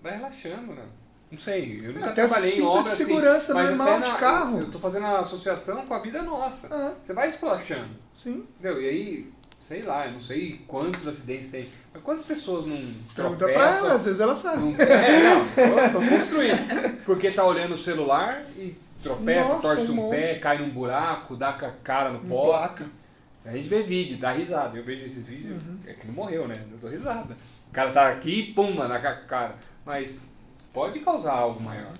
[0.01, 0.85] vai relaxando, né?
[1.31, 4.11] Não sei, eu nunca Até trabalhei em obra de assim, segurança mas normal até de
[4.11, 4.59] na- carro.
[4.59, 6.67] Eu tô fazendo a associação com a vida nossa.
[6.71, 8.47] Ah, Você vai esculachando, sim.
[8.59, 8.79] entendeu?
[8.79, 9.33] E aí,
[9.67, 11.67] sei lá, eu não sei quantos acidentes tem.
[11.91, 14.61] Mas quantas pessoas não Pergunta pra ela, às vezes ela sabe.
[14.63, 17.03] Não, é, não, eu tô construindo.
[17.03, 21.35] Porque tá olhando o celular e tropeça, Nossa, torce um um, pé, cai num buraco,
[21.35, 22.85] dá com a cara no Um poste.
[23.43, 24.77] A gente vê vídeo, dá risada.
[24.77, 25.79] Eu vejo esses vídeos, Uhum.
[25.87, 26.63] é que não morreu, né?
[26.71, 27.35] Eu dou risada.
[27.69, 29.55] O cara tá aqui e pumba na ca- cara.
[29.83, 30.21] Mas
[30.73, 31.91] pode causar algo maior.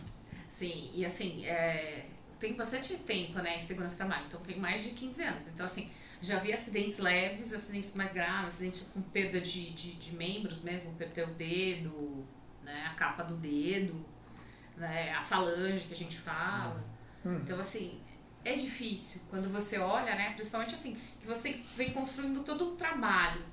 [0.50, 4.60] Sim, e assim, é, eu tenho bastante tempo né, em segurança do trabalho, então tenho
[4.60, 5.48] mais de 15 anos.
[5.48, 5.90] Então, assim,
[6.26, 10.94] já vi acidentes leves, acidentes mais graves, acidente com perda de, de, de membros mesmo,
[10.96, 12.26] perder o dedo,
[12.64, 14.06] né, a capa do dedo,
[14.76, 16.84] né, a falange que a gente fala.
[17.26, 17.40] Hum.
[17.44, 18.02] Então, assim,
[18.44, 23.44] é difícil quando você olha, né, principalmente assim, que você vem construindo todo um trabalho.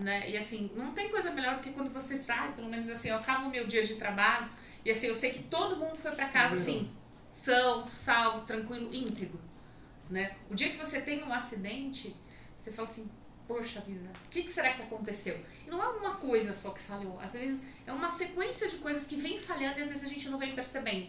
[0.00, 0.30] Né?
[0.30, 3.16] E assim, não tem coisa melhor do que quando você sai, pelo menos assim, eu
[3.16, 4.48] acabo o meu dia de trabalho
[4.84, 6.78] e assim, eu sei que todo mundo foi pra casa Zero.
[6.78, 6.90] assim,
[7.28, 9.40] são, salvo, tranquilo, íntegro,
[10.08, 10.36] né?
[10.48, 12.16] O dia que você tem um acidente,
[12.60, 13.10] você fala assim,
[13.48, 15.38] poxa vida, o que, que será que aconteceu?
[15.66, 19.06] E não é uma coisa só que falhou, às vezes é uma sequência de coisas
[19.06, 21.08] que vem falhando e às vezes a gente não vem percebendo.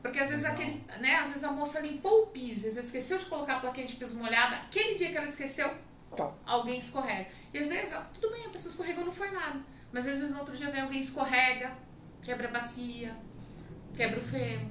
[0.00, 3.18] Porque às vezes aquele, né, às vezes a moça limpou o piso, às vezes esqueceu
[3.18, 5.72] de colocar a plaquinha de piso molhada, aquele dia que ela esqueceu,
[6.16, 6.30] Tá.
[6.44, 7.28] alguém escorrega.
[7.54, 9.60] E às vezes, ó, tudo bem, a pessoa escorregou, não foi nada.
[9.92, 11.72] Mas às vezes no outro dia vem alguém escorrega,
[12.22, 13.16] quebra a bacia,
[13.94, 14.70] quebra o fêmur.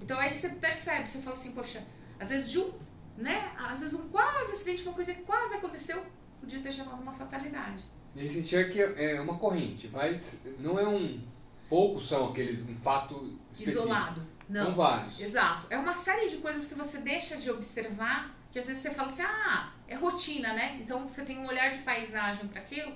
[0.00, 1.82] Então aí você percebe, você fala assim, poxa,
[2.20, 2.72] às vezes de um,
[3.16, 3.52] né?
[3.56, 6.04] Às vezes um quase acidente, uma coisa que quase aconteceu,
[6.40, 7.84] podia ter chamado uma fatalidade.
[8.14, 9.88] E aí você que é uma corrente.
[9.88, 10.18] Vai,
[10.58, 11.20] não é um.
[11.68, 12.60] Poucos são aqueles.
[12.60, 13.84] Um fato específico.
[13.84, 14.26] Isolado.
[14.48, 14.66] Não.
[14.66, 15.20] São vários.
[15.20, 15.66] Exato.
[15.70, 19.08] É uma série de coisas que você deixa de observar, que às vezes você fala
[19.08, 20.78] assim, ah, é rotina, né?
[20.80, 22.92] Então você tem um olhar de paisagem para aquilo,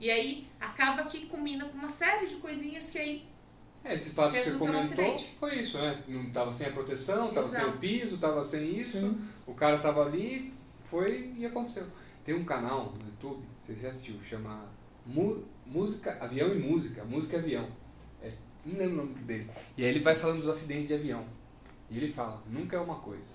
[0.00, 3.26] e aí acaba que combina com uma série de coisinhas que aí.
[3.84, 6.02] É, esse fato que você comentou foi isso, né?
[6.08, 8.98] Não tava sem a proteção, tava sem o piso, tava sem isso.
[8.98, 9.28] Sim.
[9.48, 10.52] O cara tava ali,
[10.84, 11.86] foi e aconteceu.
[12.22, 14.68] Tem um canal no YouTube, não sei se você assistiu, chama
[15.66, 17.68] Música, Avião e Música, Música e Avião.
[18.22, 18.32] É,
[18.66, 19.50] não lembro o nome dele.
[19.74, 21.24] E aí ele vai falando dos acidentes de avião.
[21.90, 23.34] E ele fala, nunca é uma coisa.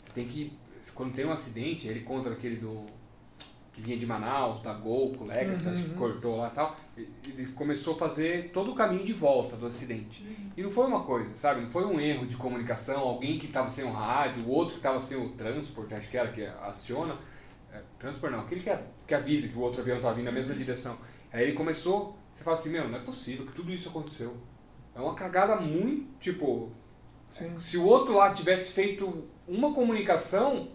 [0.00, 0.52] Você tem que.
[0.94, 2.86] Quando tem um acidente, ele conta aquele do.
[3.78, 5.96] Que vinha de Manaus, da Gol, com o Legacy, Uhum, acho que uhum.
[5.96, 6.76] cortou lá e tal.
[6.96, 10.26] Ele começou a fazer todo o caminho de volta do acidente.
[10.56, 11.62] E não foi uma coisa, sabe?
[11.62, 14.80] Não foi um erro de comunicação, alguém que estava sem o rádio, o outro que
[14.80, 17.16] estava sem o transporte, acho que era que aciona.
[17.72, 18.76] É, transporte não, aquele que,
[19.06, 20.98] que avisa que o outro avião estava vindo na mesma direção.
[21.32, 24.36] Aí ele começou, você fala assim, meu, não é possível que tudo isso aconteceu.
[24.94, 26.72] É uma cagada muito, tipo,
[27.30, 27.56] Sim.
[27.58, 30.68] se o outro lá tivesse feito uma comunicação,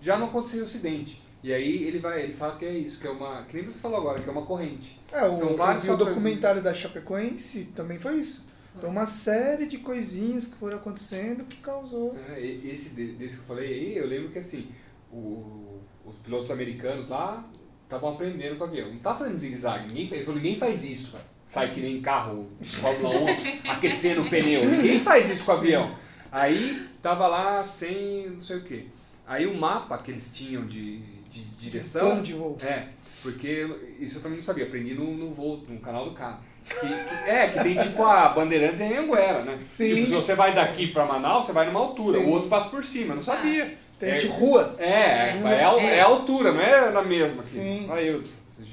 [0.00, 1.23] já não aconteceria o acidente.
[1.44, 3.78] E aí ele vai, ele fala que é isso, que é uma, que nem você
[3.78, 4.98] falou agora, que é uma corrente.
[5.12, 8.46] É, o, São vários o documentário da Chapecoense também foi isso.
[8.74, 12.16] Então uma série de coisinhas que foram acontecendo que causou.
[12.30, 14.68] É, esse de- desse que eu falei aí, eu lembro que assim,
[15.12, 17.44] o- os pilotos americanos lá
[17.82, 18.88] estavam aprendendo com o avião.
[18.90, 21.14] Não tava fazendo zigue-zague, ninguém, ele falou, ninguém faz isso.
[21.46, 23.26] Sai que nem carro Fórmula 1
[23.70, 24.64] aquecendo o pneu.
[24.64, 25.94] Ninguém faz isso com o avião.
[26.32, 28.88] Aí tava lá sem não sei o que.
[29.26, 30.98] Aí o mapa que eles tinham de,
[31.42, 32.06] de direção.
[32.06, 32.56] Plano de voo.
[32.62, 32.84] É,
[33.22, 33.66] porque
[34.00, 36.38] isso eu também não sabia, aprendi no, no voo, no canal do cara.
[36.66, 39.58] Que- que- é, que tem tipo a Bandeirantes em Anguera, né?
[39.62, 39.94] Sim.
[39.96, 42.24] Tipo, se você vai daqui pra Manaus, você vai numa altura, Sim.
[42.24, 43.76] o outro passa por cima, eu não sabia.
[43.98, 44.80] Tem é, de ruas.
[44.80, 47.40] é, é, é, a- é a altura, não é na mesma.
[47.40, 47.60] Assim.
[47.60, 47.86] Sim.
[47.90, 48.22] Olha eu,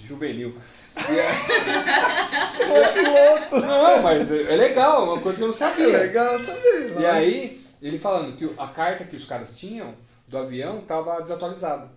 [0.07, 0.55] juvenil.
[0.95, 1.01] É-
[2.51, 3.59] Você é o piloto.
[3.65, 5.87] não, mas é é legal, é uma coisa que eu não É sabia.
[5.87, 6.95] legal saber.
[6.99, 9.93] E aí, ele falando que a carta que os caras tinham
[10.27, 11.89] do avião estava desatualizada.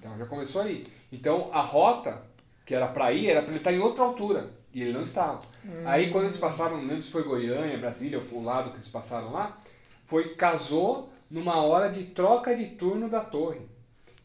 [0.00, 0.82] Então já começou aí.
[1.12, 2.22] Então a rota
[2.64, 4.50] que era para ir era para ele estar em outra altura.
[4.72, 5.38] E ele não estava.
[5.84, 8.88] Aí quando eles passaram, não lembro se foi Goiânia, Brasília, ou o lado que eles
[8.88, 9.58] passaram lá,
[10.06, 13.60] foi casou numa hora de troca de turno da torre.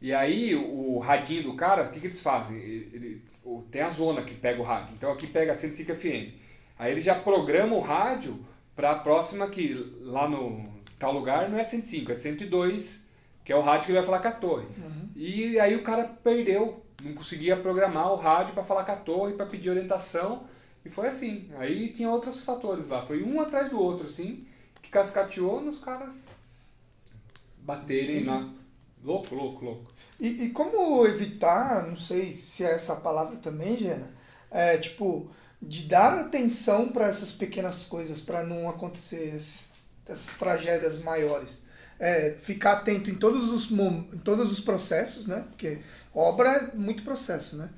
[0.02, 2.56] E aí o, radinho do cara, o que, que eles fazem?
[2.58, 3.22] Ele- ele-
[3.72, 4.94] tem a zona que pega o rádio.
[4.96, 6.34] Então aqui pega 105 FM.
[6.80, 8.40] Aí ele já programa o rádio
[8.76, 10.68] para a próxima que lá no
[11.00, 13.04] tal lugar não é 105, é 102,
[13.44, 14.66] que é o rádio que ele vai falar com a torre.
[15.16, 19.34] E aí o cara perdeu, não conseguia programar o rádio para falar com a torre,
[19.34, 20.46] para pedir orientação.
[20.84, 21.50] E foi assim.
[21.58, 23.06] Aí tinha outros fatores lá.
[23.06, 24.46] Foi um atrás do outro, assim,
[24.82, 26.26] que cascateou nos caras
[27.58, 28.50] baterem lá.
[29.04, 29.92] Louco, louco, louco.
[30.20, 34.10] E, e como evitar, não sei se é essa palavra também, Gena,
[34.50, 35.30] é tipo,
[35.62, 39.74] de dar atenção para essas pequenas coisas, para não acontecer esses-
[40.08, 41.65] essas tragédias maiores.
[42.00, 45.46] É, ficar atento em todos, os, em todos os processos, né?
[45.50, 45.80] Porque
[46.14, 47.70] obra é muito processo, né?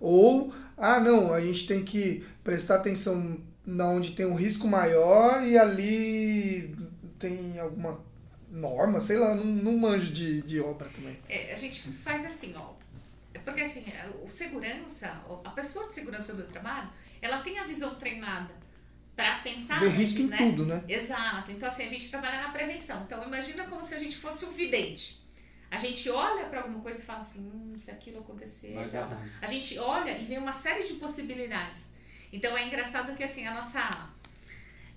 [0.00, 5.42] Ou, ah, não, a gente tem que prestar atenção na onde tem um risco maior
[5.42, 6.76] e ali
[7.18, 8.00] tem alguma
[8.50, 11.18] norma, sei lá, não, não manjo de, de obra também.
[11.28, 12.74] É, a gente faz assim, ó.
[13.34, 13.84] É Porque assim,
[14.22, 16.88] o segurança, a pessoa de segurança do trabalho,
[17.20, 18.54] ela tem a visão treinada
[19.16, 20.36] para pensar Ver antes, risco em né?
[20.36, 20.84] tudo, né?
[20.86, 21.50] Exato.
[21.50, 23.02] Então, assim, a gente trabalha na prevenção.
[23.04, 25.24] Então, imagina como se a gente fosse um vidente.
[25.70, 29.10] A gente olha para alguma coisa e fala assim, hum, se aquilo acontecer, Vai tal,
[29.40, 31.90] a gente olha e vê uma série de possibilidades.
[32.32, 34.10] Então, é engraçado que, assim, a nossa...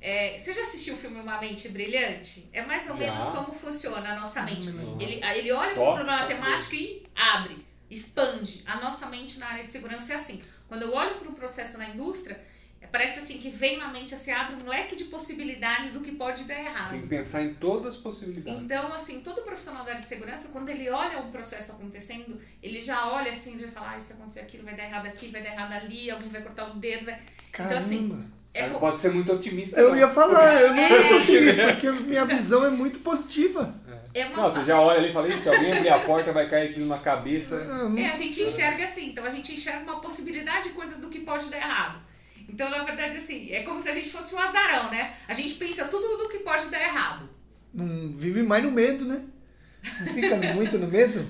[0.02, 2.50] é, você já assistiu o filme Uma Mente Brilhante?
[2.52, 3.06] É mais ou Já.
[3.06, 4.68] menos como funciona a nossa mente.
[5.00, 6.34] Ele, ele olha para o problema top.
[6.34, 8.62] temático e abre, expande.
[8.66, 10.42] A nossa mente na área de segurança é assim.
[10.68, 12.40] Quando eu olho para um processo na indústria,
[12.88, 16.44] parece assim que vem na mente, assim, abre um leque de possibilidades do que pode
[16.46, 16.90] dar Você errado.
[16.92, 18.62] tem que pensar em todas as possibilidades.
[18.62, 22.80] Então, assim, todo profissional da área de segurança, quando ele olha um processo acontecendo, ele
[22.82, 25.50] já olha assim, ele fala, ah, se acontecer aquilo, vai dar errado aqui, vai dar
[25.52, 27.20] errado ali, alguém vai cortar o dedo, vai...
[27.52, 27.76] Caramba.
[27.76, 29.80] Então, assim, é pode ser muito otimista.
[29.80, 29.98] eu não.
[29.98, 31.10] ia falar, eu não ia É.
[31.10, 33.74] conseguir, porque minha visão é muito positiva.
[34.14, 36.32] é uma Não, você já olha ali e fala, "Ih, se alguém abrir a porta
[36.34, 37.64] vai cair aquilo na cabeça.
[37.66, 41.10] Não- É, a gente enxerga assim, então a gente enxerga uma possibilidade de coisas do
[41.10, 42.00] que pode dar errado.
[42.50, 45.14] Então, na verdade, assim, é como se a gente fosse um azarão, né?
[45.28, 47.30] A gente pensa tudo do que pode dar errado.
[47.74, 49.24] não vive mais no medo, né?
[50.02, 51.26] Não fica muito no medo?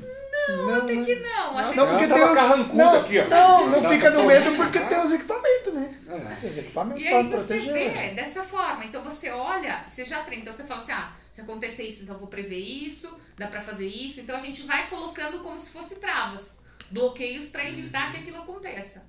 [0.50, 3.28] Não, até Que não, até Não, porque tem os- carrancuda não, aqui, ó.
[3.28, 5.98] Não, não fica no medo porque tem os equipamentos, né?
[6.08, 6.36] É.
[6.42, 7.74] Tem os equipamentos E pra aí você proteger.
[7.94, 8.86] vê dessa forma.
[8.86, 10.42] Então você olha, você já treina.
[10.42, 13.62] Então você fala assim, ah, se acontecer isso, então eu vou prever isso, dá pra
[13.62, 14.22] fazer isso.
[14.22, 16.60] Então a gente vai colocando como se fosse travas,
[16.90, 19.04] bloqueios pra evitar que aquilo aconteça.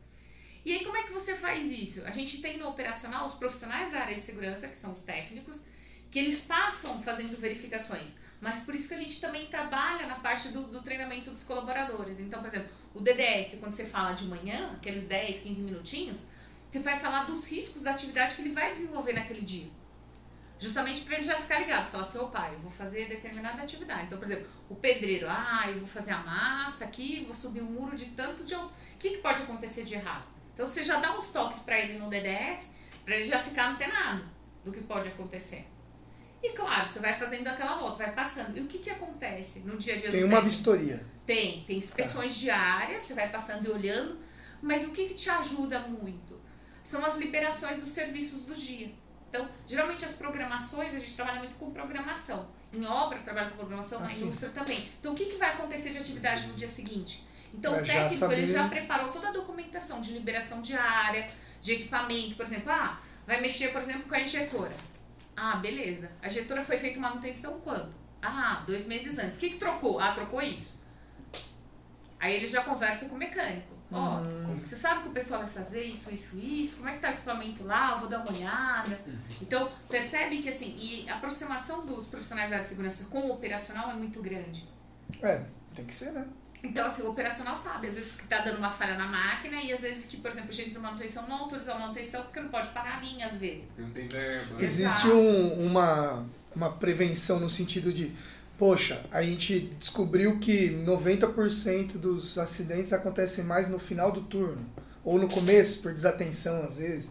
[0.64, 2.04] E aí como é que você faz isso?
[2.04, 5.64] A gente tem no operacional os profissionais da área de segurança, que são os técnicos,
[6.10, 8.18] que eles passam fazendo verificações.
[8.40, 12.18] Mas por isso que a gente também trabalha na parte do, do treinamento dos colaboradores.
[12.18, 16.26] Então, por exemplo, o DDS, quando você fala de manhã, aqueles 10, 15 minutinhos,
[16.70, 19.68] você vai falar dos riscos da atividade que ele vai desenvolver naquele dia.
[20.58, 24.04] Justamente para ele já ficar ligado, falar assim, opa, eu vou fazer determinada atividade.
[24.04, 27.66] Então, por exemplo, o pedreiro, ah, eu vou fazer a massa aqui, vou subir um
[27.66, 28.54] muro de tanto de.
[28.54, 30.39] O que, que pode acontecer de errado?
[30.52, 32.70] Então, você já dá uns toques para ele no DDS,
[33.04, 34.24] para ele já ficar antenado
[34.64, 35.66] do que pode acontecer.
[36.42, 38.56] E claro, você vai fazendo aquela volta, vai passando.
[38.56, 40.54] E o que, que acontece no dia a dia Tem do uma técnico?
[40.56, 41.06] vistoria.
[41.26, 44.18] Tem, tem inspeções diárias, você vai passando e olhando,
[44.62, 46.40] mas o que, que te ajuda muito?
[46.82, 48.90] São as liberações dos serviços do dia.
[49.28, 52.48] Então, geralmente as programações, a gente trabalha muito com programação.
[52.72, 54.24] Em obra, trabalha com programação, na Ah, sim.
[54.24, 54.88] indústria também.
[54.98, 57.24] Então, o que, que vai acontecer de atividade no dia seguinte?
[57.52, 58.46] Então, o já técnico ele saber.
[58.46, 61.28] já preparou toda a documentação de liberação de área,
[61.60, 64.72] de equipamento, por exemplo, ah, vai mexer, por exemplo, com a injetora.
[65.36, 66.10] Ah, beleza.
[66.22, 67.92] A injetora foi feita manutenção quando?
[68.22, 69.36] Ah, dois meses antes.
[69.36, 69.98] O que, que trocou?
[69.98, 70.80] Ah, trocou isso.
[72.18, 73.78] Aí ele já conversa com o mecânico.
[73.92, 74.60] Ó, Hum.
[74.64, 76.76] você sabe que o pessoal vai fazer isso, isso, isso?
[76.76, 77.92] Como é que tá o equipamento lá?
[77.92, 79.00] Eu vou dar uma olhada.
[79.42, 83.32] Então, percebe que assim, e a aproximação dos profissionais da área de segurança com o
[83.32, 84.68] operacional é muito grande.
[85.22, 85.44] É,
[85.74, 86.24] tem que ser, né?
[86.62, 89.72] Então, assim, o operacional sabe, às vezes que tá dando uma falha na máquina e
[89.72, 92.48] às vezes que, por exemplo, o gerente de manutenção não autorizou a manutenção porque não
[92.50, 93.66] pode parar a linha, às vezes.
[93.78, 94.62] Não tem verba.
[94.62, 98.12] Existe um- uma, uma prevenção no sentido de,
[98.58, 104.64] poxa, a gente descobriu que 90% dos acidentes acontecem mais no final do turno.
[105.02, 107.08] Ou no começo, por desatenção às vezes.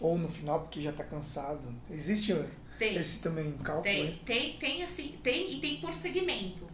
[0.00, 1.60] Ou no final, porque já tá cansado.
[1.90, 2.36] Existe
[2.78, 2.96] Tem.
[2.96, 3.84] esse também cálculo?
[3.84, 6.70] Tem, tem, tem assim, tem e tem por segmento.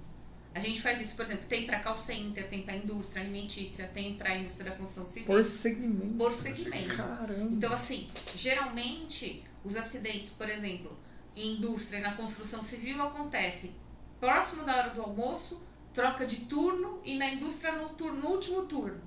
[0.59, 4.14] A gente faz isso, por exemplo, tem para call center, tem para indústria alimentícia, tem
[4.14, 6.16] para indústria da construção civil, Por segmento.
[6.18, 6.96] por segmento.
[6.96, 7.48] Caramba.
[7.54, 10.98] Então, assim, geralmente os acidentes, por exemplo,
[11.36, 13.70] em indústria e na construção civil acontecem
[14.18, 15.62] próximo da hora do almoço,
[15.94, 19.00] troca de turno e na indústria no, turno, no último turno.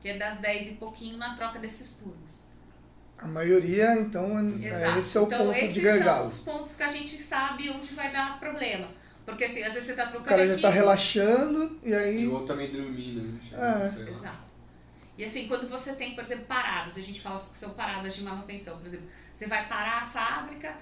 [0.00, 2.46] Que é das 10 e pouquinho na troca desses turnos.
[3.18, 4.98] A maioria, então, é- Exato.
[4.98, 6.28] esse é o então, ponto esses de são gargalo.
[6.28, 8.88] os pontos que a gente sabe onde vai dar problema.
[9.24, 10.62] Porque assim, às vezes você tá O trocando cara já aqui.
[10.62, 12.26] tá relaxando e E aí.
[12.26, 13.22] o outro também dormindo.
[13.22, 13.38] Né?
[13.52, 14.10] É.
[14.10, 14.44] Exato.
[15.16, 18.22] E assim, quando você tem, por exemplo, paradas, a gente fala que são paradas de
[18.22, 20.76] manutenção, por exemplo, você vai parar a fábrica,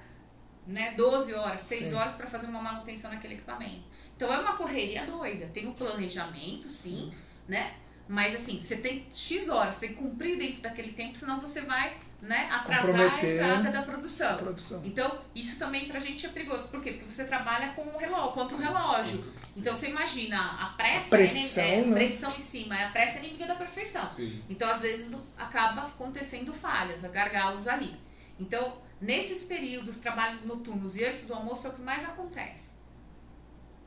[0.66, 1.95] né, 12 horas, 6 Sim.
[1.97, 3.82] horas para fazer uma manutenção naquele equipamento.
[4.16, 5.47] Então é uma correria doida.
[5.53, 7.12] Tem um planejamento, sim,
[7.47, 7.74] né?
[8.09, 11.63] Mas assim, você tem X horas, você tem que cumprir dentro daquele tempo, senão você
[11.63, 14.37] vai, né, atrasar a entrada da produção.
[14.39, 14.83] Produção.
[14.85, 16.69] Então, isso também pra gente é perigoso.
[16.69, 16.93] Por quê?
[16.93, 19.25] Porque você trabalha com o relógio, contra o relógio.
[19.57, 21.95] Então, você imagina, a pressa A pressão, é, é né?
[21.95, 24.11] pressão em cima, a pressa é inimiga da perfeição.
[24.11, 24.43] Sim.
[24.49, 27.97] Então, às vezes, acaba acontecendo falhas, gargalos ali.
[28.39, 32.73] Então, nesses períodos, trabalhos noturnos e antes do almoço é o que mais acontece.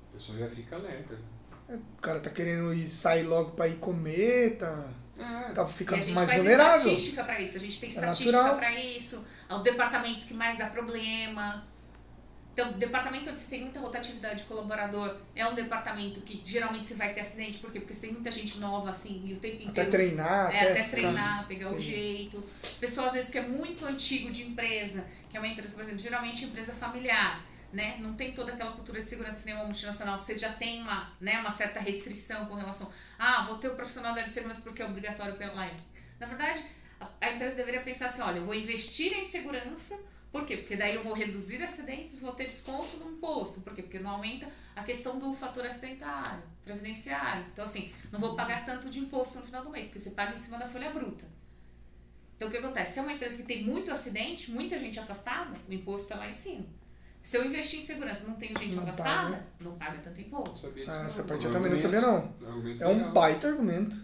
[0.09, 1.19] A pessoa já fica alerta.
[1.67, 4.87] O cara tá querendo ir sair logo pra ir comer, tá,
[5.17, 5.51] É.
[5.51, 6.77] tá a ficando gente mais vulnerável.
[6.93, 8.57] estatística pra isso, a gente tem É estatística natural.
[8.57, 11.65] pra isso, os departamentos que mais dá problema.
[12.53, 16.93] Então, departamento onde você tem muita rotatividade de colaborador é um departamento que geralmente você
[16.93, 17.79] vai ter acidente, por quê?
[17.81, 20.75] Porque você tem muita gente nova, assim, e o tempo Até inteiro treinar, É, até
[20.83, 22.41] ficar- treinar, pegar o jeito.
[22.79, 25.99] Pessoal, às vezes, que é muito antigo de empresa, que é uma empresa, por exemplo,
[25.99, 27.43] geralmente empresa familiar,
[27.75, 27.97] né?
[27.99, 30.17] Não tem toda aquela cultura de segurança uma multinacional.
[30.17, 32.89] Você já tem uma, né, uma certa restrição com relação.
[33.19, 35.71] Ah, vou ter o profissional da área de segurança porque é obrigatório pela lei.
[36.17, 36.63] Na verdade,
[37.19, 39.99] a, empresa deveria pensar assim: olha, eu vou investir em segurança.
[40.31, 40.57] Por quê?
[40.57, 43.61] Porque daí eu vou reduzir acidentes vou ter desconto no imposto.
[43.61, 43.81] Por quê?
[43.81, 47.45] Porque não aumenta a questão do fator acidentário, previdenciário.
[47.51, 50.35] Então, assim, não vou pagar tanto de imposto no final do mês, porque você paga
[50.35, 51.25] em cima da folha bruta.
[52.35, 52.93] Então, o que acontece?
[52.93, 56.27] Se é uma empresa que tem muito acidente, muita gente afastada, o imposto é lá
[56.27, 56.65] em cima.
[57.25, 59.45] Se eu investir em segurança e não tenho gente Não afastada, paga.
[59.59, 60.71] não paga tanto imposto.
[60.87, 61.05] Ah, não.
[61.07, 62.33] essa parte É eu também não sabia, não.
[62.43, 62.63] é um É
[62.93, 63.11] legal.
[63.11, 63.97] baita argumento.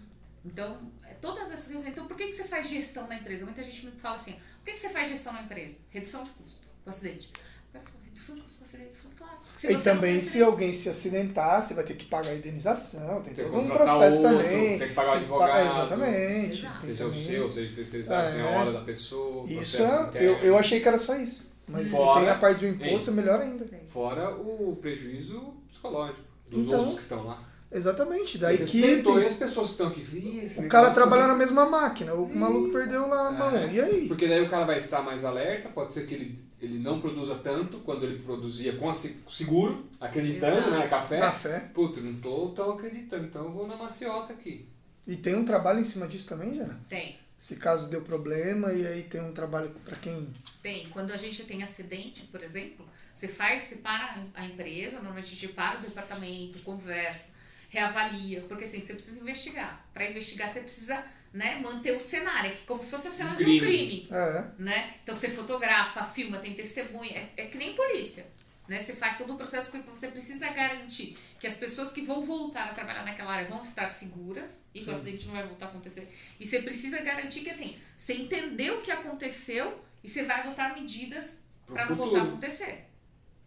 [0.44, 1.86] Então, é, todas essas coisas.
[1.86, 3.44] Então, por que, que você faz gestão na empresa?
[3.44, 5.78] Muita gente me fala assim: por que, que você faz gestão na empresa?
[5.90, 7.28] Redução de custo com acidente.
[7.28, 8.88] O cara falou, redução de custo com acidente?
[8.90, 9.38] Eu falei, claro.
[9.56, 13.22] Se e também, se acidente- alguém se acidentar, você vai ter que pagar a indenização,
[13.22, 14.78] tem Tem que todo um processo outro, também.
[14.80, 15.76] tem que pagar o pagar- advogado.
[15.86, 16.56] Exatamente.
[16.80, 18.58] Seja o também- seu, seja terceirizado, tem a É.
[18.58, 19.46] hora da pessoa.
[19.48, 21.51] Isso é, eu, eu achei que era só isso.
[21.72, 23.64] Mas se Fora- tem a parte do imposto, é melhor ainda.
[23.86, 26.20] Fora o prejuízo psicológico
[26.50, 27.42] dos Então, outros que estão lá.
[27.74, 28.84] Exatamente, da Você equipe.
[28.84, 30.00] acidentou, e as pessoas que estão aqui.
[30.12, 31.28] "Ih, esse O cara trabalha aí".
[31.28, 33.56] na mesma máquina, o maluco perdeu lá a mão.
[33.56, 34.08] É, E aí?
[34.08, 37.34] Porque daí o cara vai estar mais alerta, pode ser que ele, ele não produza
[37.36, 40.70] tanto quando ele produzia com a se- seguro, acreditando, Exato.
[40.70, 40.86] né?
[40.88, 41.18] Café.
[41.18, 41.58] Café.
[41.72, 44.68] Putz, não tô tão acreditando, então eu vou na maciota aqui.
[45.08, 46.78] E tem um trabalho em cima disso também, Jana?
[46.90, 47.16] Tem.
[47.42, 50.30] Se caso deu problema, e aí tem um trabalho pra quem.
[50.62, 50.88] Tem.
[50.90, 55.36] Quando a gente tem acidente, por exemplo, você faz, você para a empresa, normalmente a
[55.36, 57.34] gente para o departamento, conversa,
[57.68, 59.84] reavalia, porque assim, você precisa investigar.
[59.92, 63.32] Para investigar, você precisa né, manter o cenário, é que como se fosse a cena
[63.32, 63.60] Um de um crime.
[63.60, 64.08] crime.
[64.12, 64.94] É, Né?
[65.02, 68.24] Então você fotografa, filma, tem testemunha, é, é que nem polícia.
[68.72, 68.80] Né?
[68.80, 72.70] Você faz todo o processo porque você precisa garantir que as pessoas que vão voltar
[72.70, 75.00] a trabalhar naquela área vão estar seguras e que o Sim.
[75.00, 76.08] acidente não vai voltar a acontecer.
[76.40, 80.74] E você precisa garantir que assim, você entendeu o que aconteceu e você vai adotar
[80.74, 82.86] medidas para não voltar a acontecer.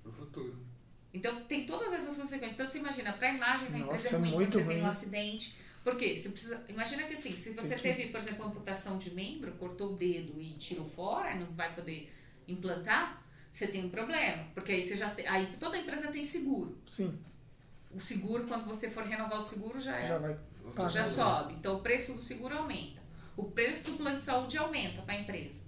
[0.04, 0.64] Pro futuro.
[1.12, 2.54] Então tem todas essas consequências.
[2.54, 4.80] Então você imagina, para a imagem da empresa Nossa, é ruim muito você tem um
[4.82, 4.90] ruim.
[4.90, 5.56] acidente.
[5.84, 6.16] Por quê?
[6.16, 9.96] Você precisa, imagina que assim, se você teve, por exemplo, amputação de membro, cortou o
[9.96, 12.14] dedo e tirou fora e não vai poder
[12.48, 13.25] implantar,
[13.56, 14.44] você tem um problema.
[14.54, 16.78] Porque aí você já tem, aí toda empresa tem seguro.
[16.88, 17.18] Sim,
[17.92, 20.38] O seguro, quando você for renovar o seguro, já é já vai.
[20.76, 20.90] pagar.
[20.90, 21.54] já sobe.
[21.54, 23.02] Então o preço do seguro aumenta.
[23.38, 25.64] O preço do plano de saúde aumenta para a empresa.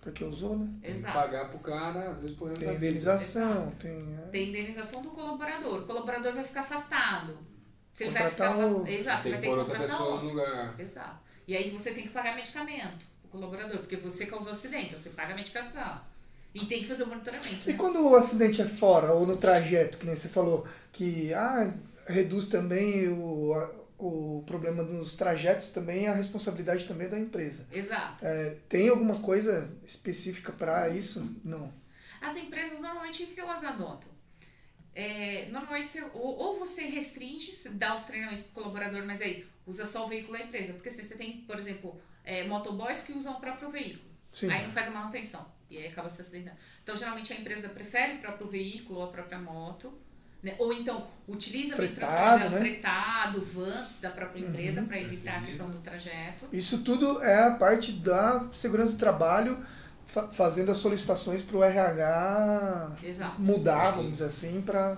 [0.00, 0.68] Porque usou, né?
[0.82, 4.16] Tem que pagar pro cara, às vezes por Tem indenização, tem.
[4.16, 5.80] é, Tem indenização do colaborador.
[5.82, 7.36] O colaborador vai ficar afastado.
[7.92, 8.76] Se ele vai ficar Contratar afastado.
[8.78, 8.92] outro.
[8.92, 10.26] Exato, você Tem vai que ter que pôr outra contratar pessoa outro.
[10.28, 10.80] no lugar.
[10.80, 11.18] Exato.
[11.48, 15.10] E aí você tem que pagar medicamento, o colaborador, porque você causou acidente, então você
[15.10, 16.00] paga a medicação.
[16.62, 17.68] E tem que fazer o monitoramento.
[17.68, 17.78] E né?
[17.78, 21.74] quando o acidente é fora ou no trajeto, que nem você falou, que ah,
[22.06, 23.52] reduz também o,
[23.98, 27.66] o problema nos trajetos, também a responsabilidade também é da empresa.
[27.72, 28.24] Exato.
[28.24, 31.36] É, tem alguma coisa específica para isso?
[31.44, 31.72] Não.
[32.20, 34.08] As empresas normalmente o que elas adotam?
[34.94, 39.84] É, normalmente você- ou, ou você restringe, dá os treinamentos pro colaborador, mas aí usa
[39.84, 40.72] só o veículo da empresa.
[40.72, 44.10] Porque assim, você tem, por exemplo, é, motoboys que usam o próprio veículo.
[44.32, 44.50] Sim.
[44.50, 45.55] Aí não faz a manutenção.
[45.70, 46.56] E aí acaba se acidentando.
[46.82, 49.92] Então, geralmente a empresa prefere o próprio veículo ou a própria moto.
[50.42, 50.54] né?
[50.58, 52.58] Ou então utiliza o transporte né?
[52.58, 54.86] fretado, van da própria empresa Uhum.
[54.86, 56.46] para evitar a questão do trajeto.
[56.52, 59.66] Isso tudo é a parte da segurança do trabalho,
[60.06, 64.96] fa- fazendo as solicitações para o RH Exato, mudar, vamos dizer assim, para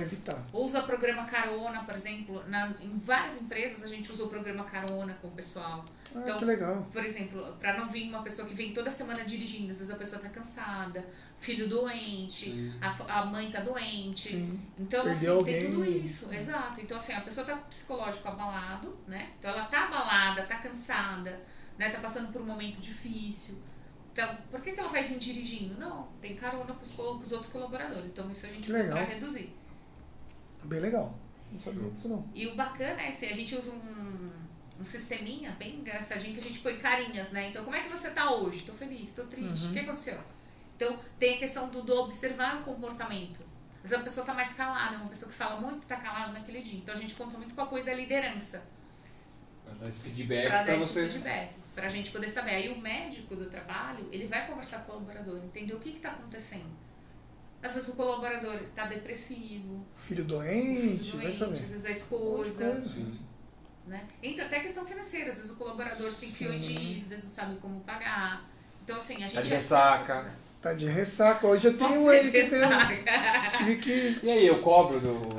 [0.00, 0.40] evitar.
[0.52, 2.44] Ou usa programa carona, por exemplo.
[2.46, 5.84] Na, em várias empresas a gente usa o programa carona com o pessoal.
[6.14, 6.86] Ah, Então, que legal.
[6.92, 9.96] Por exemplo, para não vir uma pessoa que vem toda semana dirigindo, às vezes a
[9.96, 11.04] pessoa tá cansada,
[11.38, 14.30] filho doente, a, a mãe tá doente.
[14.30, 14.60] Sim.
[14.78, 15.70] Então, Perdeu assim, tem alguém.
[15.72, 16.32] tudo isso.
[16.32, 16.80] Exato.
[16.80, 19.30] Então, assim, a pessoa tá com o psicológico abalado, né?
[19.38, 21.40] Então, ela tá abalada, tá cansada,
[21.78, 21.90] né?
[21.90, 23.58] Tá passando por um momento difícil.
[24.12, 25.78] Então, por que, que ela vai vir dirigindo?
[25.78, 28.06] Não, tem carona com os, co- com os outros colaboradores.
[28.10, 29.54] Então, isso a gente usa pra reduzir.
[30.64, 31.14] Bem legal.
[31.52, 32.28] Não sabia disso não.
[32.34, 34.30] E o bacana é assim, a gente usa um,
[34.80, 37.48] um sisteminha bem engraçadinho que a gente põe carinhas, né?
[37.50, 38.62] Então, como é que você tá hoje?
[38.62, 39.64] Tô feliz, tô triste.
[39.64, 39.70] Uhum.
[39.70, 40.18] O que aconteceu?
[40.76, 43.40] Então, tem a questão do, do observar o comportamento.
[43.82, 46.60] Às vezes a pessoa tá mais calada, uma pessoa que fala muito tá calada naquele
[46.62, 46.78] dia.
[46.78, 48.62] Então, a gente conta muito com o apoio da liderança
[49.64, 51.08] Pra dar esse feedback para pra, dar esse você.
[51.08, 52.52] feedback, pra gente poder saber.
[52.52, 56.00] Aí o médico do trabalho, ele vai conversar com o colaborador, entender o que que
[56.00, 56.70] tá acontecendo.
[57.62, 61.52] Às vezes o colaborador tá depressivo, Filho doente, filho vai doente, saber.
[61.54, 62.80] às vezes a esposa.
[62.80, 63.18] Sim.
[63.88, 64.02] Né?
[64.22, 66.74] Entra até questão financeira, às vezes o colaborador se enfiou em Sim.
[66.74, 68.42] dívidas, não sabe como pagar.
[68.84, 69.34] Então, assim, a gente.
[69.34, 70.12] Tá de ressaca.
[70.14, 71.46] essas- Tá de ressaca.
[71.46, 72.60] Hoje eu tenho de que tem,
[73.56, 74.18] tive que.
[74.26, 75.36] E aí, eu cobro do, do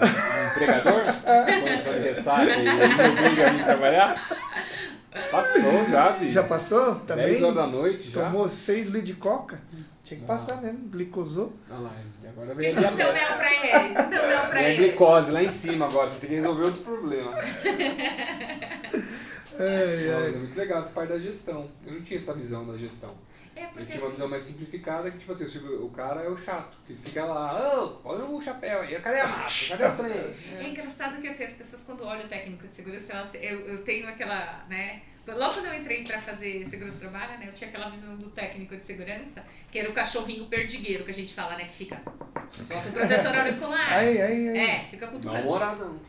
[0.51, 1.01] empregador?
[1.03, 4.29] Quando eu tô de ressaca e ele me obriga a vir trabalhar?
[5.31, 6.29] Passou já, filho.
[6.31, 6.95] Já passou?
[7.01, 7.25] Também?
[7.25, 8.23] 10 horas da noite já.
[8.25, 9.59] Tomou 6 litros de coca?
[10.03, 10.27] Tinha que Ah.
[10.27, 11.51] passar mesmo, glicosou.
[11.69, 11.91] Olha lá,
[12.23, 13.27] e agora vem você a não deu diabetes.
[13.29, 13.93] mel pra ele?
[13.93, 14.77] Não deu mel pra ele.
[14.87, 17.33] glicose lá em cima agora, você tem que resolver outro problema.
[19.61, 20.27] Ai.
[20.27, 21.67] é muito legal essa parte da gestão.
[21.85, 23.11] Eu não tinha essa visão da gestão.
[23.59, 26.29] É Eu porque tinha uma assim, visão mais simplificada que, tipo assim, o cara é
[26.29, 29.77] o chato, que fica lá, ô, olha o chapéu aí, cadê a massa?
[29.77, 30.35] Cadê o trem?
[30.59, 33.83] é engraçado que assim, as pessoas quando olham o técnico de segurança, ela eu, eu
[33.83, 35.01] tenho aquela, né?
[35.27, 37.45] Logo quando eu entrei pra fazer segurança do trabalho, né?
[37.47, 41.13] Eu tinha aquela visão do técnico de segurança, que era o cachorrinho perdigueiro que a
[41.13, 41.65] gente fala, né?
[41.65, 42.01] Que fica.
[42.67, 43.93] Bota o protetor auricular.
[43.93, 44.57] Ai, ai, ai.
[44.57, 45.43] É, fica Não cutucando.
[45.43, 45.99] morar não.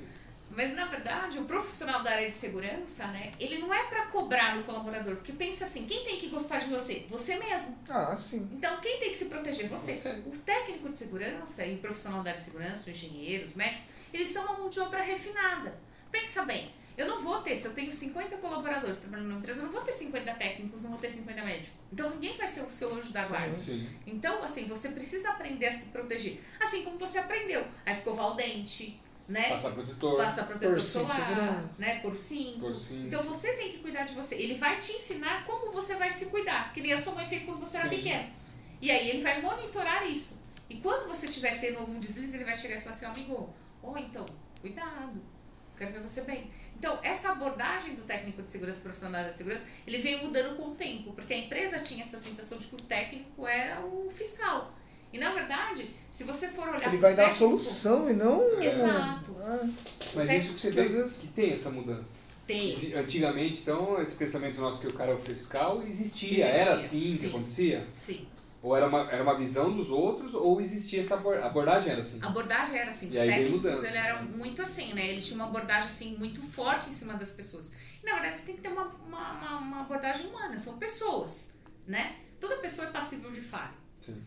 [0.50, 4.56] Mas na verdade, o profissional da área de segurança, né, ele não é pra cobrar
[4.56, 7.06] no colaborador, porque pensa assim, quem tem que gostar de você?
[7.08, 7.78] Você mesmo.
[7.88, 8.48] Ah, sim.
[8.52, 9.68] Então, quem tem que se proteger?
[9.68, 9.94] Você.
[9.94, 10.22] Você.
[10.26, 13.84] O técnico de segurança e o profissional da área de segurança, os engenheiros, os médicos,
[14.12, 15.78] eles são uma mão de obra refinada.
[16.10, 19.66] Pensa bem, eu não vou ter, se eu tenho 50 colaboradores trabalhando numa empresa, eu
[19.66, 21.70] não vou ter 50 técnicos, não vou ter 50 médicos.
[21.92, 23.28] Então, ninguém vai ser o seu anjo da Sim.
[23.28, 23.56] guarda.
[23.56, 23.88] Sim.
[24.06, 26.40] Então, assim, você precisa aprender a se proteger.
[26.60, 29.00] Assim como você aprendeu a escovar o dente,
[29.30, 29.48] né?
[29.50, 30.16] Passar protetor.
[30.16, 32.00] Passa protetor solar, né?
[32.00, 32.60] Por cinto.
[32.60, 33.06] Por cinto.
[33.06, 34.34] Então você tem que cuidar de você.
[34.34, 37.44] Ele vai te ensinar como você vai se cuidar, que nem a sua mãe fez
[37.44, 37.96] quando você era Sim.
[37.96, 38.28] pequeno.
[38.80, 40.42] E aí ele vai monitorar isso.
[40.68, 43.54] E quando você estiver tendo algum deslize, ele vai chegar e falar assim, ó, amigo,
[43.82, 44.26] ó, então,
[44.60, 45.20] cuidado.
[45.76, 46.50] Quero ver você bem.
[46.76, 50.74] Então, essa abordagem do técnico de segurança, profissional de segurança, ele veio mudando com o
[50.74, 54.74] tempo, porque a empresa tinha essa sensação de que o técnico era o fiscal.
[55.12, 58.60] E na verdade, se você for olhar Ele vai dar a solução e não.
[58.62, 59.36] Exato.
[59.42, 59.68] Ah,
[60.14, 62.20] Mas isso que você vê às vezes- que tem essa mudança.
[62.46, 62.94] Tem.
[62.94, 66.28] Antigamente, então, esse pensamento nosso que o cara é o fiscal existia.
[66.30, 67.28] Existia, Era assim que sim.
[67.28, 67.86] acontecia?
[67.94, 68.26] Sim.
[68.62, 72.18] Ou era uma, era uma visão dos outros, ou existia essa abor- abordagem era assim?
[72.20, 75.06] A abordagem era assim, E os técnicos ele eram muito assim, né?
[75.06, 77.72] Ele tinha uma abordagem assim muito forte em cima das pessoas.
[78.02, 81.52] E na verdade você tem que ter uma, uma, uma, uma abordagem humana, são pessoas,
[81.86, 82.16] né?
[82.38, 83.72] Toda pessoa é passível de falha.
[84.04, 84.20] Sim.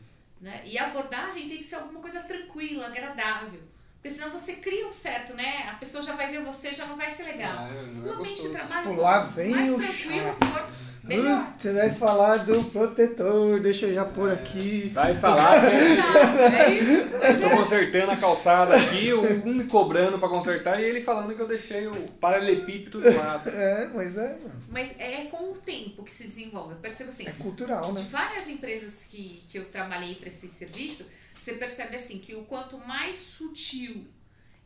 [0.44, 0.62] Né?
[0.66, 3.62] E a abordagem tem que ser alguma coisa tranquila, agradável.
[3.96, 5.70] Porque senão você cria um certo, né?
[5.70, 7.56] A pessoa já vai ver você, já não vai ser legal.
[7.60, 10.46] Ah, é ambiente de trabalho, Tipo, lá vem mais o tranquilo chato.
[10.46, 10.68] for,
[11.04, 11.54] melhor.
[11.58, 14.90] Você vai falar do protetor, deixa eu já pôr aqui.
[14.94, 16.92] Vai falar que É isso.
[17.16, 21.42] eu tô consertando a calçada aqui, um me cobrando pra consertar e ele falando que
[21.42, 23.50] eu deixei o paralelepípedo do lado.
[23.50, 24.38] É, mas é.
[24.70, 26.74] Mas é com o tempo que se desenvolve.
[26.74, 28.08] Eu percebo assim, É cultural, de né?
[28.12, 31.08] várias empresas que, que eu trabalhei e prestei serviço,
[31.40, 34.06] você percebe assim que o quanto mais sutil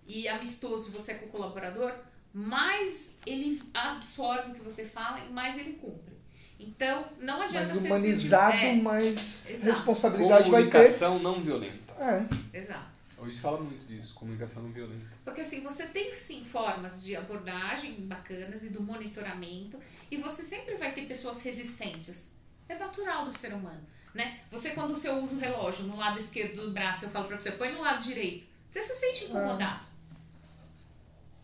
[0.05, 1.91] e amistoso você é com o colaborador,
[2.33, 6.15] mais ele absorve o que você fala e mais ele cumpre.
[6.59, 9.65] Então, não adianta Mais ser humanizado, é, mais Exato.
[9.65, 10.71] responsabilidade vai ter.
[10.71, 11.93] Comunicação não violenta.
[11.99, 12.57] É.
[12.57, 12.97] Exato.
[13.19, 15.05] Hoje se fala muito disso, comunicação não violenta.
[15.25, 19.79] Porque assim, você tem sim formas de abordagem bacanas e do monitoramento,
[20.09, 22.39] e você sempre vai ter pessoas resistentes.
[22.69, 23.81] É natural do ser humano,
[24.13, 24.39] né?
[24.51, 27.51] Você quando você usa o relógio no lado esquerdo do braço, eu falo pra você,
[27.51, 29.85] põe no lado direito, você se sente incomodado.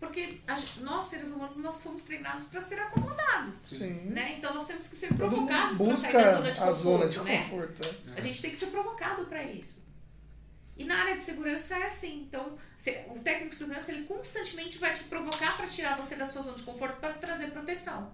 [0.04, 3.92] Porque a nós, seres humanos, nós fomos treinados para ser acomodados, Sim.
[4.12, 4.36] né?
[4.38, 7.20] Então nós temos que ser provocados para sair da zona de a conforto, zona de
[7.22, 7.38] né?
[7.44, 7.82] conforto.
[8.16, 8.18] é.
[8.18, 9.84] A gente tem que ser provocado para isso.
[10.76, 12.24] E na área de segurança é assim.
[12.28, 16.26] Então, se- o técnico de segurança ele constantemente vai te provocar para tirar você da
[16.26, 18.12] sua zona de conforto para trazer proteção.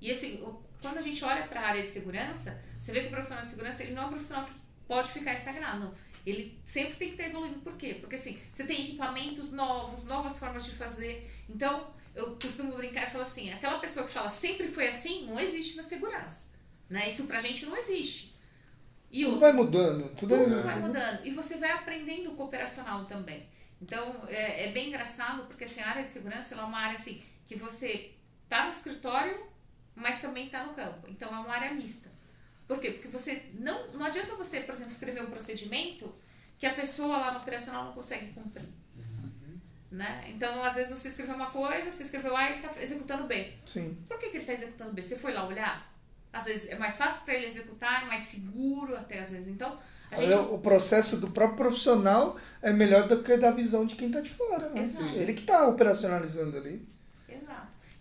[0.00, 0.44] E assim,
[0.80, 3.50] quando a gente olha para a área de segurança, você vê que o profissional de
[3.50, 4.52] segurança ele não é um profissional que
[4.86, 5.94] pode ficar estagnado, não.
[6.30, 7.60] Ele sempre tem que estar evoluindo.
[7.60, 7.96] Por quê?
[8.00, 11.30] Porque assim, você tem equipamentos novos, novas formas de fazer.
[11.48, 15.38] Então, eu costumo brincar e falar assim, aquela pessoa que fala sempre foi assim, não
[15.38, 16.48] existe na segurança.
[16.88, 17.08] Né?
[17.08, 18.34] Isso pra gente não existe.
[19.10, 20.02] E Tudo outra, vai mudando.
[20.14, 21.26] Tudo, tudo é, vai tudo- mudando.
[21.26, 23.48] E você vai aprendendo o cooperacional também.
[23.80, 27.22] Então, é, é bem engraçado, porque assim, a área de segurança é uma área assim,
[27.46, 28.12] que você
[28.48, 29.40] tá no escritório,
[29.94, 31.08] mas também tá no campo.
[31.08, 32.09] Então, é uma área mista.
[32.70, 32.92] Por quê?
[32.92, 36.14] Porque você não, não adianta você, por exemplo, escrever um procedimento
[36.56, 38.68] que a pessoa lá no operacional não consegue cumprir.
[39.90, 40.26] Né?
[40.28, 43.54] Então, às vezes você escreveu uma coisa, você escreveu A e ele está executando B.
[43.66, 43.98] Sim.
[44.06, 45.02] Por que, que ele está executando B?
[45.02, 45.92] Você foi lá olhar?
[46.32, 49.48] Às vezes é mais fácil para ele executar, é mais seguro até às vezes.
[49.48, 49.76] Então,
[50.08, 54.12] a gente O processo do próprio profissional é melhor do que da visão de quem
[54.12, 54.68] tá de fora.
[54.68, 54.88] Né?
[55.16, 56.88] Ele que tá operacionalizando ali.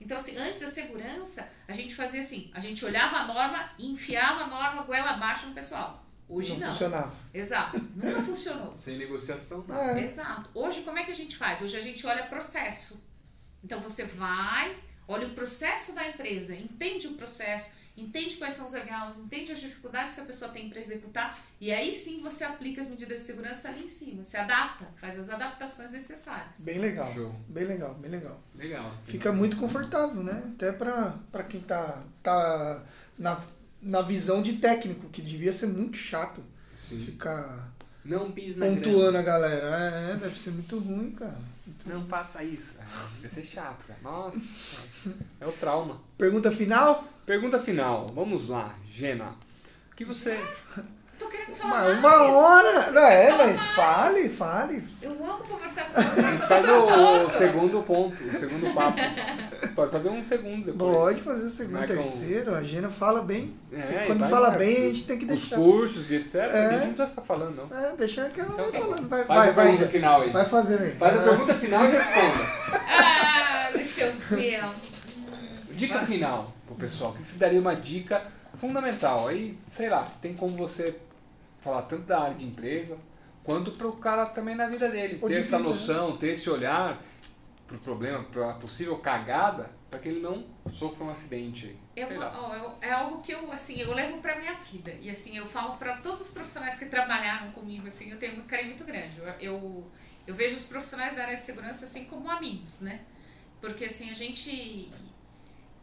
[0.10, 3.92] Então, assim, antes da segurança, a gente fazia assim: a gente olhava a norma e
[3.92, 6.04] enfiava a norma goela abaixo no pessoal.
[6.28, 6.68] Hoje não, não.
[6.70, 7.16] funcionava.
[7.32, 7.78] Exato.
[7.96, 8.76] Nunca funcionou.
[8.76, 10.02] Sem negociação, nada.
[10.02, 10.04] É.
[10.04, 10.50] Exato.
[10.56, 11.62] Hoje, como é que a gente faz?
[11.62, 13.08] Hoje a gente olha processo.
[13.64, 14.76] Então, você vai,
[15.08, 19.60] olha o processo da empresa, entende o processo, entende quais são os gargalos, entende as
[19.60, 23.26] dificuldades que a pessoa tem para executar, e aí sim você aplica as medidas de
[23.26, 24.24] segurança ali em cima.
[24.24, 26.60] Se adapta, faz as adaptações necessárias.
[26.62, 27.14] Bem legal.
[27.14, 27.36] Show.
[27.48, 28.42] Bem legal, bem legal.
[28.56, 28.94] Legal.
[29.00, 29.12] sim.
[29.12, 30.42] Fica muito confortável, né?
[30.56, 32.86] Até pra quem tá, tá
[33.18, 33.42] na,
[33.82, 36.44] na visão de técnico, que devia ser muito chato
[36.76, 37.00] Sim.
[37.00, 37.74] ficar
[38.04, 39.68] Não pis na pontuando a galera.
[39.68, 41.38] É, deve ser muito ruim, cara.
[41.86, 42.78] Não faça isso.
[43.22, 44.00] Deve ser chato, cara.
[44.04, 44.40] Nossa.
[45.40, 46.02] É o trauma.
[46.18, 47.04] Pergunta final?
[47.26, 48.06] Pergunta final.
[48.14, 49.34] Vamos lá, Gena.
[49.92, 50.40] O que você.
[51.18, 52.00] Tô querendo falar Uma, mais.
[52.00, 52.92] uma hora.
[52.92, 53.62] Não, é, mas mais.
[53.72, 54.84] fale, fale.
[55.02, 56.22] Eu amo conversar com você.
[56.22, 58.98] A gente faz o, o segundo ponto, o segundo papo.
[59.80, 60.96] Pode fazer um segundo depois.
[60.98, 62.56] Pode fazer o segundo, Marca um- terceiro.
[62.56, 63.54] A Gena fala bem.
[63.72, 64.58] É, Quando vai, fala vai.
[64.60, 65.56] bem, a gente tem que Os deixar.
[65.56, 66.36] cursos e etc.
[66.36, 66.40] É.
[66.42, 67.78] A gente não precisa ficar falando, não.
[67.78, 69.08] É, deixar que ela Então, vai tá falando.
[69.10, 69.66] Vai, Faz vai, a vai.
[69.68, 70.30] pergunta final aí.
[70.32, 70.92] Vai fazendo aí.
[70.92, 72.80] Faz a Ah, pergunta final e responda.
[73.02, 74.64] Ah, deixa eu ver.
[75.72, 77.12] Dica final pro pessoal.
[77.12, 78.22] O que você daria uma dica
[78.56, 79.28] fundamental?
[79.28, 80.96] Aí, sei lá, se tem como você
[81.62, 82.98] falar tanto da área de empresa,
[83.44, 85.20] quanto pro cara também na vida dele.
[85.22, 85.76] Ou Ter de essa vida, né?
[85.76, 87.02] noção, ter esse olhar
[87.70, 91.78] pro problema, pra possível cagada, para que ele não sofra um acidente.
[91.96, 92.34] É, lá.
[92.42, 94.92] ó, eu- é algo que eu, assim, eu levo pra minha vida.
[95.00, 98.46] E, assim, eu falo pra todos os profissionais que trabalharam comigo, assim, eu tenho um
[98.48, 99.18] carinho muito grande.
[99.20, 99.88] Eu, eu,
[100.26, 103.02] eu vejo os profissionais da área de segurança, assim, como amigos, né?
[103.62, 104.92] Porque, assim, a gente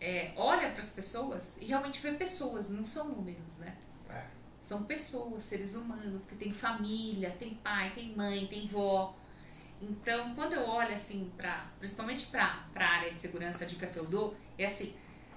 [0.00, 3.76] é, olha pras pessoas e realmente vê pessoas, não são números, né?
[4.10, 4.24] É.
[4.60, 9.14] São pessoas, seres humanos, que têm família, tem pai, tem mãe, tem vó.
[9.80, 13.98] Então, quando eu olho, assim, pra, principalmente pra, pra área de segurança, a dica que
[13.98, 14.94] eu dou é assim,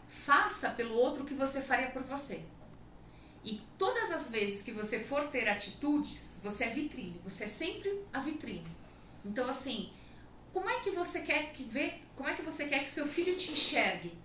[0.07, 2.43] faça pelo outro o que você faria por você.
[3.43, 8.03] E todas as vezes que você for ter atitudes, você é vitrine, você é sempre
[8.11, 8.67] a vitrine.
[9.23, 9.91] Então assim,
[10.51, 13.35] como é que você quer que vê, como é que você quer que seu filho
[13.35, 14.17] te enxergue?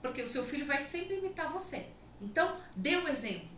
[0.00, 1.86] Porque o seu filho vai sempre imitar você.
[2.20, 3.48] Então, dê o exemplo.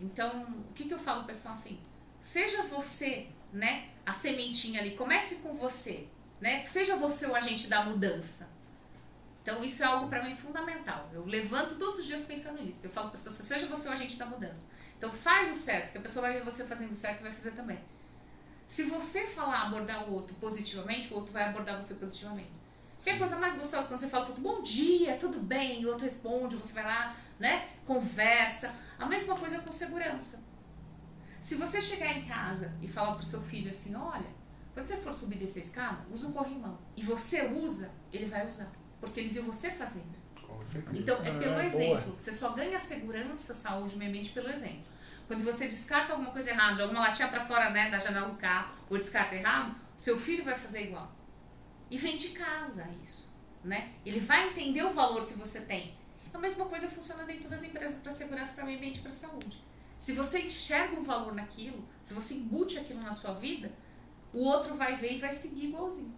[0.00, 1.80] Então, o que, que eu falo, pessoal, assim?
[2.20, 6.06] Seja você, né, a sementinha ali, comece com você,
[6.40, 6.66] né?
[6.66, 8.48] Seja você o agente da mudança.
[9.42, 11.08] Então isso é algo para mim fundamental.
[11.12, 12.80] Eu levanto todos os dias pensando nisso.
[12.84, 14.66] Eu falo para as pessoas, seja você o agente da mudança.
[14.98, 17.52] Então faz o certo, que a pessoa vai ver você fazendo certo e vai fazer
[17.52, 17.78] também.
[18.66, 22.50] Se você falar, abordar o outro positivamente, o outro vai abordar você positivamente.
[22.98, 25.82] Que é a coisa mais gostosa quando você fala pro outro, bom dia, tudo bem,
[25.82, 28.74] e o outro responde, você vai lá, né, conversa.
[28.98, 30.42] A mesma coisa com segurança.
[31.44, 34.26] Se você chegar em casa e falar pro seu filho assim, olha,
[34.72, 36.78] quando você for subir dessa escada, usa um corrimão.
[36.96, 38.72] E você usa, ele vai usar.
[38.98, 40.16] Porque ele viu você fazendo.
[40.40, 40.96] Com certeza.
[40.98, 42.00] Então, é pelo Ah, exemplo.
[42.02, 42.18] boa.
[42.18, 44.84] Você só ganha segurança, saúde, meio ambiente pelo exemplo.
[45.26, 48.36] Quando você descarta alguma coisa errada, joga uma latinha pra fora né, da janela do
[48.38, 51.12] carro, ou descarta errado, seu filho vai fazer igual.
[51.90, 53.30] E vem de casa isso,
[53.62, 53.92] né?
[54.06, 55.94] Ele vai entender o valor que você tem.
[56.32, 59.62] A mesma coisa funciona dentro das empresas para segurança, para meio ambiente e para saúde.
[59.98, 63.70] Se você enxerga um valor naquilo, se você embute aquilo na sua vida,
[64.32, 66.12] o outro vai ver e vai seguir igualzinho.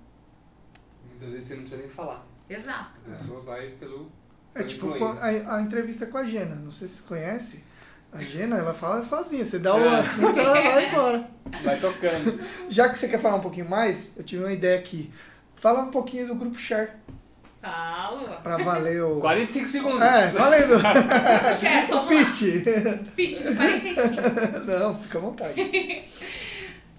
[1.09, 2.27] Muitas vezes você não precisa nem falar.
[2.49, 3.01] Exato.
[3.05, 4.11] A pessoa vai pelo.
[4.55, 6.55] É tipo a, a entrevista com a Gena.
[6.57, 7.65] Não sei se você conhece.
[8.13, 9.45] A Gena, ela fala sozinha.
[9.45, 10.01] Você dá o É.
[10.01, 11.31] assunto, ela vai embora.
[11.63, 12.41] Vai tocando.
[12.71, 15.13] Já que você quer falar um pouquinho mais, eu tive uma ideia aqui.
[15.55, 16.91] Fala um pouquinho do grupo Share,
[17.67, 18.41] Falo.
[18.43, 19.19] pra valer o...
[19.19, 20.03] 45 segundos.
[20.03, 20.75] É, valendo.
[21.53, 23.13] Chefe, o pitch.
[23.17, 24.71] Pitch de 45.
[24.79, 25.55] Não, fica à vontade.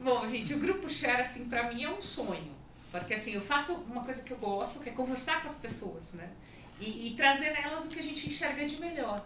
[0.01, 2.55] Bom, gente, o grupo share, assim, pra mim é um sonho.
[2.91, 6.11] Porque, assim, eu faço uma coisa que eu gosto, que é conversar com as pessoas,
[6.13, 6.30] né?
[6.80, 9.26] E, e trazer nelas o que a gente enxerga de melhor,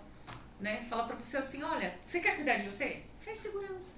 [0.60, 0.86] né?
[0.90, 3.02] Falar pra você assim, olha, você quer cuidar de você?
[3.20, 3.94] Faz segurança,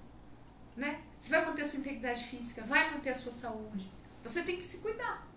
[0.76, 1.00] né?
[1.20, 3.90] Você vai manter a sua integridade física, vai manter a sua saúde.
[4.24, 5.33] Você tem que se cuidar.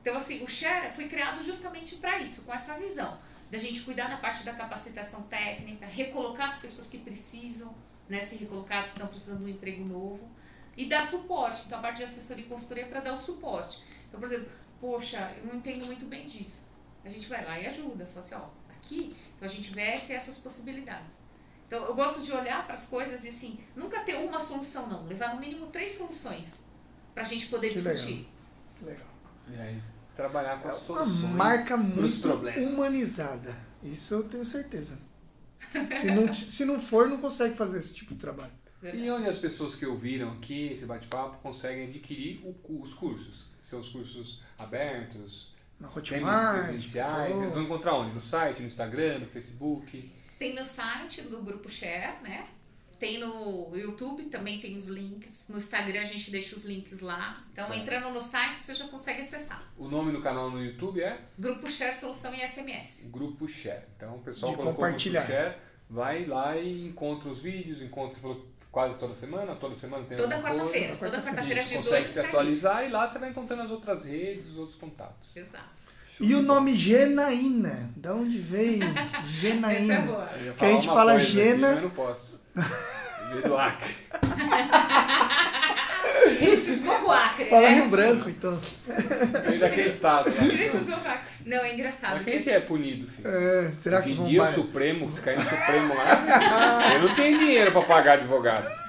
[0.00, 3.18] Então, assim, o Share foi criado justamente para isso, com essa visão.
[3.50, 7.74] Da gente cuidar na parte da capacitação técnica, recolocar as pessoas que precisam,
[8.08, 10.30] né, ser recolocadas, que estão precisando de um emprego novo,
[10.76, 11.64] e dar suporte.
[11.66, 13.82] Então, a parte de assessoria e consultoria é para dar o suporte.
[14.08, 14.48] Então, por exemplo,
[14.80, 16.68] poxa, eu não entendo muito bem disso.
[17.04, 18.06] A gente vai lá e ajuda.
[18.06, 21.18] Fala assim, ó, aqui, então a gente vê essa e essas possibilidades.
[21.66, 25.06] Então, eu gosto de olhar para as coisas e, assim, nunca ter uma solução, não.
[25.06, 26.60] Levar no mínimo três soluções
[27.14, 28.28] para a gente poder Que discutir.
[28.82, 29.06] Legal.
[29.06, 29.09] E
[29.58, 29.82] aí,
[30.14, 33.56] trabalhar com as Uma soluções marca pros muito humanizada.
[33.82, 34.98] Isso eu tenho certeza.
[36.00, 38.52] Se não, se não for, não consegue fazer esse tipo de trabalho.
[38.82, 43.46] E onde as pessoas que ouviram aqui esse bate-papo conseguem adquirir o- os cursos?
[43.72, 47.40] Os cursos abertos, Na Hotmart, presenciais.
[47.40, 48.14] Eles vão encontrar onde?
[48.14, 50.10] No site, no Instagram, no Facebook?
[50.38, 52.48] Tem no site do Grupo Share, né?
[53.00, 55.46] Tem no YouTube, também tem os links.
[55.48, 57.42] No Instagram a gente deixa os links lá.
[57.50, 57.80] Então, Certo.
[57.80, 59.64] entrando no site, você já consegue acessar.
[59.78, 63.06] O nome do canal no YouTube é Grupo Share Solução e SMS.
[63.10, 63.84] Grupo Share.
[63.96, 65.22] Então, o pessoal De colocou compartilhar.
[65.22, 65.54] Grupo Share,
[65.88, 70.18] vai lá e encontra os vídeos, encontra, você falou quase toda semana, toda semana tem
[70.18, 70.94] Toda quarta-feira.
[70.96, 74.04] Toda quarta-feira às Isso, 18 consegue se atualizar e lá você vai encontrando as outras
[74.04, 75.34] redes, os outros contatos.
[75.34, 75.80] Exato.
[76.20, 77.90] E o nome Genaína?
[77.96, 78.82] Da onde veio?
[78.92, 80.04] É Genaína.
[80.44, 81.34] ia Que a gente fala coisa aqui,
[82.54, 82.64] Não.
[83.30, 83.94] Veio do Acre.
[86.40, 87.74] Esses pouco acre, Fala né?
[87.76, 88.60] Rio Branco, então.
[89.46, 90.28] Veio daquele estado.
[90.30, 91.20] Acre.
[91.46, 92.16] Não, é engraçado.
[92.16, 93.28] Mas quem que é punido, filho?
[93.28, 97.72] É, será que vão o Supremo, se cair no Supremo lá, eu não tenho dinheiro
[97.72, 98.80] pra pagar advogado.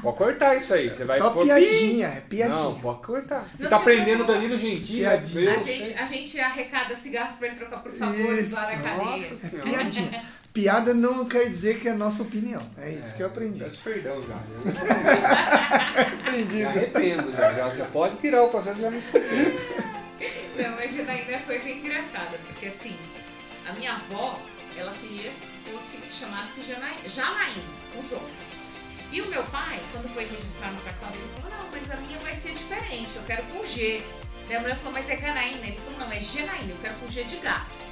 [0.00, 0.88] Pode cortar isso aí.
[0.88, 2.80] Você vai Só pôr piadinha, é Não, piadinha.
[2.80, 3.44] pode cortar.
[3.54, 4.26] Você Não tá prendendo o.
[4.26, 5.00] Danilo Gentili.
[5.00, 5.50] Piadinha.
[5.50, 9.04] meu A gente, a gente arrecada cigarros pra ele trocar por favores lá na cadeia.
[9.04, 9.68] Nossa senhora.
[9.70, 10.24] Piadinha.
[10.54, 12.62] Piada não quer dizer que é a nossa opinião.
[12.78, 13.58] É isso que eu aprendi.
[13.58, 14.38] Peço perdão já.
[14.46, 16.68] Eu me Entendido.
[16.68, 17.52] arrependo já.
[17.52, 19.58] Já, já pode tirar o processo já me escutei.
[20.56, 22.96] Não, mas Janaína foi bem engraçada, porque assim,
[23.68, 24.40] a minha avó,
[24.76, 28.22] ela queria que fosse, que chamasse Janaína, Janaína, com J.
[29.10, 32.18] E o meu pai, quando foi registrar no cartório, ele falou, não, mas a minha
[32.20, 34.04] vai ser diferente, eu quero com G.
[34.46, 35.66] Daí a mulher falou, mas é Ganaína?
[35.66, 37.83] Ele falou, não, é Genaína, eu quero com G de gato.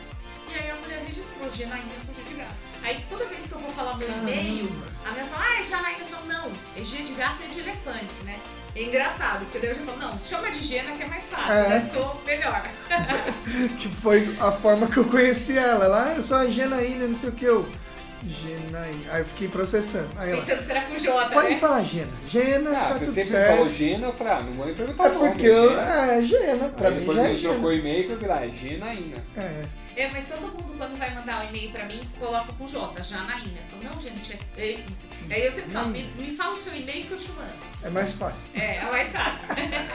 [0.54, 2.50] E aí a mulher registrou Genaína com G de gato.
[2.84, 4.70] Aí toda vez que eu vou falar meu e-mail,
[5.06, 5.98] a mulher fala, ah, é Janaína.
[6.00, 8.38] Eu falo, não, é G de gato e é de elefante, né?
[8.74, 11.52] É engraçado, porque daí eu já falo, não, chama de Gena que é mais fácil,
[11.52, 11.68] É.
[11.68, 11.90] né?
[11.92, 12.64] Sou melhor.
[13.78, 15.84] Que foi a forma que eu conheci ela.
[15.84, 17.44] Ela, ah, eu sou a Genaína, não sei o que.
[17.44, 17.68] Eu,
[18.24, 19.12] Genaína.
[19.12, 20.08] Aí eu fiquei processando.
[20.16, 21.58] Aí ela, Pensando que será com J, pode né?
[21.58, 22.08] falar Gena.
[22.28, 23.56] Gena, Ah, tá você tudo sempre certo.
[23.56, 25.28] falou Gena, eu falei, ah, não vou nem perguntar É o nome.
[25.32, 25.82] porque eu, Gena.
[26.12, 27.74] é, Gena, pra Aí mim depois já é trocou Gena.
[27.88, 29.16] e-mail que eu vi lá, é Genaína.
[29.36, 29.64] É.
[29.96, 33.58] É, mas todo mundo quando vai mandar um e-mail pra mim, coloca com J, Janaína.
[33.60, 34.72] Eu falo, não, gente, é...
[34.72, 34.84] é-
[35.30, 37.52] Aí eu sempre falo, me, me fala o seu e-mail que eu te mando.
[37.84, 38.48] É mais fácil.
[38.54, 39.48] É, é mais fácil.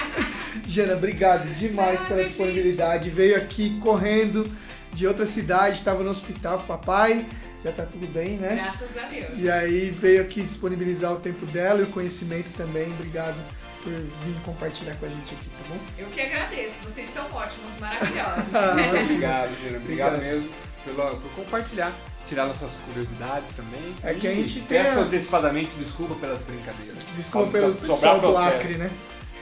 [0.65, 2.29] Gena, obrigado demais Nada, pela gente.
[2.29, 3.09] disponibilidade.
[3.09, 4.49] Veio aqui correndo
[4.93, 7.25] de outra cidade, estava no hospital com o papai,
[7.63, 8.55] já tá tudo bem, né?
[8.55, 9.29] Graças a Deus.
[9.37, 12.85] E aí veio aqui disponibilizar o tempo dela e o conhecimento também.
[12.93, 13.35] Obrigado
[13.83, 15.77] por vir compartilhar com a gente aqui, tá bom?
[15.97, 18.43] Eu que agradeço, vocês são ótimos, maravilhosos.
[18.53, 19.77] Ah, Obrigado, Gina.
[19.77, 20.17] Obrigado, Obrigado.
[20.19, 20.49] mesmo
[20.85, 21.93] pela, por compartilhar.
[22.27, 23.95] Tirar nossas curiosidades também.
[24.03, 26.97] É que a gente tem Peço antecipadamente desculpa pelas brincadeiras.
[27.15, 28.37] Desculpa pelo pessoal do.
[28.37, 28.91] Acre, né?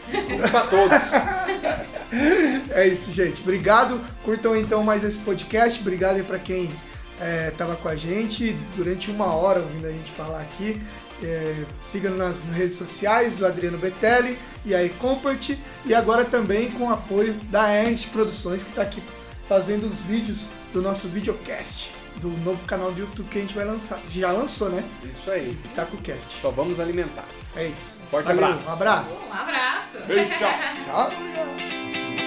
[0.07, 0.98] Desculpa pra todos.
[2.70, 3.41] É isso, gente.
[3.41, 3.99] Obrigado.
[4.24, 5.80] Curtam então mais esse podcast.
[5.82, 6.70] Obrigado aí pra quem
[7.20, 10.82] é, tava com a gente durante uma hora ouvindo a gente falar aqui.
[11.24, 15.52] É, siga nas redes sociais, o Adriano Betelli e a eCompart.
[15.86, 19.02] E agora também com o apoio da Ernst Produções, que está aqui
[19.48, 20.44] fazendo os vídeos
[20.74, 24.00] do nosso videocast, do novo canal do YouTube que a gente vai lançar.
[24.10, 24.84] Já lançou, né?
[25.04, 25.58] Isso aí.
[25.66, 26.42] Itacocast.
[26.42, 27.26] Só vamos alimentar.
[27.56, 28.02] É isso.
[28.12, 28.66] Forte Valeu, abraço.
[28.68, 29.26] Um abraço.
[29.30, 30.08] Um abraço.
[30.08, 30.52] Beijo, tchau.
[30.84, 32.24] Tchau.